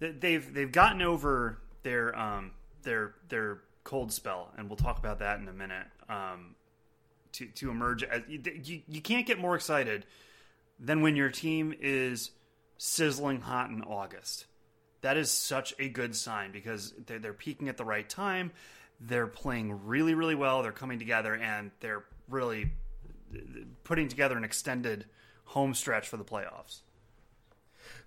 they've 0.00 0.52
they've 0.52 0.72
gotten 0.72 1.02
over 1.02 1.58
their 1.82 2.16
um 2.18 2.52
their 2.82 3.14
their 3.28 3.58
cold 3.84 4.12
spell, 4.12 4.52
and 4.56 4.68
we'll 4.68 4.76
talk 4.76 4.98
about 4.98 5.18
that 5.20 5.40
in 5.40 5.48
a 5.48 5.52
minute. 5.52 5.86
Um, 6.08 6.54
to 7.32 7.46
to 7.46 7.70
emerge 7.70 8.02
as 8.02 8.22
you, 8.28 8.82
you 8.88 9.00
can't 9.00 9.26
get 9.26 9.38
more 9.38 9.54
excited 9.54 10.06
than 10.78 11.02
when 11.02 11.16
your 11.16 11.30
team 11.30 11.74
is 11.80 12.30
sizzling 12.78 13.40
hot 13.40 13.70
in 13.70 13.82
August. 13.82 14.46
That 15.00 15.16
is 15.16 15.30
such 15.30 15.74
a 15.78 15.88
good 15.88 16.16
sign 16.16 16.52
because 16.52 16.92
they're, 17.06 17.18
they're 17.18 17.32
peaking 17.32 17.68
at 17.68 17.76
the 17.76 17.84
right 17.84 18.08
time. 18.08 18.52
They're 19.00 19.26
playing 19.26 19.86
really, 19.86 20.14
really 20.14 20.34
well. 20.34 20.62
They're 20.62 20.72
coming 20.72 20.98
together 20.98 21.34
and 21.34 21.70
they're 21.80 22.04
really 22.28 22.72
putting 23.84 24.08
together 24.08 24.36
an 24.36 24.44
extended 24.44 25.04
home 25.44 25.74
stretch 25.74 26.08
for 26.08 26.16
the 26.16 26.24
playoffs. 26.24 26.80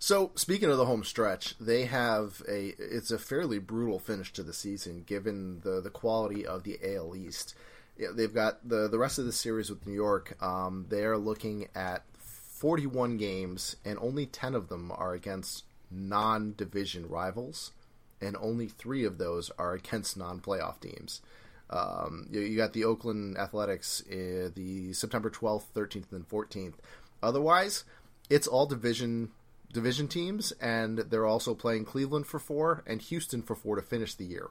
So 0.01 0.31
speaking 0.33 0.71
of 0.71 0.77
the 0.77 0.85
home 0.85 1.03
stretch, 1.03 1.55
they 1.59 1.85
have 1.85 2.41
a 2.49 2.73
it's 2.79 3.11
a 3.11 3.19
fairly 3.19 3.59
brutal 3.59 3.99
finish 3.99 4.33
to 4.33 4.41
the 4.41 4.51
season 4.51 5.03
given 5.05 5.59
the 5.61 5.79
the 5.79 5.91
quality 5.91 6.43
of 6.43 6.63
the 6.63 6.79
AL 6.83 7.15
East. 7.15 7.53
They've 7.99 8.33
got 8.33 8.67
the 8.67 8.87
the 8.87 8.97
rest 8.97 9.19
of 9.19 9.25
the 9.25 9.31
series 9.31 9.69
with 9.69 9.85
New 9.85 9.93
York. 9.93 10.41
Um, 10.41 10.87
they 10.89 11.05
are 11.05 11.19
looking 11.19 11.67
at 11.75 12.03
41 12.17 13.17
games, 13.17 13.75
and 13.85 13.99
only 13.99 14.25
10 14.25 14.55
of 14.55 14.69
them 14.69 14.91
are 14.91 15.13
against 15.13 15.65
non-division 15.91 17.07
rivals, 17.07 17.71
and 18.19 18.35
only 18.41 18.69
three 18.69 19.05
of 19.05 19.19
those 19.19 19.51
are 19.59 19.73
against 19.73 20.17
non-playoff 20.17 20.79
teams. 20.79 21.21
Um, 21.69 22.25
you, 22.31 22.41
you, 22.41 22.57
got 22.57 22.73
the 22.73 22.85
Oakland 22.85 23.37
Athletics 23.37 24.01
uh, 24.11 24.49
the 24.55 24.93
September 24.93 25.29
12th, 25.29 25.65
13th, 25.75 26.11
and 26.11 26.27
14th. 26.27 26.73
Otherwise, 27.21 27.83
it's 28.31 28.47
all 28.47 28.65
division 28.65 29.29
division 29.71 30.07
teams, 30.07 30.51
and 30.53 30.99
they're 30.99 31.25
also 31.25 31.53
playing 31.53 31.85
Cleveland 31.85 32.27
for 32.27 32.39
four 32.39 32.83
and 32.85 33.01
Houston 33.01 33.41
for 33.41 33.55
four 33.55 33.75
to 33.75 33.81
finish 33.81 34.15
the 34.15 34.25
year. 34.25 34.49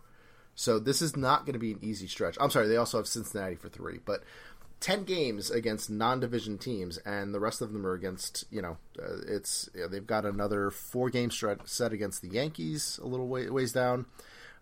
So 0.54 0.78
this 0.78 1.00
is 1.00 1.16
not 1.16 1.46
going 1.46 1.54
to 1.54 1.58
be 1.58 1.72
an 1.72 1.78
easy 1.80 2.06
stretch. 2.06 2.36
I'm 2.40 2.50
sorry, 2.50 2.68
they 2.68 2.76
also 2.76 2.98
have 2.98 3.06
Cincinnati 3.06 3.56
for 3.56 3.68
three, 3.68 4.00
but 4.04 4.22
10 4.80 5.04
games 5.04 5.50
against 5.50 5.90
non-division 5.90 6.58
teams 6.58 6.98
and 6.98 7.34
the 7.34 7.40
rest 7.40 7.60
of 7.60 7.72
them 7.72 7.86
are 7.86 7.92
against 7.92 8.44
you 8.50 8.62
know 8.62 8.78
uh, 8.98 9.18
it's 9.28 9.68
they've 9.90 10.06
got 10.06 10.24
another 10.24 10.70
four 10.70 11.10
game 11.10 11.30
set 11.30 11.92
against 11.92 12.22
the 12.22 12.28
yankees 12.28 12.98
a 13.02 13.06
little 13.06 13.28
way, 13.28 13.48
ways 13.50 13.72
down 13.72 14.06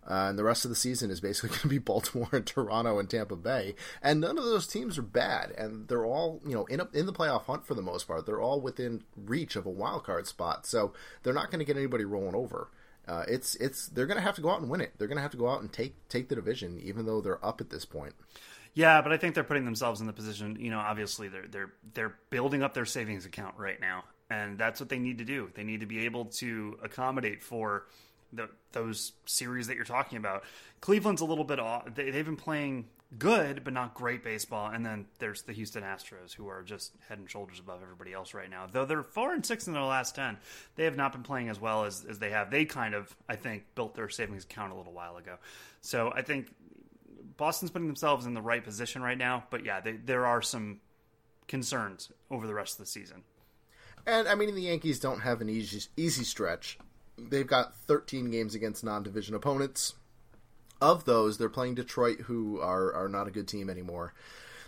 uh, 0.07 0.27
and 0.29 0.39
the 0.39 0.43
rest 0.43 0.65
of 0.65 0.69
the 0.69 0.75
season 0.75 1.11
is 1.11 1.19
basically 1.19 1.49
going 1.57 1.61
to 1.61 1.67
be 1.67 1.77
baltimore 1.77 2.29
and 2.31 2.45
toronto 2.45 2.99
and 2.99 3.09
tampa 3.09 3.35
bay 3.35 3.75
and 4.01 4.21
none 4.21 4.37
of 4.37 4.43
those 4.43 4.67
teams 4.67 4.97
are 4.97 5.03
bad 5.03 5.51
and 5.57 5.87
they're 5.87 6.05
all 6.05 6.41
you 6.45 6.53
know 6.53 6.65
in, 6.65 6.79
a, 6.79 6.87
in 6.93 7.05
the 7.05 7.13
playoff 7.13 7.43
hunt 7.43 7.65
for 7.65 7.73
the 7.73 7.81
most 7.81 8.07
part 8.07 8.25
they're 8.25 8.41
all 8.41 8.61
within 8.61 9.03
reach 9.15 9.55
of 9.55 9.65
a 9.65 9.69
wild 9.69 10.03
card 10.03 10.27
spot 10.27 10.65
so 10.65 10.93
they're 11.23 11.33
not 11.33 11.51
going 11.51 11.59
to 11.59 11.65
get 11.65 11.77
anybody 11.77 12.05
rolling 12.05 12.35
over 12.35 12.69
uh, 13.09 13.25
it's 13.27 13.55
it's 13.55 13.87
they're 13.87 14.05
going 14.05 14.17
to 14.17 14.23
have 14.23 14.35
to 14.35 14.41
go 14.41 14.51
out 14.51 14.61
and 14.61 14.69
win 14.69 14.81
it. 14.81 14.93
They're 14.97 15.07
going 15.07 15.17
to 15.17 15.21
have 15.23 15.31
to 15.31 15.37
go 15.37 15.49
out 15.49 15.61
and 15.61 15.73
take 15.73 15.95
take 16.09 16.29
the 16.29 16.35
division, 16.35 16.79
even 16.83 17.07
though 17.07 17.21
they're 17.21 17.43
up 17.43 17.59
at 17.59 17.71
this 17.71 17.83
point. 17.83 18.13
Yeah, 18.75 19.01
but 19.01 19.11
I 19.11 19.17
think 19.17 19.33
they're 19.33 19.43
putting 19.43 19.65
themselves 19.65 19.99
in 19.99 20.05
the 20.05 20.13
position. 20.13 20.57
You 20.59 20.69
know, 20.69 20.77
obviously 20.77 21.27
they're 21.27 21.47
they're 21.47 21.73
they're 21.95 22.15
building 22.29 22.61
up 22.61 22.75
their 22.75 22.85
savings 22.85 23.25
account 23.25 23.55
right 23.57 23.81
now, 23.81 24.03
and 24.29 24.59
that's 24.59 24.79
what 24.79 24.89
they 24.89 24.99
need 24.99 25.17
to 25.17 25.25
do. 25.25 25.49
They 25.55 25.63
need 25.63 25.79
to 25.79 25.87
be 25.87 26.05
able 26.05 26.25
to 26.25 26.77
accommodate 26.83 27.41
for 27.41 27.87
the, 28.33 28.49
those 28.71 29.13
series 29.25 29.67
that 29.67 29.75
you're 29.75 29.85
talking 29.85 30.17
about. 30.17 30.43
Cleveland's 30.81 31.21
a 31.21 31.25
little 31.25 31.43
bit 31.43 31.59
off. 31.59 31.93
They, 31.95 32.11
they've 32.11 32.25
been 32.25 32.35
playing 32.35 32.87
good, 33.17 33.63
but 33.63 33.73
not 33.73 33.95
great 33.95 34.23
baseball. 34.23 34.67
And 34.67 34.85
then 34.85 35.07
there's 35.17 35.41
the 35.41 35.53
Houston 35.53 35.83
Astros, 35.83 36.33
who 36.33 36.47
are 36.47 36.61
just 36.61 36.91
head 37.07 37.17
and 37.17 37.29
shoulders 37.29 37.59
above 37.59 37.81
everybody 37.81 38.13
else 38.13 38.33
right 38.33 38.49
now. 38.49 38.67
Though 38.71 38.85
they're 38.85 39.03
four 39.03 39.33
and 39.33 39.43
six 39.45 39.67
in 39.67 39.73
their 39.73 39.81
last 39.81 40.15
ten, 40.15 40.37
they 40.75 40.83
have 40.83 40.95
not 40.95 41.11
been 41.11 41.23
playing 41.23 41.49
as 41.49 41.59
well 41.59 41.85
as, 41.85 42.05
as 42.07 42.19
they 42.19 42.29
have. 42.29 42.51
They 42.51 42.65
kind 42.65 42.93
of, 42.93 43.15
I 43.27 43.35
think, 43.35 43.63
built 43.73 43.95
their 43.95 44.09
savings 44.09 44.43
account 44.43 44.73
a 44.73 44.75
little 44.75 44.93
while 44.93 45.17
ago. 45.17 45.37
So 45.81 46.11
I 46.13 46.21
think 46.21 46.53
Boston's 47.37 47.71
putting 47.71 47.87
themselves 47.87 48.25
in 48.25 48.33
the 48.33 48.41
right 48.41 48.63
position 48.63 49.01
right 49.01 49.17
now, 49.17 49.45
but 49.49 49.65
yeah, 49.65 49.79
they, 49.79 49.93
there 49.93 50.25
are 50.25 50.41
some 50.41 50.81
concerns 51.47 52.11
over 52.29 52.45
the 52.45 52.53
rest 52.53 52.73
of 52.73 52.85
the 52.85 52.91
season. 52.91 53.23
And 54.05 54.27
I 54.27 54.35
mean, 54.35 54.53
the 54.53 54.61
Yankees 54.61 54.99
don't 54.99 55.21
have 55.21 55.41
an 55.41 55.49
easy 55.49 55.81
easy 55.97 56.23
stretch. 56.23 56.77
They've 57.29 57.47
got 57.47 57.75
13 57.87 58.31
games 58.31 58.55
against 58.55 58.83
non-division 58.83 59.35
opponents. 59.35 59.95
Of 60.81 61.03
those, 61.05 61.37
they're 61.37 61.49
playing 61.49 61.75
Detroit, 61.75 62.21
who 62.21 62.61
are 62.61 62.93
are 62.93 63.09
not 63.09 63.27
a 63.27 63.31
good 63.31 63.47
team 63.47 63.69
anymore. 63.69 64.13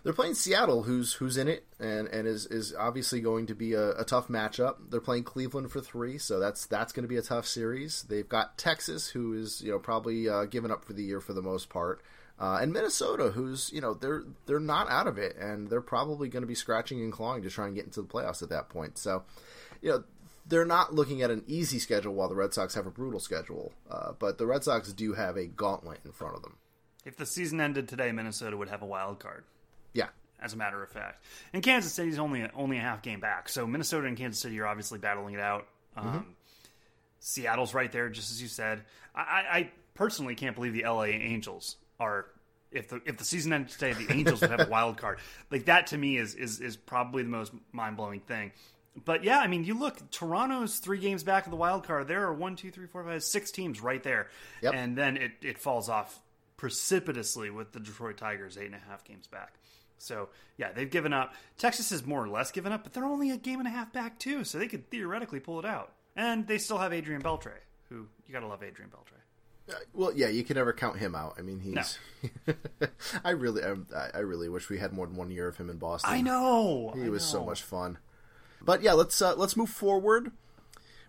They're 0.04 0.14
playing 0.14 0.34
Seattle, 0.34 0.84
who's 0.84 1.14
who's 1.14 1.38
in 1.38 1.48
it 1.48 1.66
and, 1.80 2.08
and 2.08 2.28
is, 2.28 2.48
is 2.48 2.74
obviously 2.78 3.22
going 3.22 3.46
to 3.48 3.56
be 3.56 3.74
a, 3.74 3.92
a 3.92 4.04
tough 4.04 4.28
matchup. 4.28 4.78
They're 4.90 5.00
playing 5.00 5.24
Cleveland 5.24 5.72
for 5.72 5.80
three, 5.80 6.18
so 6.18 6.40
that's 6.40 6.66
that's 6.66 6.92
going 6.92 7.04
to 7.04 7.10
be 7.10 7.18
a 7.18 7.22
tough 7.22 7.46
series. 7.46 8.04
They've 8.04 8.28
got 8.28 8.58
Texas, 8.58 9.10
who 9.10 9.34
is 9.34 9.62
you 9.62 9.72
know 9.72 9.80
probably 9.80 10.28
uh, 10.28 10.46
given 10.46 10.72
up 10.72 10.84
for 10.84 10.94
the 10.94 11.04
year 11.04 11.22
for 11.22 11.34
the 11.34 11.42
most 11.42 11.70
part. 11.70 12.02
Uh, 12.40 12.58
and 12.60 12.74
Minnesota, 12.74 13.30
who's 13.30 13.72
you 13.72 13.80
know 13.80 13.94
they're 13.94 14.24
they're 14.48 14.60
not 14.60 14.90
out 14.90 15.06
of 15.06 15.20
it, 15.20 15.36
and 15.38 15.70
they're 15.70 15.82
probably 15.82 16.28
going 16.28 16.42
to 16.42 16.48
be 16.48 16.56
scratching 16.56 17.02
and 17.02 17.14
clawing 17.14 17.44
to 17.44 17.52
try 17.52 17.68
and 17.68 17.76
get 17.76 17.86
into 17.86 18.02
the 18.02 18.08
playoffs 18.08 18.42
at 18.42 18.50
that 18.50 18.70
point. 18.70 18.98
So, 18.98 19.24
you 19.84 19.92
know, 19.92 20.04
they're 20.52 20.66
not 20.66 20.94
looking 20.94 21.22
at 21.22 21.32
an 21.32 21.44
easy 21.48 21.80
schedule 21.80 22.14
while 22.14 22.28
the 22.28 22.36
Red 22.36 22.54
Sox 22.54 22.76
have 22.76 22.86
a 22.86 22.92
brutal 22.92 23.22
schedule. 23.22 23.72
Uh, 23.90 24.12
but 24.20 24.38
the 24.38 24.46
Red 24.46 24.64
Sox 24.64 24.92
do 24.92 25.14
have 25.14 25.38
a 25.38 25.48
gauntlet 25.48 26.02
in 26.06 26.12
front 26.12 26.36
of 26.36 26.44
them. 26.44 26.58
If 27.06 27.16
the 27.16 27.26
season 27.26 27.60
ended 27.62 27.88
today, 27.88 28.12
Minnesota 28.12 28.58
would 28.58 28.70
have 28.70 28.84
a 28.84 28.86
wild 28.86 29.20
card. 29.20 29.46
Yeah, 29.94 30.10
as 30.40 30.54
a 30.54 30.58
matter 30.58 30.84
of 30.84 30.90
fact, 30.90 31.24
and 31.54 31.64
Kansas 31.64 31.94
City's 31.94 32.20
only 32.20 32.48
only 32.54 32.78
a 32.78 32.82
half 32.82 33.02
game 33.02 33.20
back. 33.20 33.50
So 33.50 33.66
Minnesota 33.66 34.08
and 34.08 34.18
Kansas 34.18 34.40
City 34.40 34.60
are 34.60 34.68
obviously 34.68 35.00
battling 35.00 35.34
it 35.34 35.40
out. 35.40 35.68
Um, 35.96 36.06
mm-hmm. 36.06 36.30
Seattle's 37.20 37.74
right 37.74 37.92
there, 37.92 38.10
just 38.10 38.32
as 38.32 38.42
you 38.42 38.48
said. 38.48 38.84
I, 39.16 39.22
I 39.22 39.72
personally 39.96 40.36
can't 40.36 40.56
believe 40.56 40.74
the 40.74 40.84
LA 40.84 41.06
Angels 41.06 41.78
are 42.00 42.26
if 42.72 42.90
the 42.90 43.02
if 43.06 43.18
the 43.18 43.26
season 43.26 43.54
ended 43.54 43.72
today, 43.72 43.94
the 43.94 44.12
Angels 44.14 44.42
would 44.42 44.52
have 44.52 44.68
a 44.68 44.70
wild 44.70 44.98
card. 44.98 45.20
Like 45.50 45.66
that 45.66 45.88
to 45.88 45.98
me 45.98 46.18
is 46.18 46.36
is 46.36 46.60
is 46.60 46.76
probably 46.76 47.24
the 47.24 47.30
most 47.30 47.54
mind 47.72 47.98
blowing 47.98 48.20
thing. 48.20 48.52
But 49.06 49.24
yeah, 49.24 49.40
I 49.40 49.48
mean, 49.48 49.64
you 49.64 49.74
look 49.74 50.12
Toronto's 50.12 50.78
three 50.80 51.00
games 51.00 51.24
back 51.24 51.46
of 51.46 51.52
the 51.52 51.58
wild 51.58 51.86
card. 51.86 52.08
There 52.08 52.26
are 52.26 52.34
one, 52.34 52.56
two, 52.56 52.72
three, 52.72 52.88
four, 52.88 53.04
five, 53.04 53.24
six 53.24 53.52
teams 53.52 53.82
right 53.82 54.04
there, 54.04 54.28
yep. 54.62 54.74
and 54.76 54.98
then 54.98 55.18
it 55.18 55.32
it 55.42 55.58
falls 55.58 55.88
off 55.88 56.20
precipitously 56.58 57.50
with 57.50 57.72
the 57.72 57.80
Detroit 57.80 58.18
Tigers 58.18 58.58
eight 58.58 58.66
and 58.66 58.76
a 58.76 58.90
half 58.90 59.04
games 59.06 59.28
back. 59.28 59.54
So 59.98 60.30
yeah, 60.58 60.72
they've 60.74 60.90
given 60.90 61.14
up. 61.14 61.34
Texas 61.58 61.92
has 61.92 62.06
more 62.06 62.24
or 62.24 62.28
less 62.28 62.52
given 62.52 62.74
up, 62.74 62.84
but 62.84 62.92
they're 62.94 63.06
only 63.06 63.32
a 63.32 63.38
game 63.38 63.60
and 63.60 63.68
a 63.68 63.72
half 63.72 63.94
back 63.94 64.20
too, 64.20 64.44
so 64.44 64.58
they 64.58 64.68
could 64.68 64.90
theoretically 64.90 65.40
pull 65.40 65.60
it 65.60 65.66
out. 65.66 65.94
And 66.16 66.46
they 66.46 66.58
still 66.58 66.78
have 66.78 66.92
Adrian 66.92 67.22
Beltre, 67.22 67.54
who 67.90 68.08
you 68.28 68.34
gotta 68.34 68.48
love 68.48 68.62
Adrian 68.62 68.92
Beltre. 68.92 69.22
Uh, 69.70 69.80
well, 69.94 70.12
yeah, 70.14 70.28
you 70.28 70.44
can 70.44 70.56
never 70.56 70.74
count 70.74 70.98
him 70.98 71.16
out. 71.16 71.36
I 71.38 71.44
mean, 71.44 71.60
he's. 71.60 71.98
No. 72.48 72.54
I 73.24 73.30
really, 73.30 73.64
um, 73.64 73.88
I, 73.96 74.18
I, 74.18 74.20
really 74.20 74.50
wish 74.50 74.70
we 74.70 74.80
had 74.80 74.92
more 74.92 75.06
than 75.06 75.16
one 75.16 75.30
year 75.30 75.48
of 75.48 75.56
him 75.56 75.70
in 75.70 75.78
Boston. 75.78 76.12
I 76.12 76.22
know. 76.22 76.92
He 76.96 77.04
I 77.04 77.10
was 77.10 77.22
know. 77.32 77.40
so 77.40 77.46
much 77.46 77.62
fun. 77.62 77.98
But 78.64 78.82
yeah, 78.82 78.94
let's 78.94 79.22
uh, 79.22 79.36
let's 79.36 79.58
move 79.58 79.70
forward. 79.70 80.32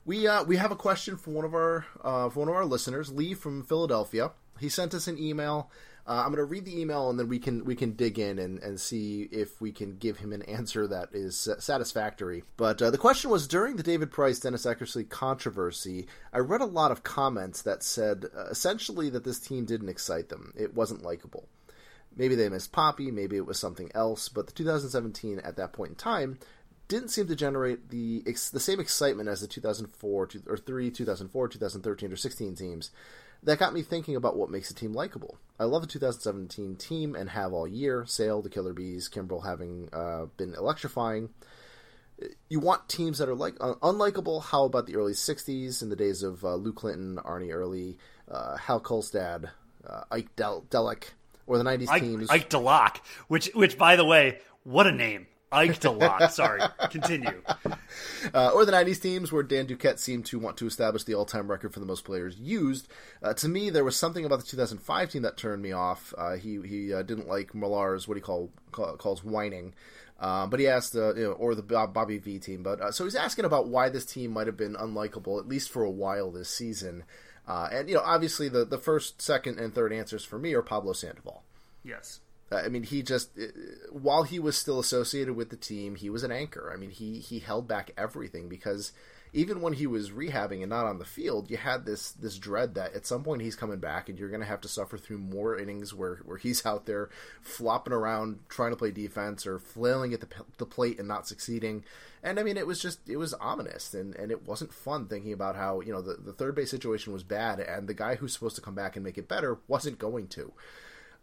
We 0.04 0.26
uh, 0.26 0.44
we 0.44 0.56
have 0.56 0.72
a 0.72 0.76
question 0.76 1.16
from 1.16 1.34
one 1.34 1.44
of 1.44 1.54
our 1.54 1.86
uh, 2.02 2.28
one 2.30 2.48
of 2.48 2.54
our 2.54 2.64
listeners, 2.64 3.12
Lee 3.12 3.34
from 3.34 3.62
Philadelphia. 3.62 4.32
He 4.58 4.68
sent 4.68 4.94
us 4.94 5.08
an 5.08 5.18
email 5.18 5.70
uh, 6.04 6.22
I'm 6.24 6.32
going 6.32 6.38
to 6.38 6.44
read 6.44 6.64
the 6.64 6.80
email 6.80 7.10
and 7.10 7.18
then 7.18 7.28
we 7.28 7.38
can 7.38 7.64
we 7.64 7.76
can 7.76 7.92
dig 7.92 8.18
in 8.18 8.38
and, 8.38 8.58
and 8.58 8.80
see 8.80 9.28
if 9.30 9.60
we 9.60 9.70
can 9.70 9.96
give 9.96 10.18
him 10.18 10.32
an 10.32 10.42
answer 10.48 10.86
that 10.88 11.10
is 11.12 11.48
satisfactory. 11.58 12.42
But 12.56 12.82
uh, 12.82 12.90
the 12.90 12.98
question 12.98 13.30
was 13.30 13.46
during 13.46 13.76
the 13.76 13.82
David 13.82 14.10
Price 14.10 14.40
Dennis 14.40 14.66
Eckersley 14.66 15.08
controversy, 15.08 16.06
I 16.32 16.38
read 16.38 16.60
a 16.60 16.66
lot 16.66 16.90
of 16.90 17.04
comments 17.04 17.62
that 17.62 17.82
said 17.82 18.26
uh, 18.36 18.46
essentially 18.46 19.10
that 19.10 19.24
this 19.24 19.38
team 19.38 19.64
didn't 19.64 19.88
excite 19.88 20.28
them. 20.28 20.52
It 20.56 20.74
wasn't 20.74 21.02
likable. 21.02 21.48
Maybe 22.14 22.34
they 22.34 22.48
missed 22.50 22.72
Papi, 22.72 23.10
maybe 23.10 23.36
it 23.36 23.46
was 23.46 23.58
something 23.58 23.90
else, 23.94 24.28
but 24.28 24.46
the 24.46 24.52
2017 24.52 25.38
at 25.38 25.56
that 25.56 25.72
point 25.72 25.90
in 25.90 25.96
time 25.96 26.38
didn't 26.88 27.08
seem 27.08 27.26
to 27.28 27.36
generate 27.36 27.90
the 27.90 28.22
the 28.24 28.60
same 28.60 28.80
excitement 28.80 29.28
as 29.28 29.40
the 29.40 29.46
2004 29.46 30.28
or 30.46 30.56
3, 30.56 30.90
2004, 30.90 31.48
2013 31.48 32.12
or 32.12 32.16
16 32.16 32.54
teams 32.54 32.90
that 33.42 33.58
got 33.58 33.74
me 33.74 33.82
thinking 33.82 34.16
about 34.16 34.36
what 34.36 34.50
makes 34.50 34.70
a 34.70 34.74
team 34.74 34.92
likable. 34.92 35.36
I 35.58 35.64
love 35.64 35.82
the 35.82 35.88
2017 35.88 36.76
team 36.76 37.14
and 37.14 37.30
have 37.30 37.52
all 37.52 37.66
year. 37.66 38.04
Sale, 38.06 38.42
the 38.42 38.50
Killer 38.50 38.72
Bees, 38.72 39.08
Kimbrel 39.08 39.44
having 39.44 39.88
uh, 39.92 40.26
been 40.36 40.54
electrifying. 40.54 41.30
You 42.48 42.60
want 42.60 42.88
teams 42.88 43.18
that 43.18 43.28
are 43.28 43.34
like 43.34 43.54
uh, 43.60 43.74
unlikable. 43.82 44.44
How 44.44 44.64
about 44.64 44.86
the 44.86 44.94
early 44.96 45.12
60s 45.12 45.82
in 45.82 45.88
the 45.88 45.96
days 45.96 46.22
of 46.22 46.44
uh, 46.44 46.54
Lou 46.54 46.72
Clinton, 46.72 47.18
Arnie 47.24 47.52
Earley, 47.52 47.98
uh, 48.30 48.56
Hal 48.56 48.80
Kolstad, 48.80 49.50
uh, 49.88 50.02
Ike 50.10 50.34
Del- 50.36 50.64
Delock, 50.70 51.04
or 51.48 51.58
the 51.58 51.64
90s 51.64 51.88
Ike, 51.88 52.02
teams? 52.02 52.30
Ike 52.30 52.48
Delock, 52.48 52.98
which, 53.26 53.50
which, 53.54 53.76
by 53.76 53.96
the 53.96 54.04
way, 54.04 54.38
what 54.62 54.86
a 54.86 54.92
name. 54.92 55.26
Ike 55.52 55.84
a 55.84 55.90
lot. 55.90 56.32
Sorry. 56.32 56.60
Continue. 56.90 57.42
Uh, 58.32 58.50
or 58.54 58.64
the 58.64 58.72
90s 58.72 59.02
teams 59.02 59.32
where 59.32 59.42
Dan 59.42 59.66
Duquette 59.66 59.98
seemed 59.98 60.24
to 60.26 60.38
want 60.38 60.56
to 60.56 60.66
establish 60.66 61.04
the 61.04 61.14
all 61.14 61.26
time 61.26 61.50
record 61.50 61.74
for 61.74 61.80
the 61.80 61.86
most 61.86 62.04
players 62.04 62.38
used. 62.38 62.88
Uh, 63.22 63.34
to 63.34 63.48
me, 63.48 63.68
there 63.68 63.84
was 63.84 63.96
something 63.96 64.24
about 64.24 64.38
the 64.38 64.46
2005 64.46 65.10
team 65.10 65.22
that 65.22 65.36
turned 65.36 65.60
me 65.60 65.72
off. 65.72 66.14
Uh, 66.16 66.36
he 66.36 66.60
he 66.64 66.94
uh, 66.94 67.02
didn't 67.02 67.28
like 67.28 67.54
Millar's, 67.54 68.06
what 68.06 68.16
he 68.16 68.20
call, 68.20 68.50
call 68.70 68.96
calls 68.96 69.24
whining. 69.24 69.74
Um, 70.20 70.50
but 70.50 70.60
he 70.60 70.68
asked, 70.68 70.94
uh, 70.94 71.14
you 71.14 71.24
know, 71.24 71.32
or 71.32 71.54
the 71.54 71.62
Bobby 71.62 72.18
V 72.18 72.38
team. 72.38 72.62
But 72.62 72.80
uh, 72.80 72.92
so 72.92 73.04
he's 73.04 73.16
asking 73.16 73.44
about 73.44 73.68
why 73.68 73.88
this 73.88 74.06
team 74.06 74.30
might 74.30 74.46
have 74.46 74.56
been 74.56 74.74
unlikable, 74.74 75.38
at 75.38 75.48
least 75.48 75.70
for 75.70 75.82
a 75.82 75.90
while 75.90 76.30
this 76.30 76.48
season. 76.48 77.04
and 77.46 77.88
you 77.88 77.96
know, 77.96 78.02
obviously 78.02 78.48
the 78.48 78.64
the 78.64 78.78
first, 78.78 79.20
second, 79.20 79.58
and 79.58 79.74
third 79.74 79.92
answers 79.92 80.24
for 80.24 80.38
me 80.38 80.54
are 80.54 80.62
Pablo 80.62 80.92
Sandoval. 80.92 81.42
Yes. 81.84 82.20
Uh, 82.52 82.62
I 82.64 82.68
mean, 82.68 82.82
he 82.82 83.02
just 83.02 83.30
uh, 83.38 83.46
while 83.90 84.24
he 84.24 84.38
was 84.38 84.56
still 84.56 84.78
associated 84.78 85.34
with 85.34 85.50
the 85.50 85.56
team, 85.56 85.94
he 85.94 86.10
was 86.10 86.22
an 86.22 86.32
anchor. 86.32 86.70
I 86.72 86.76
mean, 86.76 86.90
he 86.90 87.18
he 87.18 87.38
held 87.38 87.66
back 87.66 87.92
everything 87.96 88.48
because 88.48 88.92
even 89.34 89.62
when 89.62 89.72
he 89.72 89.86
was 89.86 90.10
rehabbing 90.10 90.60
and 90.60 90.68
not 90.68 90.84
on 90.84 90.98
the 90.98 91.06
field, 91.06 91.50
you 91.50 91.56
had 91.56 91.86
this 91.86 92.10
this 92.12 92.36
dread 92.36 92.74
that 92.74 92.94
at 92.94 93.06
some 93.06 93.24
point 93.24 93.40
he's 93.40 93.56
coming 93.56 93.78
back 93.78 94.08
and 94.08 94.18
you're 94.18 94.28
going 94.28 94.42
to 94.42 94.46
have 94.46 94.60
to 94.60 94.68
suffer 94.68 94.98
through 94.98 95.18
more 95.18 95.58
innings 95.58 95.94
where 95.94 96.16
where 96.24 96.36
he's 96.36 96.66
out 96.66 96.84
there 96.84 97.08
flopping 97.40 97.94
around 97.94 98.40
trying 98.48 98.70
to 98.70 98.76
play 98.76 98.90
defense 98.90 99.46
or 99.46 99.58
flailing 99.58 100.12
at 100.12 100.20
the 100.20 100.28
the 100.58 100.66
plate 100.66 100.98
and 100.98 101.08
not 101.08 101.26
succeeding. 101.26 101.84
And 102.22 102.38
I 102.38 102.42
mean, 102.42 102.58
it 102.58 102.66
was 102.66 102.80
just 102.80 103.08
it 103.08 103.16
was 103.16 103.32
ominous 103.34 103.94
and 103.94 104.14
and 104.16 104.30
it 104.30 104.46
wasn't 104.46 104.74
fun 104.74 105.06
thinking 105.06 105.32
about 105.32 105.56
how 105.56 105.80
you 105.80 105.92
know 105.92 106.02
the 106.02 106.14
the 106.14 106.34
third 106.34 106.54
base 106.54 106.70
situation 106.70 107.14
was 107.14 107.22
bad 107.22 107.60
and 107.60 107.88
the 107.88 107.94
guy 107.94 108.16
who's 108.16 108.34
supposed 108.34 108.56
to 108.56 108.62
come 108.62 108.74
back 108.74 108.94
and 108.94 109.04
make 109.04 109.16
it 109.16 109.28
better 109.28 109.58
wasn't 109.68 109.98
going 109.98 110.26
to. 110.28 110.52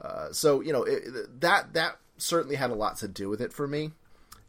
Uh, 0.02 0.32
so 0.32 0.62
you 0.62 0.72
know 0.74 0.84
it, 0.84 1.04
that 1.41 1.74
that 1.74 1.97
certainly 2.18 2.56
had 2.56 2.70
a 2.70 2.76
lot 2.76 2.97
to 2.97 3.08
do 3.08 3.30
with 3.30 3.41
it 3.41 3.52
for 3.54 3.68
me, 3.68 3.91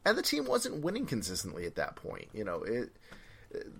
and 0.04 0.16
the 0.16 0.22
team 0.22 0.44
wasn't 0.44 0.82
winning 0.82 1.06
consistently 1.06 1.66
at 1.66 1.74
that 1.76 1.96
point. 1.96 2.28
You 2.32 2.44
know 2.44 2.62
it. 2.62 2.90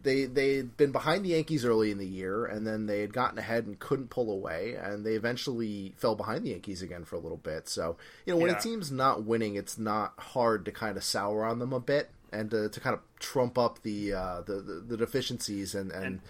they 0.03 0.25
they'd 0.27 0.77
been 0.77 0.91
behind 0.91 1.25
the 1.25 1.29
Yankees 1.31 1.65
early 1.65 1.91
in 1.93 1.99
the 1.99 2.07
year, 2.07 2.45
and 2.45 2.67
then 2.67 2.87
they 2.87 3.01
had 3.01 3.13
gotten 3.13 3.39
ahead 3.39 3.67
and 3.67 3.79
couldn't 3.79 4.11
pull 4.11 4.33
away, 4.33 4.75
and 4.75 5.07
they 5.07 5.15
eventually 5.15 5.95
fell 5.97 6.17
behind 6.17 6.45
the 6.45 6.51
Yankees 6.51 6.83
again 6.83 7.05
for 7.05 7.15
a 7.17 7.21
little 7.21 7.37
bit. 7.39 7.69
So 7.69 7.97
you 8.27 8.33
know 8.35 8.41
when 8.41 8.51
Yeah. 8.51 8.59
a 8.59 8.61
team's 8.61 8.91
not 8.91 9.23
winning, 9.25 9.55
it's 9.55 9.79
not 9.79 10.15
hard 10.19 10.65
to 10.65 10.73
kind 10.73 10.97
of 10.97 11.05
sour 11.05 11.45
on 11.45 11.61
them 11.61 11.73
a 11.73 11.79
bit 11.81 12.11
and 12.33 12.51
to, 12.51 12.69
to 12.69 12.81
kind 12.81 12.95
of 12.95 13.01
trump 13.21 13.57
up 13.59 13.83
the 13.83 14.13
uh, 14.13 14.41
the, 14.43 14.55
the 14.55 14.75
the 14.89 14.97
deficiencies 14.97 15.75
and, 15.77 15.93
and 15.93 16.21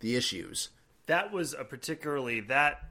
the 0.00 0.16
issues. 0.16 0.68
that 1.06 1.32
was 1.32 1.54
a 1.54 1.64
particularly 1.64 2.40
that 2.40 2.90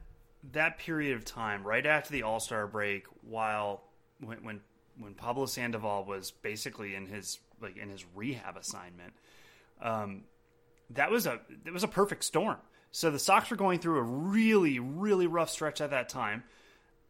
that 0.52 0.78
period 0.78 1.16
of 1.16 1.24
time 1.24 1.66
right 1.66 1.84
after 1.84 2.12
the 2.12 2.22
All 2.22 2.40
Star 2.40 2.66
break, 2.66 3.06
while 3.22 3.82
when 4.20 4.44
when 4.44 4.60
when 4.98 5.14
Pablo 5.14 5.46
Sandoval 5.46 6.04
was 6.04 6.30
basically 6.30 6.94
in 6.94 7.06
his 7.06 7.38
like 7.60 7.76
in 7.76 7.88
his 7.88 8.04
rehab 8.14 8.56
assignment, 8.56 9.14
um, 9.82 10.22
that 10.90 11.10
was 11.10 11.26
a 11.26 11.40
it 11.64 11.72
was 11.72 11.84
a 11.84 11.88
perfect 11.88 12.24
storm. 12.24 12.58
So 12.90 13.10
the 13.10 13.18
Sox 13.18 13.50
were 13.50 13.56
going 13.56 13.80
through 13.80 13.98
a 13.98 14.02
really 14.02 14.78
really 14.78 15.26
rough 15.26 15.50
stretch 15.50 15.80
at 15.80 15.90
that 15.90 16.08
time, 16.08 16.44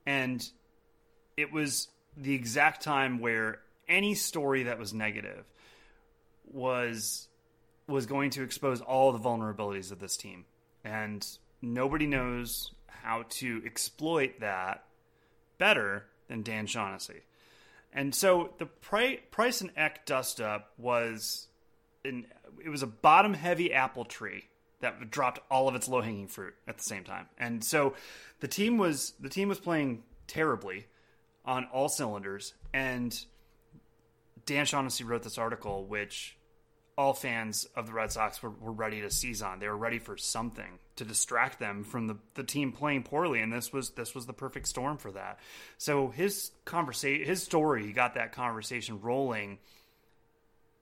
and 0.07 0.47
it 1.37 1.53
was 1.53 1.89
the 2.17 2.35
exact 2.35 2.83
time 2.83 3.19
where 3.19 3.61
any 3.89 4.15
story 4.15 4.65
that 4.65 4.79
was 4.79 4.95
negative 4.95 5.45
was 6.53 7.29
was 7.87 8.07
going 8.07 8.31
to 8.31 8.43
expose 8.43 8.81
all 8.81 9.13
the 9.13 9.19
vulnerabilities 9.19 9.93
of 9.93 9.99
this 9.99 10.17
team. 10.17 10.45
And 10.85 11.27
nobody 11.61 12.07
knows 12.07 12.74
how 13.05 13.25
to 13.29 13.63
exploit 13.67 14.41
that 14.41 14.85
better 15.59 16.07
than 16.29 16.43
Dan 16.43 16.67
Shaughnessy. 16.67 17.21
And 17.93 18.15
so 18.15 18.55
the 18.59 18.67
Pri- 18.67 19.21
Price 19.31 19.61
and 19.61 19.71
Eck 19.77 20.07
dust 20.07 20.41
up 20.41 20.73
was 20.79 21.49
it 22.03 22.69
was 22.69 22.83
a 22.83 22.87
bottom 22.87 23.35
heavy 23.35 23.73
apple 23.73 24.05
tree 24.05 24.45
that 24.81 25.11
dropped 25.11 25.41
all 25.51 25.69
of 25.69 25.75
its 25.75 25.89
low 25.89 26.01
hanging 26.01 26.29
fruit 26.29 26.55
at 26.67 26.77
the 26.77 26.83
same 26.83 27.05
time. 27.05 27.27
And 27.39 27.63
so 27.63 27.95
the 28.41 28.49
team 28.49 28.79
was 28.79 29.13
the 29.21 29.29
team 29.29 29.49
was 29.49 29.61
playing 29.61 30.03
terribly 30.27 30.87
on 31.45 31.67
all 31.67 31.89
cylinders 31.89 32.55
and 32.73 33.25
Dan 34.47 34.67
Shaughnessy 34.67 35.05
wrote 35.05 35.23
this 35.23 35.39
article 35.39 35.85
which 35.85 36.37
all 36.97 37.13
fans 37.13 37.67
of 37.75 37.87
the 37.87 37.93
Red 37.93 38.13
Sox 38.13 38.43
were, 38.43 38.51
were 38.51 38.73
ready 38.73 39.01
to 39.01 39.11
seize 39.11 39.43
on. 39.43 39.59
They 39.59 39.69
were 39.69 39.77
ready 39.77 39.99
for 39.99 40.17
something 40.17 40.79
to 40.97 41.05
distract 41.05 41.59
them 41.59 41.83
from 41.83 42.07
the, 42.07 42.17
the 42.35 42.45
team 42.45 42.71
playing 42.71 43.03
poorly, 43.03 43.41
and 43.41 43.53
this 43.53 43.73
was 43.73 43.91
this 43.91 44.15
was 44.15 44.27
the 44.27 44.33
perfect 44.33 44.69
storm 44.69 44.97
for 44.97 45.11
that. 45.13 45.41
So 45.77 46.09
his 46.09 46.53
conversation, 46.65 47.27
his 47.27 47.43
story, 47.43 47.85
he 47.85 47.93
got 47.93 48.15
that 48.15 48.33
conversation 48.33 49.01
rolling, 49.01 49.59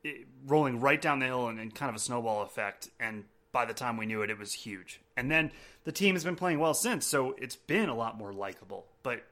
it- 0.04 0.26
rolling 0.46 0.80
right 0.80 1.00
down 1.00 1.18
the 1.18 1.26
hill, 1.26 1.48
and, 1.48 1.58
and 1.58 1.74
kind 1.74 1.88
of 1.88 1.96
a 1.96 2.00
snowball 2.00 2.42
effect. 2.42 2.90
And 3.00 3.24
by 3.52 3.64
the 3.64 3.74
time 3.74 3.96
we 3.96 4.06
knew 4.06 4.22
it, 4.22 4.30
it 4.30 4.38
was 4.38 4.52
huge. 4.52 5.00
And 5.16 5.30
then 5.30 5.50
the 5.84 5.92
team 5.92 6.14
has 6.14 6.24
been 6.24 6.36
playing 6.36 6.58
well 6.58 6.74
since, 6.74 7.06
so 7.06 7.34
it's 7.38 7.56
been 7.56 7.88
a 7.88 7.94
lot 7.96 8.18
more 8.18 8.32
likable. 8.32 8.86
But 9.02 9.24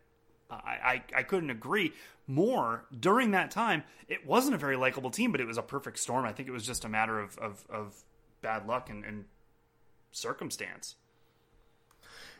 I, 0.50 1.02
I, 1.14 1.22
couldn't 1.22 1.50
agree 1.50 1.92
more. 2.26 2.84
During 2.98 3.30
that 3.32 3.50
time, 3.50 3.84
it 4.08 4.26
wasn't 4.26 4.54
a 4.54 4.58
very 4.58 4.76
likable 4.76 5.10
team, 5.10 5.32
but 5.32 5.40
it 5.40 5.46
was 5.46 5.58
a 5.58 5.62
perfect 5.62 5.98
storm. 5.98 6.24
I 6.24 6.32
think 6.32 6.48
it 6.48 6.52
was 6.52 6.66
just 6.66 6.84
a 6.84 6.88
matter 6.88 7.20
of, 7.20 7.38
of, 7.38 7.64
of 7.70 8.02
bad 8.42 8.66
luck 8.66 8.90
and, 8.90 9.04
and 9.04 9.24
circumstance. 10.10 10.96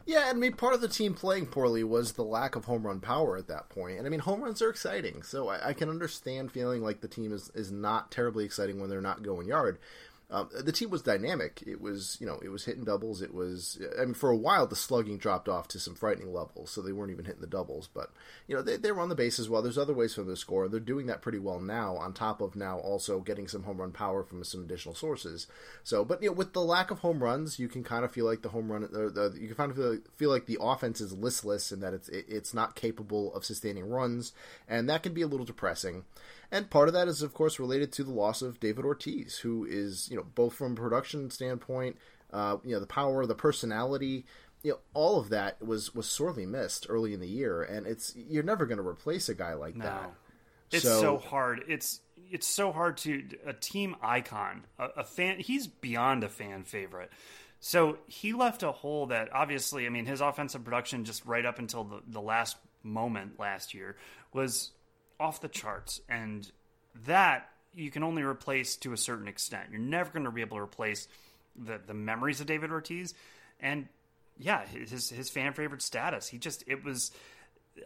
Yeah, 0.06 0.28
and 0.28 0.38
I 0.38 0.40
mean, 0.40 0.54
part 0.54 0.74
of 0.74 0.80
the 0.80 0.88
team 0.88 1.14
playing 1.14 1.46
poorly 1.46 1.84
was 1.84 2.12
the 2.12 2.24
lack 2.24 2.56
of 2.56 2.64
home 2.64 2.86
run 2.86 3.00
power 3.00 3.36
at 3.36 3.48
that 3.48 3.68
point. 3.68 3.98
And 3.98 4.06
I 4.06 4.10
mean, 4.10 4.20
home 4.20 4.42
runs 4.42 4.62
are 4.62 4.70
exciting, 4.70 5.22
so 5.22 5.48
I, 5.48 5.68
I 5.68 5.72
can 5.72 5.90
understand 5.90 6.52
feeling 6.52 6.82
like 6.82 7.00
the 7.00 7.08
team 7.08 7.32
is, 7.32 7.50
is 7.54 7.70
not 7.70 8.10
terribly 8.10 8.44
exciting 8.44 8.80
when 8.80 8.88
they're 8.88 9.00
not 9.00 9.22
going 9.22 9.46
yard. 9.46 9.78
Um, 10.30 10.48
the 10.52 10.70
team 10.70 10.90
was 10.90 11.02
dynamic. 11.02 11.62
It 11.66 11.80
was, 11.80 12.16
you 12.20 12.26
know, 12.26 12.38
it 12.42 12.50
was 12.50 12.64
hitting 12.64 12.84
doubles. 12.84 13.20
It 13.20 13.34
was, 13.34 13.80
I 14.00 14.04
mean, 14.04 14.14
for 14.14 14.30
a 14.30 14.36
while 14.36 14.66
the 14.66 14.76
slugging 14.76 15.18
dropped 15.18 15.48
off 15.48 15.66
to 15.68 15.80
some 15.80 15.96
frightening 15.96 16.32
levels, 16.32 16.70
so 16.70 16.80
they 16.80 16.92
weren't 16.92 17.10
even 17.10 17.24
hitting 17.24 17.40
the 17.40 17.48
doubles. 17.48 17.88
But 17.92 18.10
you 18.46 18.54
know, 18.54 18.62
they 18.62 18.76
they 18.76 18.92
were 18.92 19.00
on 19.00 19.08
the 19.08 19.16
bases 19.16 19.48
well. 19.48 19.60
There's 19.60 19.78
other 19.78 19.92
ways 19.92 20.14
for 20.14 20.22
them 20.22 20.30
to 20.30 20.36
score. 20.36 20.68
They're 20.68 20.78
doing 20.78 21.06
that 21.06 21.20
pretty 21.20 21.40
well 21.40 21.58
now. 21.58 21.96
On 21.96 22.12
top 22.12 22.40
of 22.40 22.54
now 22.54 22.78
also 22.78 23.18
getting 23.20 23.48
some 23.48 23.64
home 23.64 23.80
run 23.80 23.90
power 23.90 24.22
from 24.22 24.44
some 24.44 24.62
additional 24.62 24.94
sources. 24.94 25.48
So, 25.82 26.04
but 26.04 26.22
you 26.22 26.28
know, 26.28 26.34
with 26.34 26.52
the 26.52 26.62
lack 26.62 26.92
of 26.92 27.00
home 27.00 27.22
runs, 27.22 27.58
you 27.58 27.68
can 27.68 27.82
kind 27.82 28.04
of 28.04 28.12
feel 28.12 28.24
like 28.24 28.42
the 28.42 28.50
home 28.50 28.70
run, 28.70 28.82
the, 28.82 29.36
you 29.38 29.48
can 29.48 29.56
kind 29.56 29.70
of 29.72 29.76
feel, 29.76 29.98
feel 30.16 30.30
like 30.30 30.46
the 30.46 30.58
offense 30.60 31.00
is 31.00 31.12
listless 31.12 31.72
and 31.72 31.82
that 31.82 31.92
it's 31.92 32.08
it, 32.08 32.26
it's 32.28 32.54
not 32.54 32.76
capable 32.76 33.34
of 33.34 33.44
sustaining 33.44 33.88
runs, 33.88 34.32
and 34.68 34.88
that 34.88 35.02
can 35.02 35.12
be 35.12 35.22
a 35.22 35.26
little 35.26 35.46
depressing. 35.46 36.04
And 36.52 36.68
part 36.68 36.88
of 36.88 36.94
that 36.94 37.08
is, 37.08 37.22
of 37.22 37.32
course, 37.32 37.60
related 37.60 37.92
to 37.92 38.04
the 38.04 38.10
loss 38.10 38.42
of 38.42 38.58
David 38.58 38.84
Ortiz, 38.84 39.38
who 39.38 39.64
is, 39.64 40.08
you 40.10 40.16
know, 40.16 40.26
both 40.34 40.54
from 40.54 40.72
a 40.72 40.76
production 40.76 41.30
standpoint, 41.30 41.96
uh, 42.32 42.56
you 42.64 42.72
know, 42.72 42.80
the 42.80 42.86
power, 42.86 43.24
the 43.24 43.34
personality, 43.34 44.26
you 44.62 44.72
know, 44.72 44.78
all 44.94 45.18
of 45.18 45.30
that 45.30 45.64
was 45.64 45.94
was 45.94 46.06
sorely 46.08 46.46
missed 46.46 46.86
early 46.88 47.14
in 47.14 47.20
the 47.20 47.28
year, 47.28 47.62
and 47.62 47.86
it's 47.86 48.14
you're 48.14 48.42
never 48.42 48.66
going 48.66 48.78
to 48.78 48.86
replace 48.86 49.28
a 49.28 49.34
guy 49.34 49.54
like 49.54 49.78
that. 49.78 50.12
It's 50.70 50.84
so, 50.84 51.18
hard. 51.18 51.64
It's 51.66 52.00
it's 52.30 52.46
so 52.46 52.70
hard 52.70 52.96
to 52.98 53.22
a 53.46 53.52
team 53.52 53.96
icon, 54.02 54.66
a, 54.78 54.88
a 54.98 55.04
fan. 55.04 55.38
He's 55.40 55.66
beyond 55.66 56.24
a 56.24 56.28
fan 56.28 56.64
favorite. 56.64 57.10
So 57.60 57.98
he 58.06 58.32
left 58.32 58.62
a 58.62 58.72
hole 58.72 59.06
that 59.06 59.30
obviously, 59.34 59.86
I 59.86 59.90
mean, 59.90 60.06
his 60.06 60.20
offensive 60.20 60.64
production 60.64 61.04
just 61.04 61.26
right 61.26 61.44
up 61.44 61.58
until 61.58 61.84
the, 61.84 62.00
the 62.06 62.20
last 62.20 62.56
moment 62.82 63.38
last 63.38 63.74
year 63.74 63.96
was 64.32 64.70
off 65.20 65.40
the 65.40 65.48
charts, 65.48 66.00
and 66.08 66.50
that 67.04 67.48
you 67.74 67.90
can 67.90 68.02
only 68.02 68.22
replace 68.22 68.76
to 68.76 68.92
a 68.92 68.96
certain 68.96 69.28
extent. 69.28 69.68
You're 69.70 69.80
never 69.80 70.10
going 70.10 70.24
to 70.24 70.30
be 70.30 70.40
able 70.40 70.56
to 70.56 70.62
replace 70.62 71.06
the 71.56 71.80
the 71.84 71.94
memories 71.94 72.40
of 72.40 72.46
David 72.46 72.70
Ortiz, 72.70 73.14
and 73.60 73.86
yeah, 74.38 74.66
his 74.66 75.10
his 75.10 75.30
fan 75.30 75.52
favorite 75.52 75.82
status. 75.82 76.28
He 76.28 76.38
just 76.38 76.64
it 76.66 76.84
was. 76.84 77.12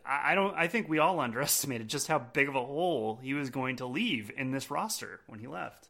I 0.07 0.35
don't. 0.35 0.55
I 0.57 0.69
think 0.69 0.89
we 0.89 0.99
all 0.99 1.21
underestimated 1.21 1.89
just 1.89 2.09
how 2.09 2.19
big 2.19 2.49
of 2.49 2.55
a 2.55 2.65
hole 2.65 3.19
he 3.23 3.35
was 3.35 3.51
going 3.51 3.77
to 3.77 3.87
leave 3.87 4.31
in 4.37 4.53
this 4.53 4.71
roster 4.71 5.21
when 5.27 5.41
he 5.41 5.47
left. 5.47 5.89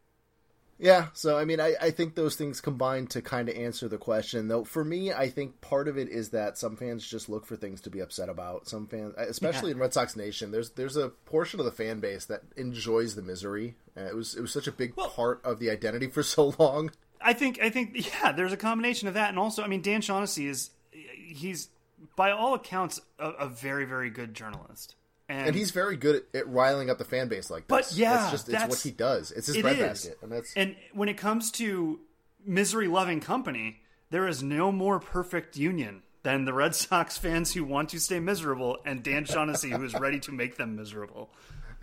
Yeah, 0.78 1.08
so 1.12 1.38
I 1.38 1.44
mean, 1.44 1.60
I, 1.60 1.74
I 1.80 1.90
think 1.90 2.14
those 2.14 2.34
things 2.34 2.60
combine 2.60 3.06
to 3.08 3.22
kind 3.22 3.48
of 3.48 3.56
answer 3.56 3.88
the 3.88 3.98
question. 3.98 4.48
Though 4.48 4.64
for 4.64 4.84
me, 4.84 5.12
I 5.12 5.28
think 5.28 5.60
part 5.60 5.86
of 5.86 5.96
it 5.96 6.08
is 6.08 6.30
that 6.30 6.58
some 6.58 6.76
fans 6.76 7.06
just 7.06 7.28
look 7.28 7.46
for 7.46 7.56
things 7.56 7.80
to 7.82 7.90
be 7.90 8.00
upset 8.00 8.28
about. 8.28 8.68
Some 8.68 8.86
fans, 8.88 9.14
especially 9.16 9.70
in 9.70 9.78
Red 9.78 9.94
Sox 9.94 10.16
Nation, 10.16 10.50
there's 10.50 10.70
there's 10.70 10.96
a 10.96 11.10
portion 11.10 11.60
of 11.60 11.66
the 11.66 11.72
fan 11.72 12.00
base 12.00 12.24
that 12.26 12.42
enjoys 12.56 13.14
the 13.14 13.22
misery. 13.22 13.76
Uh, 13.96 14.02
it 14.02 14.16
was 14.16 14.34
it 14.34 14.40
was 14.40 14.52
such 14.52 14.66
a 14.66 14.72
big 14.72 14.96
part 14.96 15.40
of 15.44 15.60
the 15.60 15.70
identity 15.70 16.08
for 16.08 16.22
so 16.24 16.54
long. 16.58 16.90
I 17.20 17.32
think. 17.32 17.60
I 17.62 17.70
think. 17.70 17.94
Yeah, 18.12 18.32
there's 18.32 18.52
a 18.52 18.56
combination 18.56 19.06
of 19.06 19.14
that, 19.14 19.30
and 19.30 19.38
also, 19.38 19.62
I 19.62 19.68
mean, 19.68 19.80
Dan 19.80 20.00
Shaughnessy 20.00 20.48
is 20.48 20.70
he's 20.92 21.68
by 22.16 22.32
all 22.32 22.54
accounts 22.54 23.00
a, 23.18 23.30
a 23.30 23.48
very 23.48 23.84
very 23.84 24.10
good 24.10 24.34
journalist. 24.34 24.96
And, 25.34 25.48
And 25.48 25.56
he's 25.56 25.72
very 25.72 25.96
good 25.96 26.16
at, 26.16 26.40
at 26.40 26.48
riling 26.48 26.90
up 26.90 26.98
the 26.98 27.04
fan 27.04 27.28
base 27.28 27.50
like 27.50 27.66
But 27.66 27.92
yeah, 27.92 28.16
that's 28.16 28.30
just 28.30 28.48
it's 28.48 28.68
what 28.68 28.78
he 28.78 28.92
does. 28.92 29.32
It's 29.32 29.48
his 29.48 29.56
It 29.56 29.62
breadbasket, 29.62 30.18
and 30.22 30.30
that's 30.30 30.52
And 30.54 30.76
when 30.92 31.08
it 31.08 31.16
comes 31.16 31.50
to 31.52 32.00
misery 32.46 32.86
loving 32.86 33.20
company, 33.20 33.80
there 34.10 34.28
is 34.28 34.42
no 34.42 34.70
more 34.70 35.00
perfect 35.00 35.56
union 35.56 36.02
than 36.22 36.44
the 36.44 36.52
Red 36.52 36.74
Sox 36.74 37.18
fans 37.18 37.52
who 37.52 37.64
want 37.64 37.88
to 37.90 38.00
stay 38.00 38.20
miserable 38.20 38.78
and 38.86 39.02
Dan 39.02 39.24
Shaughnessy 39.24 39.70
who 39.70 39.84
is 39.84 39.94
ready 39.94 40.20
to 40.20 40.32
make 40.32 40.56
them 40.56 40.76
miserable. 40.76 41.30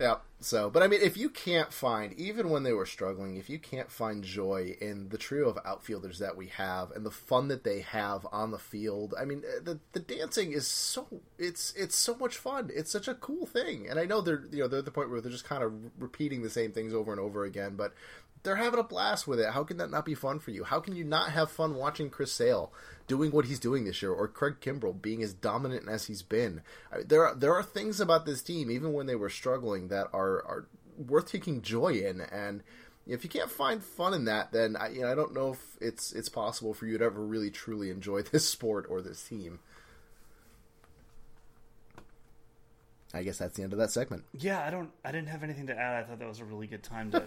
Yeah. 0.02 0.16
So, 0.40 0.68
but 0.68 0.82
I 0.82 0.88
mean, 0.88 1.00
if 1.00 1.16
you 1.16 1.28
can't 1.28 1.72
find, 1.72 2.12
even 2.14 2.50
when 2.50 2.64
they 2.64 2.72
were 2.72 2.86
struggling, 2.86 3.36
if 3.36 3.48
you 3.48 3.60
can't 3.60 3.88
find 3.88 4.24
joy 4.24 4.74
in 4.80 5.10
the 5.10 5.16
trio 5.16 5.48
of 5.48 5.56
outfielders 5.64 6.18
that 6.18 6.36
we 6.36 6.48
have 6.48 6.90
and 6.90 7.06
the 7.06 7.12
fun 7.12 7.46
that 7.46 7.62
they 7.62 7.82
have 7.82 8.26
on 8.32 8.50
the 8.50 8.58
field, 8.58 9.14
I 9.16 9.24
mean, 9.24 9.44
eh, 9.46 9.60
the 9.62 9.78
the 9.92 10.00
dancing 10.00 10.50
is 10.50 10.66
so 10.66 11.06
it's 11.38 11.72
it's 11.76 11.94
so 11.94 12.16
much 12.16 12.36
fun. 12.36 12.68
It's 12.74 12.90
such 12.90 13.06
a 13.06 13.14
cool 13.14 13.46
thing, 13.46 13.86
and 13.88 14.00
I 14.00 14.04
know 14.04 14.20
they're 14.20 14.42
you 14.50 14.62
know 14.62 14.66
they're 14.66 14.80
at 14.80 14.84
the 14.84 14.90
point 14.90 15.10
where 15.10 15.20
they're 15.20 15.30
just 15.30 15.48
kind 15.48 15.62
of 15.62 15.72
repeating 15.96 16.42
the 16.42 16.50
same 16.50 16.72
things 16.72 16.92
over 16.92 17.12
and 17.12 17.20
over 17.20 17.44
again, 17.44 17.76
but. 17.76 17.94
They're 18.44 18.56
having 18.56 18.80
a 18.80 18.82
blast 18.82 19.28
with 19.28 19.38
it. 19.38 19.50
How 19.50 19.62
can 19.62 19.76
that 19.76 19.92
not 19.92 20.04
be 20.04 20.16
fun 20.16 20.40
for 20.40 20.50
you? 20.50 20.64
How 20.64 20.80
can 20.80 20.96
you 20.96 21.04
not 21.04 21.30
have 21.30 21.48
fun 21.48 21.76
watching 21.76 22.10
Chris 22.10 22.32
Sale 22.32 22.72
doing 23.06 23.30
what 23.30 23.46
he's 23.46 23.60
doing 23.60 23.84
this 23.84 24.02
year, 24.02 24.12
or 24.12 24.28
Craig 24.28 24.56
Kimbrel 24.60 25.00
being 25.00 25.22
as 25.22 25.32
dominant 25.32 25.88
as 25.88 26.06
he's 26.06 26.22
been? 26.22 26.62
I, 26.92 27.02
there 27.02 27.26
are 27.26 27.34
there 27.34 27.54
are 27.54 27.62
things 27.62 28.00
about 28.00 28.26
this 28.26 28.42
team, 28.42 28.70
even 28.70 28.92
when 28.92 29.06
they 29.06 29.16
were 29.16 29.30
struggling, 29.30 29.88
that 29.88 30.08
are 30.12 30.44
are 30.44 30.66
worth 30.96 31.30
taking 31.30 31.62
joy 31.62 31.94
in. 31.94 32.20
And 32.20 32.62
if 33.06 33.24
you 33.24 33.30
can't 33.30 33.50
find 33.50 33.82
fun 33.82 34.14
in 34.14 34.24
that, 34.26 34.52
then 34.52 34.76
I, 34.76 34.90
you 34.90 35.02
know 35.02 35.10
I 35.10 35.14
don't 35.14 35.34
know 35.34 35.52
if 35.52 35.76
it's 35.80 36.12
it's 36.12 36.28
possible 36.28 36.74
for 36.74 36.86
you 36.86 36.98
to 36.98 37.04
ever 37.04 37.24
really 37.24 37.50
truly 37.50 37.90
enjoy 37.90 38.22
this 38.32 38.48
sport 38.48 38.86
or 38.88 39.02
this 39.02 39.22
team. 39.22 39.60
I 43.14 43.22
guess 43.22 43.38
that's 43.38 43.56
the 43.56 43.62
end 43.62 43.72
of 43.72 43.78
that 43.78 43.90
segment. 43.90 44.24
Yeah, 44.32 44.64
I 44.64 44.70
don't 44.70 44.90
I 45.04 45.12
didn't 45.12 45.28
have 45.28 45.42
anything 45.42 45.66
to 45.66 45.78
add. 45.78 46.02
I 46.02 46.06
thought 46.06 46.18
that 46.18 46.28
was 46.28 46.40
a 46.40 46.44
really 46.44 46.66
good 46.66 46.82
time 46.82 47.10
to, 47.10 47.20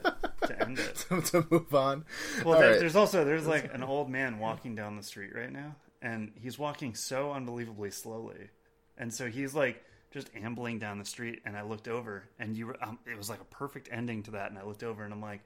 to 0.47 0.61
end 0.61 0.79
it. 0.79 0.95
to 1.27 1.45
move 1.49 1.73
on. 1.75 2.05
Well, 2.43 2.59
there, 2.59 2.71
right. 2.71 2.79
there's 2.79 2.95
also 2.95 3.23
there's 3.23 3.45
like 3.47 3.73
an 3.73 3.83
old 3.83 4.09
man 4.09 4.39
walking 4.39 4.75
down 4.75 4.97
the 4.97 5.03
street 5.03 5.31
right 5.35 5.51
now, 5.51 5.75
and 6.01 6.31
he's 6.35 6.57
walking 6.57 6.95
so 6.95 7.31
unbelievably 7.31 7.91
slowly, 7.91 8.49
and 8.97 9.13
so 9.13 9.27
he's 9.29 9.53
like 9.53 9.83
just 10.11 10.29
ambling 10.35 10.79
down 10.79 10.97
the 10.97 11.05
street. 11.05 11.41
And 11.45 11.55
I 11.57 11.61
looked 11.63 11.87
over, 11.87 12.23
and 12.39 12.57
you 12.57 12.67
were, 12.67 12.77
um, 12.83 12.97
it 13.05 13.17
was 13.17 13.29
like 13.29 13.41
a 13.41 13.45
perfect 13.45 13.89
ending 13.91 14.23
to 14.23 14.31
that. 14.31 14.49
And 14.49 14.57
I 14.57 14.63
looked 14.63 14.81
over, 14.83 15.03
and 15.03 15.13
I'm 15.13 15.21
like, 15.21 15.41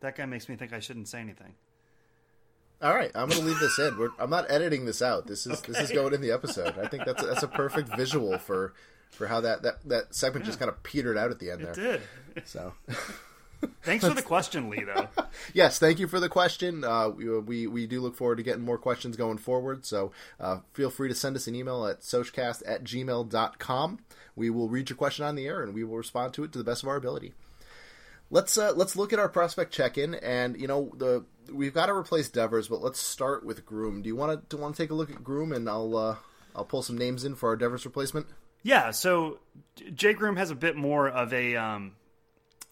that 0.00 0.16
guy 0.16 0.26
makes 0.26 0.48
me 0.48 0.56
think 0.56 0.72
I 0.72 0.80
shouldn't 0.80 1.08
say 1.08 1.20
anything. 1.20 1.54
All 2.82 2.94
right, 2.94 3.10
I'm 3.14 3.28
going 3.28 3.40
to 3.40 3.46
leave 3.46 3.58
this 3.58 3.78
in. 3.78 3.98
We're, 3.98 4.10
I'm 4.18 4.30
not 4.30 4.48
editing 4.50 4.84
this 4.84 5.02
out. 5.02 5.26
This 5.26 5.46
is 5.46 5.58
Okay. 5.60 5.72
this 5.72 5.82
is 5.82 5.90
going 5.92 6.14
in 6.14 6.20
the 6.20 6.30
episode. 6.30 6.78
I 6.78 6.86
think 6.88 7.04
that's 7.04 7.22
that's 7.24 7.42
a 7.42 7.48
perfect 7.48 7.96
visual 7.96 8.38
for 8.38 8.74
for 9.10 9.26
how 9.26 9.40
that 9.40 9.62
that, 9.62 9.88
that 9.88 10.14
segment 10.14 10.46
just 10.46 10.58
kind 10.58 10.68
of 10.68 10.82
petered 10.82 11.18
out 11.18 11.30
at 11.30 11.38
the 11.38 11.50
end 11.50 11.62
It 11.62 11.74
there. 11.74 12.00
did. 12.34 12.48
So, 12.48 12.72
Thanks 13.82 14.06
for 14.06 14.14
the 14.14 14.22
question, 14.22 14.70
Lee. 14.70 14.84
Though. 14.84 15.08
yes, 15.52 15.78
thank 15.78 15.98
you 15.98 16.06
for 16.06 16.20
the 16.20 16.28
question. 16.28 16.84
Uh, 16.84 17.08
we, 17.08 17.28
we 17.40 17.66
we 17.66 17.86
do 17.86 18.00
look 18.00 18.14
forward 18.14 18.36
to 18.36 18.42
getting 18.44 18.64
more 18.64 18.78
questions 18.78 19.16
going 19.16 19.38
forward. 19.38 19.84
So, 19.84 20.12
uh, 20.38 20.58
feel 20.72 20.90
free 20.90 21.08
to 21.08 21.14
send 21.14 21.34
us 21.34 21.46
an 21.48 21.54
email 21.54 21.84
at 21.86 22.00
soshcast 22.02 22.62
at 22.66 22.84
gmail.com. 22.84 23.98
We 24.36 24.50
will 24.50 24.68
read 24.68 24.90
your 24.90 24.96
question 24.96 25.24
on 25.24 25.34
the 25.34 25.46
air 25.46 25.62
and 25.62 25.74
we 25.74 25.82
will 25.82 25.96
respond 25.96 26.34
to 26.34 26.44
it 26.44 26.52
to 26.52 26.58
the 26.58 26.64
best 26.64 26.84
of 26.84 26.88
our 26.88 26.96
ability. 26.96 27.34
Let's 28.30 28.56
uh, 28.58 28.72
let's 28.76 28.94
look 28.94 29.12
at 29.12 29.18
our 29.18 29.28
prospect 29.28 29.72
check-in, 29.72 30.14
and 30.16 30.60
you 30.60 30.68
know 30.68 30.92
the 30.96 31.24
we've 31.52 31.72
got 31.74 31.86
to 31.86 31.94
replace 31.94 32.28
Devers, 32.28 32.68
but 32.68 32.82
let's 32.82 33.00
start 33.00 33.44
with 33.44 33.64
Groome. 33.64 34.02
Do 34.02 34.08
you 34.08 34.16
want 34.16 34.50
to 34.50 34.56
want 34.56 34.76
to 34.76 34.82
take 34.82 34.90
a 34.90 34.94
look 34.94 35.10
at 35.10 35.24
Groome, 35.24 35.52
and 35.52 35.68
I'll 35.68 35.96
uh, 35.96 36.16
I'll 36.54 36.66
pull 36.66 36.82
some 36.82 36.98
names 36.98 37.24
in 37.24 37.34
for 37.34 37.48
our 37.48 37.56
Devers 37.56 37.86
replacement. 37.86 38.26
Yeah, 38.68 38.90
so 38.90 39.38
Jay 39.94 40.12
Groome 40.12 40.36
has 40.36 40.50
a 40.50 40.54
bit 40.54 40.76
more 40.76 41.08
of 41.08 41.32
a 41.32 41.56
um, 41.56 41.92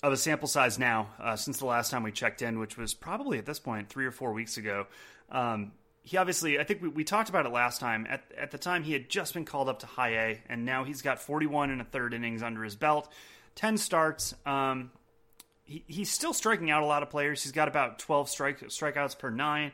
of 0.02 0.12
a 0.12 0.16
sample 0.18 0.46
size 0.46 0.78
now 0.78 1.08
uh, 1.18 1.36
since 1.36 1.56
the 1.56 1.64
last 1.64 1.90
time 1.90 2.02
we 2.02 2.12
checked 2.12 2.42
in, 2.42 2.58
which 2.58 2.76
was 2.76 2.92
probably 2.92 3.38
at 3.38 3.46
this 3.46 3.58
point 3.58 3.88
three 3.88 4.04
or 4.04 4.10
four 4.10 4.34
weeks 4.34 4.58
ago. 4.58 4.88
Um, 5.30 5.72
he 6.02 6.18
obviously, 6.18 6.60
I 6.60 6.64
think 6.64 6.82
we, 6.82 6.88
we 6.90 7.02
talked 7.02 7.30
about 7.30 7.46
it 7.46 7.48
last 7.48 7.80
time. 7.80 8.06
At 8.10 8.24
at 8.36 8.50
the 8.50 8.58
time, 8.58 8.82
he 8.82 8.92
had 8.92 9.08
just 9.08 9.32
been 9.32 9.46
called 9.46 9.70
up 9.70 9.78
to 9.78 9.86
High 9.86 10.10
A, 10.10 10.42
and 10.50 10.66
now 10.66 10.84
he's 10.84 11.00
got 11.00 11.18
41 11.18 11.70
and 11.70 11.80
a 11.80 11.84
third 11.84 12.12
innings 12.12 12.42
under 12.42 12.62
his 12.62 12.76
belt, 12.76 13.10
10 13.54 13.78
starts. 13.78 14.34
Um, 14.44 14.90
he, 15.64 15.82
he's 15.86 16.10
still 16.10 16.34
striking 16.34 16.70
out 16.70 16.82
a 16.82 16.86
lot 16.86 17.04
of 17.04 17.08
players. 17.08 17.42
He's 17.42 17.52
got 17.52 17.68
about 17.68 18.00
12 18.00 18.28
strike 18.28 18.60
strikeouts 18.60 19.18
per 19.18 19.30
nine. 19.30 19.72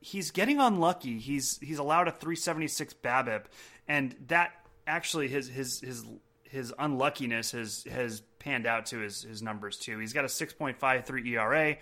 He's 0.00 0.32
getting 0.32 0.58
unlucky. 0.58 1.20
He's 1.20 1.60
he's 1.62 1.78
allowed 1.78 2.08
a 2.08 2.10
376 2.10 2.92
BABIP, 2.94 3.44
and 3.86 4.16
that 4.26 4.50
actually 4.90 5.28
his 5.28 5.48
his 5.48 5.80
his 5.80 6.04
his 6.42 6.74
unluckiness 6.78 7.52
has 7.52 7.84
has 7.90 8.22
panned 8.38 8.66
out 8.66 8.86
to 8.86 8.98
his 8.98 9.22
his 9.22 9.40
numbers 9.40 9.78
too. 9.78 9.98
He's 9.98 10.12
got 10.12 10.24
a 10.24 10.28
6.53 10.28 11.26
ERA, 11.26 11.76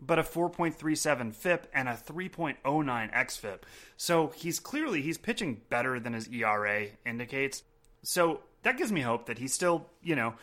but 0.00 0.18
a 0.18 0.22
4.37 0.22 1.34
FIP 1.34 1.68
and 1.74 1.88
a 1.88 1.92
3.09 1.92 2.62
xFIP. 2.64 3.58
So 3.96 4.28
he's 4.28 4.60
clearly 4.60 5.02
he's 5.02 5.18
pitching 5.18 5.60
better 5.68 5.98
than 5.98 6.12
his 6.12 6.28
ERA 6.28 6.86
indicates. 7.04 7.64
So 8.02 8.40
that 8.62 8.78
gives 8.78 8.92
me 8.92 9.00
hope 9.00 9.26
that 9.26 9.38
he's 9.38 9.52
still, 9.52 9.86
you 10.02 10.16
know, 10.16 10.34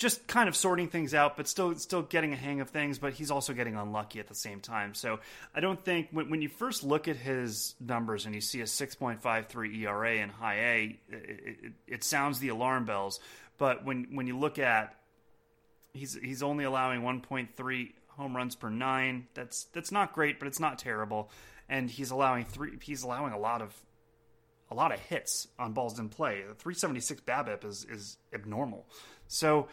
just 0.00 0.26
kind 0.26 0.48
of 0.48 0.56
sorting 0.56 0.88
things 0.88 1.12
out, 1.12 1.36
but 1.36 1.46
still 1.46 1.74
still 1.76 2.00
getting 2.00 2.32
a 2.32 2.36
hang 2.36 2.60
of 2.60 2.70
things. 2.70 2.98
But 2.98 3.12
he's 3.12 3.30
also 3.30 3.52
getting 3.52 3.76
unlucky 3.76 4.18
at 4.18 4.28
the 4.28 4.34
same 4.34 4.60
time. 4.60 4.94
So 4.94 5.20
I 5.54 5.60
don't 5.60 5.84
think 5.84 6.08
when, 6.10 6.30
when 6.30 6.40
you 6.40 6.48
first 6.48 6.82
look 6.82 7.06
at 7.06 7.16
his 7.16 7.74
numbers 7.78 8.24
and 8.24 8.34
you 8.34 8.40
see 8.40 8.62
a 8.62 8.64
6.53 8.64 9.78
ERA 9.82 10.14
in 10.16 10.30
high 10.30 10.54
A, 10.56 10.98
it, 11.10 11.40
it, 11.62 11.72
it 11.86 12.04
sounds 12.04 12.38
the 12.38 12.48
alarm 12.48 12.86
bells. 12.86 13.20
But 13.58 13.84
when 13.84 14.08
when 14.14 14.26
you 14.26 14.38
look 14.38 14.58
at 14.58 14.96
he's 15.92 16.14
he's 16.14 16.42
only 16.42 16.64
allowing 16.64 17.02
1.3 17.02 17.92
home 18.08 18.34
runs 18.34 18.56
per 18.56 18.70
nine. 18.70 19.26
That's 19.34 19.64
that's 19.64 19.92
not 19.92 20.14
great, 20.14 20.38
but 20.38 20.48
it's 20.48 20.60
not 20.60 20.78
terrible. 20.78 21.30
And 21.68 21.90
he's 21.90 22.10
allowing 22.10 22.46
three. 22.46 22.78
He's 22.82 23.02
allowing 23.02 23.34
a 23.34 23.38
lot 23.38 23.60
of 23.60 23.74
a 24.70 24.74
lot 24.74 24.92
of 24.92 25.00
hits 25.00 25.48
on 25.58 25.72
balls 25.74 25.98
in 25.98 26.08
play. 26.08 26.42
The 26.46 26.54
376 26.54 27.20
BABIP 27.22 27.64
is 27.66 27.84
is 27.84 28.16
abnormal. 28.32 28.86
So 29.30 29.68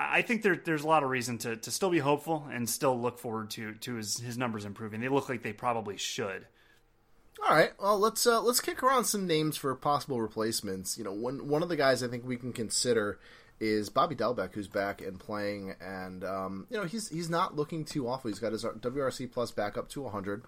I 0.00 0.22
think 0.22 0.42
there, 0.42 0.56
there's 0.56 0.82
a 0.82 0.88
lot 0.88 1.02
of 1.02 1.10
reason 1.10 1.38
to, 1.38 1.56
to 1.56 1.70
still 1.70 1.90
be 1.90 1.98
hopeful 1.98 2.46
and 2.50 2.68
still 2.68 2.98
look 2.98 3.18
forward 3.18 3.50
to 3.50 3.74
to 3.74 3.94
his, 3.94 4.18
his 4.18 4.38
numbers 4.38 4.64
improving. 4.64 5.00
They 5.00 5.08
look 5.08 5.28
like 5.28 5.42
they 5.42 5.52
probably 5.52 5.96
should. 5.98 6.46
All 7.46 7.54
right, 7.54 7.72
well 7.78 7.98
let's 7.98 8.26
uh, 8.26 8.40
let's 8.42 8.60
kick 8.60 8.82
around 8.82 9.04
some 9.04 9.26
names 9.26 9.56
for 9.56 9.74
possible 9.74 10.20
replacements. 10.20 10.96
You 10.96 11.04
know, 11.04 11.12
one 11.12 11.48
one 11.48 11.62
of 11.62 11.68
the 11.68 11.76
guys 11.76 12.02
I 12.02 12.08
think 12.08 12.26
we 12.26 12.36
can 12.36 12.52
consider 12.52 13.18
is 13.60 13.90
Bobby 13.90 14.16
Dalbec, 14.16 14.54
who's 14.54 14.68
back 14.68 15.02
and 15.02 15.20
playing, 15.20 15.74
and 15.80 16.24
um, 16.24 16.66
you 16.70 16.76
know 16.78 16.84
he's 16.84 17.08
he's 17.08 17.28
not 17.28 17.54
looking 17.54 17.84
too 17.84 18.08
awful. 18.08 18.28
He's 18.28 18.38
got 18.38 18.52
his 18.52 18.64
WRC 18.64 19.30
plus 19.30 19.50
back 19.50 19.76
up 19.76 19.88
to 19.90 20.02
100. 20.02 20.44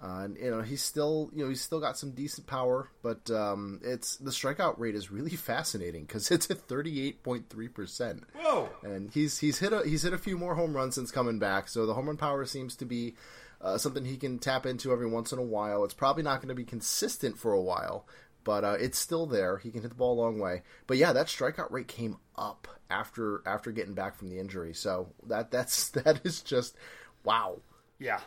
Uh, 0.00 0.20
and 0.24 0.36
you 0.36 0.48
know 0.48 0.62
he's 0.62 0.82
still 0.82 1.28
you 1.34 1.42
know 1.42 1.48
he's 1.48 1.60
still 1.60 1.80
got 1.80 1.98
some 1.98 2.12
decent 2.12 2.46
power, 2.46 2.88
but 3.02 3.28
um, 3.30 3.80
it's 3.82 4.16
the 4.16 4.30
strikeout 4.30 4.78
rate 4.78 4.94
is 4.94 5.10
really 5.10 5.30
fascinating 5.36 6.04
because 6.04 6.30
it's 6.30 6.50
at 6.50 6.58
thirty 6.58 7.06
eight 7.06 7.22
point 7.24 7.48
three 7.50 7.68
percent. 7.68 8.22
Whoa! 8.36 8.68
And 8.84 9.10
he's 9.10 9.38
he's 9.38 9.58
hit 9.58 9.72
a 9.72 9.82
he's 9.84 10.02
hit 10.02 10.12
a 10.12 10.18
few 10.18 10.38
more 10.38 10.54
home 10.54 10.74
runs 10.74 10.94
since 10.94 11.10
coming 11.10 11.40
back, 11.40 11.68
so 11.68 11.84
the 11.84 11.94
home 11.94 12.06
run 12.06 12.16
power 12.16 12.44
seems 12.44 12.76
to 12.76 12.84
be 12.84 13.16
uh, 13.60 13.76
something 13.76 14.04
he 14.04 14.16
can 14.16 14.38
tap 14.38 14.66
into 14.66 14.92
every 14.92 15.08
once 15.08 15.32
in 15.32 15.38
a 15.38 15.42
while. 15.42 15.84
It's 15.84 15.94
probably 15.94 16.22
not 16.22 16.36
going 16.36 16.48
to 16.48 16.54
be 16.54 16.64
consistent 16.64 17.36
for 17.36 17.52
a 17.52 17.60
while, 17.60 18.06
but 18.44 18.64
uh, 18.64 18.76
it's 18.78 18.98
still 18.98 19.26
there. 19.26 19.58
He 19.58 19.70
can 19.70 19.82
hit 19.82 19.90
the 19.90 19.96
ball 19.96 20.18
a 20.18 20.22
long 20.22 20.38
way. 20.38 20.62
But 20.86 20.98
yeah, 20.98 21.12
that 21.12 21.26
strikeout 21.26 21.72
rate 21.72 21.88
came 21.88 22.18
up 22.36 22.68
after 22.88 23.42
after 23.46 23.72
getting 23.72 23.94
back 23.94 24.16
from 24.16 24.30
the 24.30 24.38
injury, 24.38 24.74
so 24.74 25.08
that 25.26 25.50
that's 25.50 25.88
that 25.90 26.20
is 26.24 26.40
just 26.40 26.76
wow. 27.24 27.60
Yeah, 27.98 28.20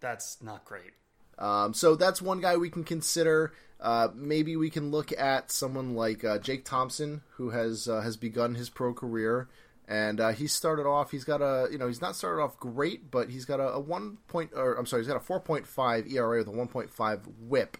that's 0.00 0.42
not 0.42 0.64
great. 0.64 0.92
Um, 1.38 1.72
so 1.74 1.94
that's 1.94 2.20
one 2.20 2.40
guy 2.40 2.56
we 2.56 2.70
can 2.70 2.84
consider. 2.84 3.52
Uh, 3.80 4.08
maybe 4.14 4.56
we 4.56 4.68
can 4.68 4.90
look 4.90 5.12
at 5.18 5.50
someone 5.50 5.94
like 5.94 6.22
uh, 6.22 6.38
Jake 6.38 6.64
Thompson, 6.64 7.22
who 7.36 7.50
has 7.50 7.88
uh, 7.88 8.02
has 8.02 8.16
begun 8.16 8.54
his 8.54 8.68
pro 8.68 8.92
career, 8.92 9.48
and 9.88 10.20
uh, 10.20 10.28
he 10.30 10.46
started 10.46 10.86
off. 10.86 11.10
He's 11.10 11.24
got 11.24 11.40
a 11.40 11.68
you 11.72 11.78
know 11.78 11.86
he's 11.86 12.02
not 12.02 12.14
started 12.14 12.42
off 12.42 12.58
great, 12.60 13.10
but 13.10 13.30
he's 13.30 13.46
got 13.46 13.58
a, 13.58 13.72
a 13.72 13.80
one 13.80 14.18
point 14.28 14.50
or 14.54 14.74
I'm 14.74 14.84
sorry, 14.84 15.02
he's 15.02 15.08
got 15.08 15.16
a 15.16 15.24
four 15.24 15.40
point 15.40 15.66
five 15.66 16.06
ERA 16.12 16.38
with 16.38 16.48
a 16.48 16.52
one 16.52 16.68
point 16.68 16.90
five 16.90 17.26
WHIP. 17.48 17.78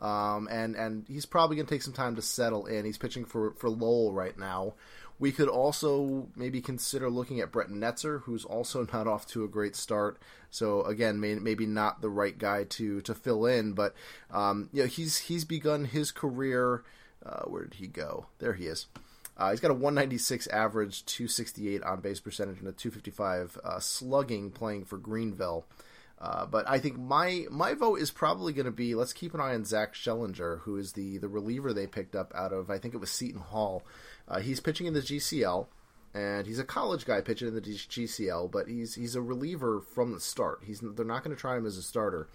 Um, 0.00 0.48
and 0.50 0.76
and 0.76 1.04
he's 1.08 1.26
probably 1.26 1.56
going 1.56 1.66
to 1.66 1.74
take 1.74 1.82
some 1.82 1.94
time 1.94 2.14
to 2.16 2.22
settle 2.22 2.66
in. 2.66 2.84
He's 2.84 2.98
pitching 2.98 3.24
for 3.24 3.52
for 3.52 3.70
Lowell 3.70 4.12
right 4.12 4.38
now. 4.38 4.74
We 5.18 5.32
could 5.32 5.48
also 5.48 6.28
maybe 6.36 6.60
consider 6.60 7.10
looking 7.10 7.40
at 7.40 7.50
Brett 7.50 7.68
Netzer, 7.68 8.22
who's 8.22 8.44
also 8.44 8.86
not 8.92 9.06
off 9.06 9.26
to 9.28 9.44
a 9.44 9.48
great 9.48 9.76
start. 9.76 10.18
So 10.50 10.82
again, 10.82 11.20
may, 11.20 11.34
maybe 11.34 11.66
not 11.66 12.00
the 12.00 12.10
right 12.10 12.36
guy 12.36 12.64
to 12.64 13.00
to 13.02 13.14
fill 13.14 13.46
in, 13.46 13.72
but 13.72 13.94
um, 14.30 14.68
you 14.72 14.82
know 14.82 14.88
he's 14.88 15.18
he's 15.18 15.44
begun 15.44 15.84
his 15.84 16.10
career. 16.10 16.84
Uh, 17.24 17.42
where 17.42 17.64
did 17.64 17.74
he 17.74 17.86
go? 17.86 18.26
There 18.38 18.54
he 18.54 18.66
is. 18.66 18.86
Uh, 19.36 19.50
he's 19.50 19.60
got 19.60 19.70
a 19.70 19.74
196 19.74 20.48
average, 20.48 21.04
268 21.04 21.82
on 21.84 22.00
base 22.00 22.18
percentage, 22.18 22.58
and 22.58 22.66
a 22.66 22.72
255 22.72 23.58
uh, 23.62 23.78
slugging 23.78 24.50
playing 24.50 24.84
for 24.84 24.98
Greenville. 24.98 25.64
Uh, 26.20 26.44
but 26.46 26.68
I 26.68 26.80
think 26.80 26.98
my 26.98 27.46
my 27.48 27.74
vote 27.74 28.00
is 28.00 28.10
probably 28.10 28.52
going 28.52 28.66
to 28.66 28.72
be 28.72 28.96
let's 28.96 29.12
keep 29.12 29.34
an 29.34 29.40
eye 29.40 29.54
on 29.54 29.64
Zach 29.64 29.94
Schellenger, 29.94 30.60
who 30.62 30.76
is 30.76 30.92
the 30.92 31.18
the 31.18 31.28
reliever 31.28 31.72
they 31.72 31.86
picked 31.86 32.16
up 32.16 32.32
out 32.34 32.52
of 32.52 32.70
I 32.70 32.78
think 32.78 32.94
it 32.94 32.98
was 32.98 33.10
Seton 33.10 33.40
Hall. 33.40 33.84
Uh, 34.28 34.40
he's 34.40 34.60
pitching 34.60 34.86
in 34.86 34.94
the 34.94 35.00
GCL, 35.00 35.66
and 36.14 36.46
he's 36.46 36.58
a 36.58 36.64
college 36.64 37.04
guy 37.04 37.20
pitching 37.20 37.48
in 37.48 37.54
the 37.54 37.60
GCL, 37.60 38.50
but 38.50 38.68
he's 38.68 38.94
he's 38.94 39.14
a 39.14 39.22
reliever 39.22 39.80
from 39.80 40.12
the 40.12 40.20
start. 40.20 40.60
He's 40.64 40.80
they're 40.80 41.04
not 41.04 41.24
going 41.24 41.34
to 41.34 41.40
try 41.40 41.56
him 41.56 41.66
as 41.66 41.76
a 41.76 41.82
starter, 41.82 42.28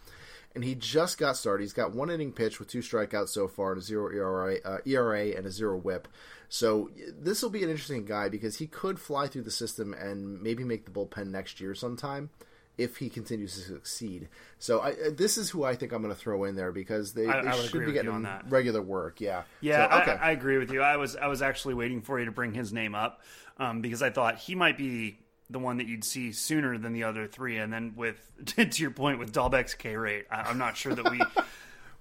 and 0.56 0.64
he 0.64 0.76
just 0.76 1.18
got 1.18 1.38
started. 1.38 1.64
He's 1.64 1.74
got 1.74 1.94
one 1.94 2.10
inning 2.10 2.32
pitch 2.32 2.60
with 2.60 2.68
two 2.68 2.80
strikeouts 2.80 3.30
so 3.30 3.48
far, 3.48 3.74
and 3.74 3.82
a 3.82 3.84
zero 3.84 4.12
ERA, 4.12 4.58
uh, 4.66 4.78
ERA 4.86 5.30
and 5.36 5.46
a 5.46 5.52
zero 5.52 5.78
WHIP. 5.78 6.08
So 6.50 6.90
this 7.20 7.42
will 7.42 7.50
be 7.50 7.64
an 7.64 7.70
interesting 7.70 8.06
guy 8.06 8.30
because 8.30 8.58
he 8.58 8.68
could 8.68 9.00
fly 9.00 9.28
through 9.28 9.42
the 9.44 9.52
system 9.52 9.94
and 9.94 10.42
maybe 10.42 10.64
make 10.64 10.86
the 10.86 10.92
bullpen 10.92 11.28
next 11.28 11.60
year 11.60 11.74
sometime 11.74 12.30
if 12.78 12.98
he 12.98 13.10
continues 13.10 13.54
to 13.56 13.62
succeed. 13.62 14.30
So 14.58 14.82
I, 14.82 14.96
this 15.12 15.38
is 15.38 15.50
who 15.50 15.64
I 15.64 15.76
think 15.76 15.92
I'm 15.92 16.02
going 16.02 16.14
to 16.14 16.20
throw 16.20 16.44
in 16.46 16.56
there 16.56 16.72
because 16.72 17.14
they, 17.14 17.28
I- 17.28 17.42
they 17.42 17.48
I 17.50 17.56
should 17.56 17.86
be 17.86 17.92
getting 17.92 18.28
regular 18.50 18.82
work. 18.82 19.22
Yeah. 19.22 19.44
Yeah, 19.62 19.90
So, 19.90 20.02
okay. 20.02 20.12
I, 20.20 20.30
I 20.30 20.32
agree 20.32 20.58
with 20.58 20.72
you. 20.72 20.82
I 20.82 20.98
was 20.98 21.16
I 21.16 21.28
was 21.28 21.42
actually 21.42 21.76
waiting 21.76 22.02
for 22.02 22.18
you 22.20 22.26
to 22.26 22.32
bring 22.32 22.54
his 22.54 22.74
name 22.74 22.96
up 22.96 23.22
um, 23.58 23.82
because 23.82 24.02
I 24.02 24.10
thought 24.10 24.38
he 24.38 24.56
might 24.56 24.78
be 24.78 25.20
the 25.50 25.60
one 25.60 25.78
that 25.78 25.86
you'd 25.88 26.04
see 26.04 26.32
sooner 26.32 26.78
than 26.80 26.94
the 26.94 27.04
other 27.04 27.28
three. 27.28 27.58
And 27.58 27.72
then 27.72 27.94
with 27.96 28.18
to 28.46 28.82
your 28.82 28.92
point 28.92 29.20
with 29.20 29.32
Dalbec's 29.34 29.76
K 29.76 29.96
rate, 29.96 30.26
I, 30.32 30.42
I'm 30.42 30.58
not 30.58 30.76
sure 30.76 30.96
that 30.96 31.12
we 31.12 31.22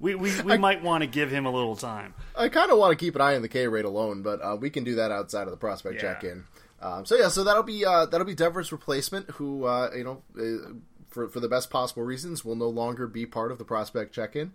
we 0.00 0.14
we, 0.14 0.40
we 0.40 0.56
might 0.58 0.82
want 0.82 1.02
to 1.02 1.06
give 1.06 1.30
him 1.30 1.44
a 1.44 1.50
little 1.50 1.76
time. 1.76 2.14
I 2.36 2.48
kind 2.48 2.70
of 2.72 2.78
want 2.78 2.96
to 2.98 3.04
keep 3.04 3.14
an 3.14 3.20
eye 3.20 3.34
on 3.36 3.42
the 3.42 3.48
K 3.48 3.68
rate 3.68 3.84
alone, 3.84 4.22
but 4.22 4.40
uh, 4.42 4.56
we 4.58 4.70
can 4.70 4.84
do 4.84 4.94
that 4.94 5.10
outside 5.12 5.42
of 5.44 5.50
the 5.50 5.56
prospect 5.58 5.96
Yeah. 5.96 6.00
check 6.14 6.24
in. 6.24 6.44
Um, 6.82 7.06
so 7.06 7.14
yeah, 7.16 7.28
so 7.28 7.44
that'll 7.44 7.62
be 7.62 7.84
uh, 7.86 8.06
that'll 8.06 8.26
be 8.26 8.34
Devers' 8.34 8.72
replacement, 8.72 9.30
who 9.32 9.64
uh, 9.64 9.90
you 9.96 10.02
know, 10.04 10.22
uh, 10.38 10.72
for 11.08 11.28
for 11.28 11.38
the 11.40 11.48
best 11.48 11.70
possible 11.70 12.02
reasons, 12.02 12.44
will 12.44 12.56
no 12.56 12.68
longer 12.68 13.06
be 13.06 13.24
part 13.24 13.52
of 13.52 13.58
the 13.58 13.64
prospect 13.64 14.12
check 14.14 14.34
in. 14.36 14.52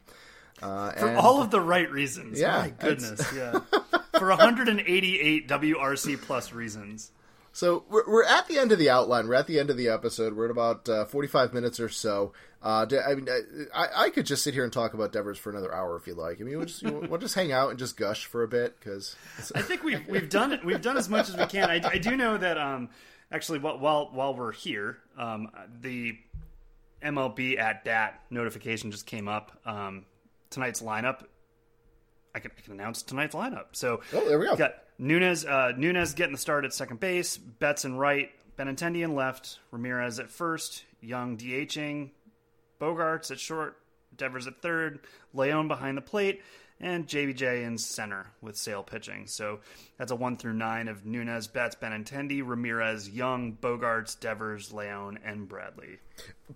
Uh, 0.62 0.92
For 0.92 1.08
and- 1.08 1.18
all 1.18 1.42
of 1.42 1.52
the 1.52 1.62
right 1.62 1.90
reasons. 1.90 2.40
Yeah, 2.40 2.58
My 2.58 2.70
goodness. 2.70 3.22
Yeah. 3.36 3.60
For 4.18 4.30
188 4.30 5.48
WRC 5.48 6.20
plus 6.22 6.52
reasons. 6.52 7.12
So 7.58 7.86
we're, 7.90 8.08
we're 8.08 8.24
at 8.24 8.48
the 8.48 8.60
end 8.60 8.72
of 8.72 8.78
the 8.78 8.90
outline. 8.90 9.28
We're 9.28 9.34
at 9.34 9.48
the 9.48 9.60
end 9.60 9.70
of 9.70 9.78
the 9.78 9.90
episode. 9.90 10.36
We're 10.36 10.46
at 10.46 10.52
about 10.52 10.88
uh, 10.88 11.06
forty-five 11.06 11.54
minutes 11.54 11.80
or 11.80 11.90
so. 11.90 12.34
Uh, 12.62 12.86
I 13.08 13.16
mean, 13.16 13.28
I, 13.74 13.88
I 13.96 14.10
could 14.12 14.26
just 14.26 14.44
sit 14.44 14.54
here 14.54 14.64
and 14.64 14.72
talk 14.72 14.94
about 14.94 15.12
Devers 15.12 15.38
for 15.38 15.50
another 15.50 15.74
hour 15.74 15.96
if 15.96 16.06
you 16.06 16.14
like. 16.14 16.40
I 16.40 16.44
mean, 16.44 16.58
we'll 16.58 16.68
just 16.68 16.84
we'll 16.84 17.20
just 17.20 17.36
hang 17.36 17.52
out 17.52 17.72
and 17.72 17.80
just 17.80 17.98
gush 17.98 18.26
for 18.26 18.44
a 18.44 18.48
bit 18.48 18.80
because 18.80 19.16
I 19.56 19.62
think 19.62 19.84
we've 19.84 20.08
we've 20.08 20.30
done 20.30 20.54
it. 20.54 20.64
We've 20.64 20.82
done 20.82 20.98
as 20.98 21.10
much 21.10 21.30
as 21.30 21.38
we 21.38 21.46
can. 21.48 21.70
I, 21.70 21.82
I 21.84 21.98
do 21.98 22.16
know 22.16 22.38
that 22.38 22.58
um, 22.58 22.90
Actually, 23.32 23.60
while 23.60 23.78
while, 23.78 24.10
while 24.14 24.34
we're 24.36 24.54
here, 24.54 25.00
um, 25.18 25.50
the 25.82 26.18
MLB 27.04 27.60
At 27.60 27.84
Bat 27.84 28.22
notification 28.30 28.92
just 28.92 29.06
came 29.06 29.28
up. 29.28 29.52
Um, 29.66 30.06
tonight's 30.50 30.82
lineup. 30.82 31.24
I 32.34 32.40
can, 32.40 32.52
I 32.58 32.62
can 32.62 32.74
announce 32.74 33.04
tonight's 33.04 33.36
lineup. 33.36 33.66
So 33.74 34.02
oh, 34.14 34.30
there 34.30 34.40
we 34.40 34.46
go. 34.46 34.56
Got 34.56 34.76
Nunez, 35.00 35.46
uh, 35.46 35.74
Nunez 35.78 36.14
getting 36.14 36.34
the 36.34 36.40
start 36.40 36.66
at 36.66 36.74
second 36.74 37.00
base. 37.00 37.38
Betts 37.38 37.86
and 37.86 38.00
right. 38.00 38.32
Benintendi 38.58 39.04
in 39.04 39.16
left. 39.16 39.60
Ramirez 39.72 40.20
at 40.20 40.32
first. 40.32 40.84
Young 41.02 41.38
DHing. 41.38 42.12
Bogaerts 42.82 43.32
at 43.32 43.40
short. 43.40 43.78
Devers 44.16 44.48
at 44.48 44.62
third. 44.62 45.00
Leon 45.34 45.68
behind 45.68 45.98
the 45.98 46.02
plate 46.02 46.42
and 46.80 47.08
JBJ 47.08 47.66
in 47.66 47.78
center 47.78 48.28
with 48.42 48.56
Sale 48.56 48.84
pitching. 48.84 49.28
So 49.28 49.60
that's 49.98 50.12
a 50.12 50.16
one 50.16 50.38
through 50.38 50.54
nine 50.54 50.88
of 50.88 51.06
Nunez, 51.06 51.48
Betts, 51.48 51.76
Benintendi, 51.76 52.48
Ramirez, 52.48 53.10
Young, 53.10 53.58
Bogaerts, 53.60 54.20
Devers, 54.20 54.72
Leon, 54.72 55.20
and 55.24 55.48
Bradley. 55.48 55.98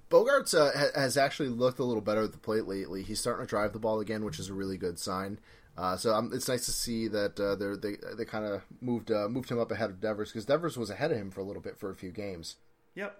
Bogaerts 0.09 0.53
uh, 0.53 0.99
has 0.99 1.17
actually 1.17 1.49
looked 1.49 1.79
a 1.79 1.83
little 1.83 2.01
better 2.01 2.23
at 2.23 2.31
the 2.31 2.37
plate 2.37 2.67
lately. 2.67 3.03
He's 3.03 3.19
starting 3.19 3.45
to 3.45 3.49
drive 3.49 3.73
the 3.73 3.79
ball 3.79 3.99
again, 3.99 4.23
which 4.23 4.39
is 4.39 4.49
a 4.49 4.53
really 4.53 4.77
good 4.77 4.99
sign. 4.99 5.39
Uh, 5.77 5.95
so 5.95 6.13
um, 6.13 6.31
it's 6.33 6.47
nice 6.47 6.65
to 6.65 6.71
see 6.71 7.07
that 7.07 7.39
uh, 7.39 7.55
they 7.55 7.95
they 8.15 8.25
kind 8.25 8.45
of 8.45 8.61
moved 8.81 9.11
uh, 9.11 9.27
moved 9.29 9.49
him 9.49 9.59
up 9.59 9.71
ahead 9.71 9.89
of 9.89 10.01
Devers 10.01 10.29
because 10.29 10.45
Devers 10.45 10.77
was 10.77 10.89
ahead 10.89 11.11
of 11.11 11.17
him 11.17 11.31
for 11.31 11.39
a 11.39 11.43
little 11.43 11.61
bit 11.61 11.79
for 11.79 11.89
a 11.89 11.95
few 11.95 12.11
games. 12.11 12.57
Yep. 12.95 13.17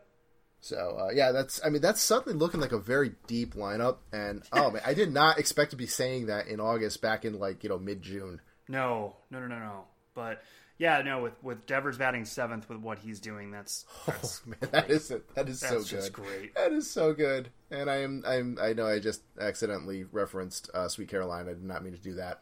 So 0.60 0.98
uh, 1.00 1.12
yeah, 1.14 1.32
that's 1.32 1.60
I 1.66 1.70
mean 1.70 1.82
that's 1.82 2.02
suddenly 2.02 2.38
looking 2.38 2.60
like 2.60 2.72
a 2.72 2.78
very 2.78 3.14
deep 3.26 3.56
lineup, 3.56 3.98
and 4.12 4.44
oh 4.52 4.72
man, 4.72 4.82
I 4.86 4.94
did 4.94 5.12
not 5.12 5.40
expect 5.40 5.72
to 5.72 5.78
be 5.78 5.88
saying 5.88 6.28
that 6.28 6.48
in 6.48 6.60
August, 6.60 7.02
back 7.02 7.26
in 7.26 7.40
like 7.40 7.64
you 7.64 7.70
know 7.70 7.80
mid 7.80 8.02
June. 8.02 8.42
No, 8.68 9.16
no, 9.32 9.40
no, 9.40 9.48
no, 9.48 9.58
no. 9.60 9.84
But 10.14 10.44
yeah, 10.82 11.04
no, 11.04 11.22
with 11.22 11.34
with 11.44 11.68
Devers 11.68 12.00
batting 12.00 12.26
seventh 12.26 12.68
with 12.68 12.80
what 12.80 12.98
he's 12.98 13.20
doing, 13.20 13.52
that's, 13.52 13.86
that's 14.08 14.42
oh 14.44 14.50
man, 14.50 14.72
that 14.72 14.90
is 14.90 15.10
that 15.36 15.48
is 15.48 15.60
that's 15.60 15.88
so 15.88 15.98
good. 16.00 16.12
great. 16.12 16.56
That 16.56 16.72
is 16.72 16.90
so 16.90 17.14
good. 17.14 17.50
And 17.70 17.88
I 17.88 17.98
am 17.98 18.24
I'm 18.26 18.58
I 18.60 18.74
know 18.74 18.88
I 18.88 18.98
just 18.98 19.22
accidentally 19.40 20.06
referenced 20.12 20.72
uh, 20.74 20.88
Sweet 20.88 21.08
Caroline. 21.08 21.46
I 21.48 21.54
did 21.54 21.64
not 21.64 21.84
mean 21.84 21.94
to 21.94 22.00
do 22.00 22.16
that. 22.16 22.42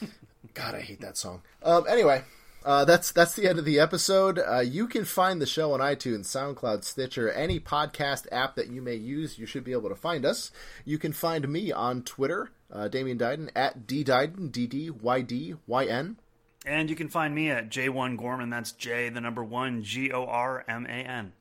God, 0.54 0.74
I 0.74 0.80
hate 0.80 1.02
that 1.02 1.18
song. 1.18 1.42
Um, 1.62 1.84
anyway, 1.86 2.24
uh, 2.64 2.86
that's 2.86 3.12
that's 3.12 3.34
the 3.34 3.46
end 3.46 3.58
of 3.58 3.66
the 3.66 3.78
episode. 3.78 4.38
Uh, 4.38 4.60
you 4.60 4.88
can 4.88 5.04
find 5.04 5.38
the 5.38 5.46
show 5.46 5.74
on 5.74 5.80
iTunes, 5.80 6.24
SoundCloud, 6.24 6.82
Stitcher, 6.82 7.30
any 7.30 7.60
podcast 7.60 8.26
app 8.32 8.56
that 8.56 8.68
you 8.68 8.80
may 8.80 8.94
use. 8.94 9.38
You 9.38 9.44
should 9.44 9.64
be 9.64 9.72
able 9.72 9.90
to 9.90 9.94
find 9.94 10.24
us. 10.24 10.50
You 10.86 10.96
can 10.96 11.12
find 11.12 11.46
me 11.46 11.72
on 11.72 12.04
Twitter, 12.04 12.52
uh, 12.72 12.88
Damian 12.88 13.18
Dydon 13.18 13.50
at 13.54 13.86
D 13.86 14.02
Dydon 14.02 14.48
D 14.48 14.66
D 14.66 14.88
Y 14.88 15.20
D 15.20 15.56
Y 15.66 15.84
N. 15.84 16.16
And 16.64 16.88
you 16.88 16.96
can 16.96 17.08
find 17.08 17.34
me 17.34 17.50
at 17.50 17.68
J1 17.68 18.16
Gorman. 18.16 18.50
That's 18.50 18.72
J, 18.72 19.10
the 19.10 19.20
number 19.20 19.44
one, 19.44 19.82
G 19.82 20.10
O 20.10 20.24
R 20.24 20.64
M 20.66 20.86
A 20.86 20.88
N. 20.88 21.32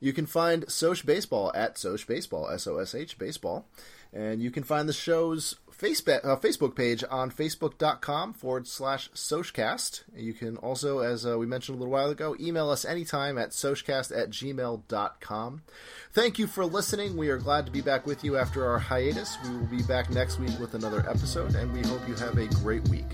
You 0.00 0.12
can 0.12 0.26
find 0.26 0.64
Sosh 0.68 1.02
Baseball 1.02 1.52
at 1.54 1.78
Sosh 1.78 2.04
Baseball, 2.04 2.50
S 2.50 2.66
O 2.66 2.78
S 2.78 2.94
H 2.94 3.18
Baseball. 3.18 3.66
And 4.12 4.42
you 4.42 4.50
can 4.50 4.62
find 4.62 4.86
the 4.88 4.92
show's 4.92 5.56
Facebook, 5.70 6.24
uh, 6.24 6.36
Facebook 6.36 6.76
page 6.76 7.02
on 7.10 7.30
facebook.com 7.30 8.34
forward 8.34 8.66
slash 8.66 9.10
Soshcast. 9.12 10.02
You 10.14 10.34
can 10.34 10.58
also, 10.58 10.98
as 10.98 11.24
uh, 11.24 11.38
we 11.38 11.46
mentioned 11.46 11.76
a 11.76 11.78
little 11.78 11.92
while 11.92 12.10
ago, 12.10 12.36
email 12.38 12.68
us 12.68 12.84
anytime 12.84 13.38
at 13.38 13.50
soshcast 13.50 14.14
at 14.16 14.30
gmail.com. 14.30 15.62
Thank 16.12 16.38
you 16.38 16.46
for 16.46 16.66
listening. 16.66 17.16
We 17.16 17.30
are 17.30 17.38
glad 17.38 17.64
to 17.66 17.72
be 17.72 17.80
back 17.80 18.06
with 18.06 18.22
you 18.22 18.36
after 18.36 18.66
our 18.66 18.78
hiatus. 18.78 19.38
We 19.44 19.56
will 19.56 19.66
be 19.66 19.82
back 19.82 20.10
next 20.10 20.38
week 20.38 20.58
with 20.60 20.74
another 20.74 21.08
episode, 21.08 21.54
and 21.54 21.72
we 21.72 21.80
hope 21.80 22.06
you 22.06 22.14
have 22.14 22.36
a 22.36 22.48
great 22.48 22.86
week. 22.88 23.06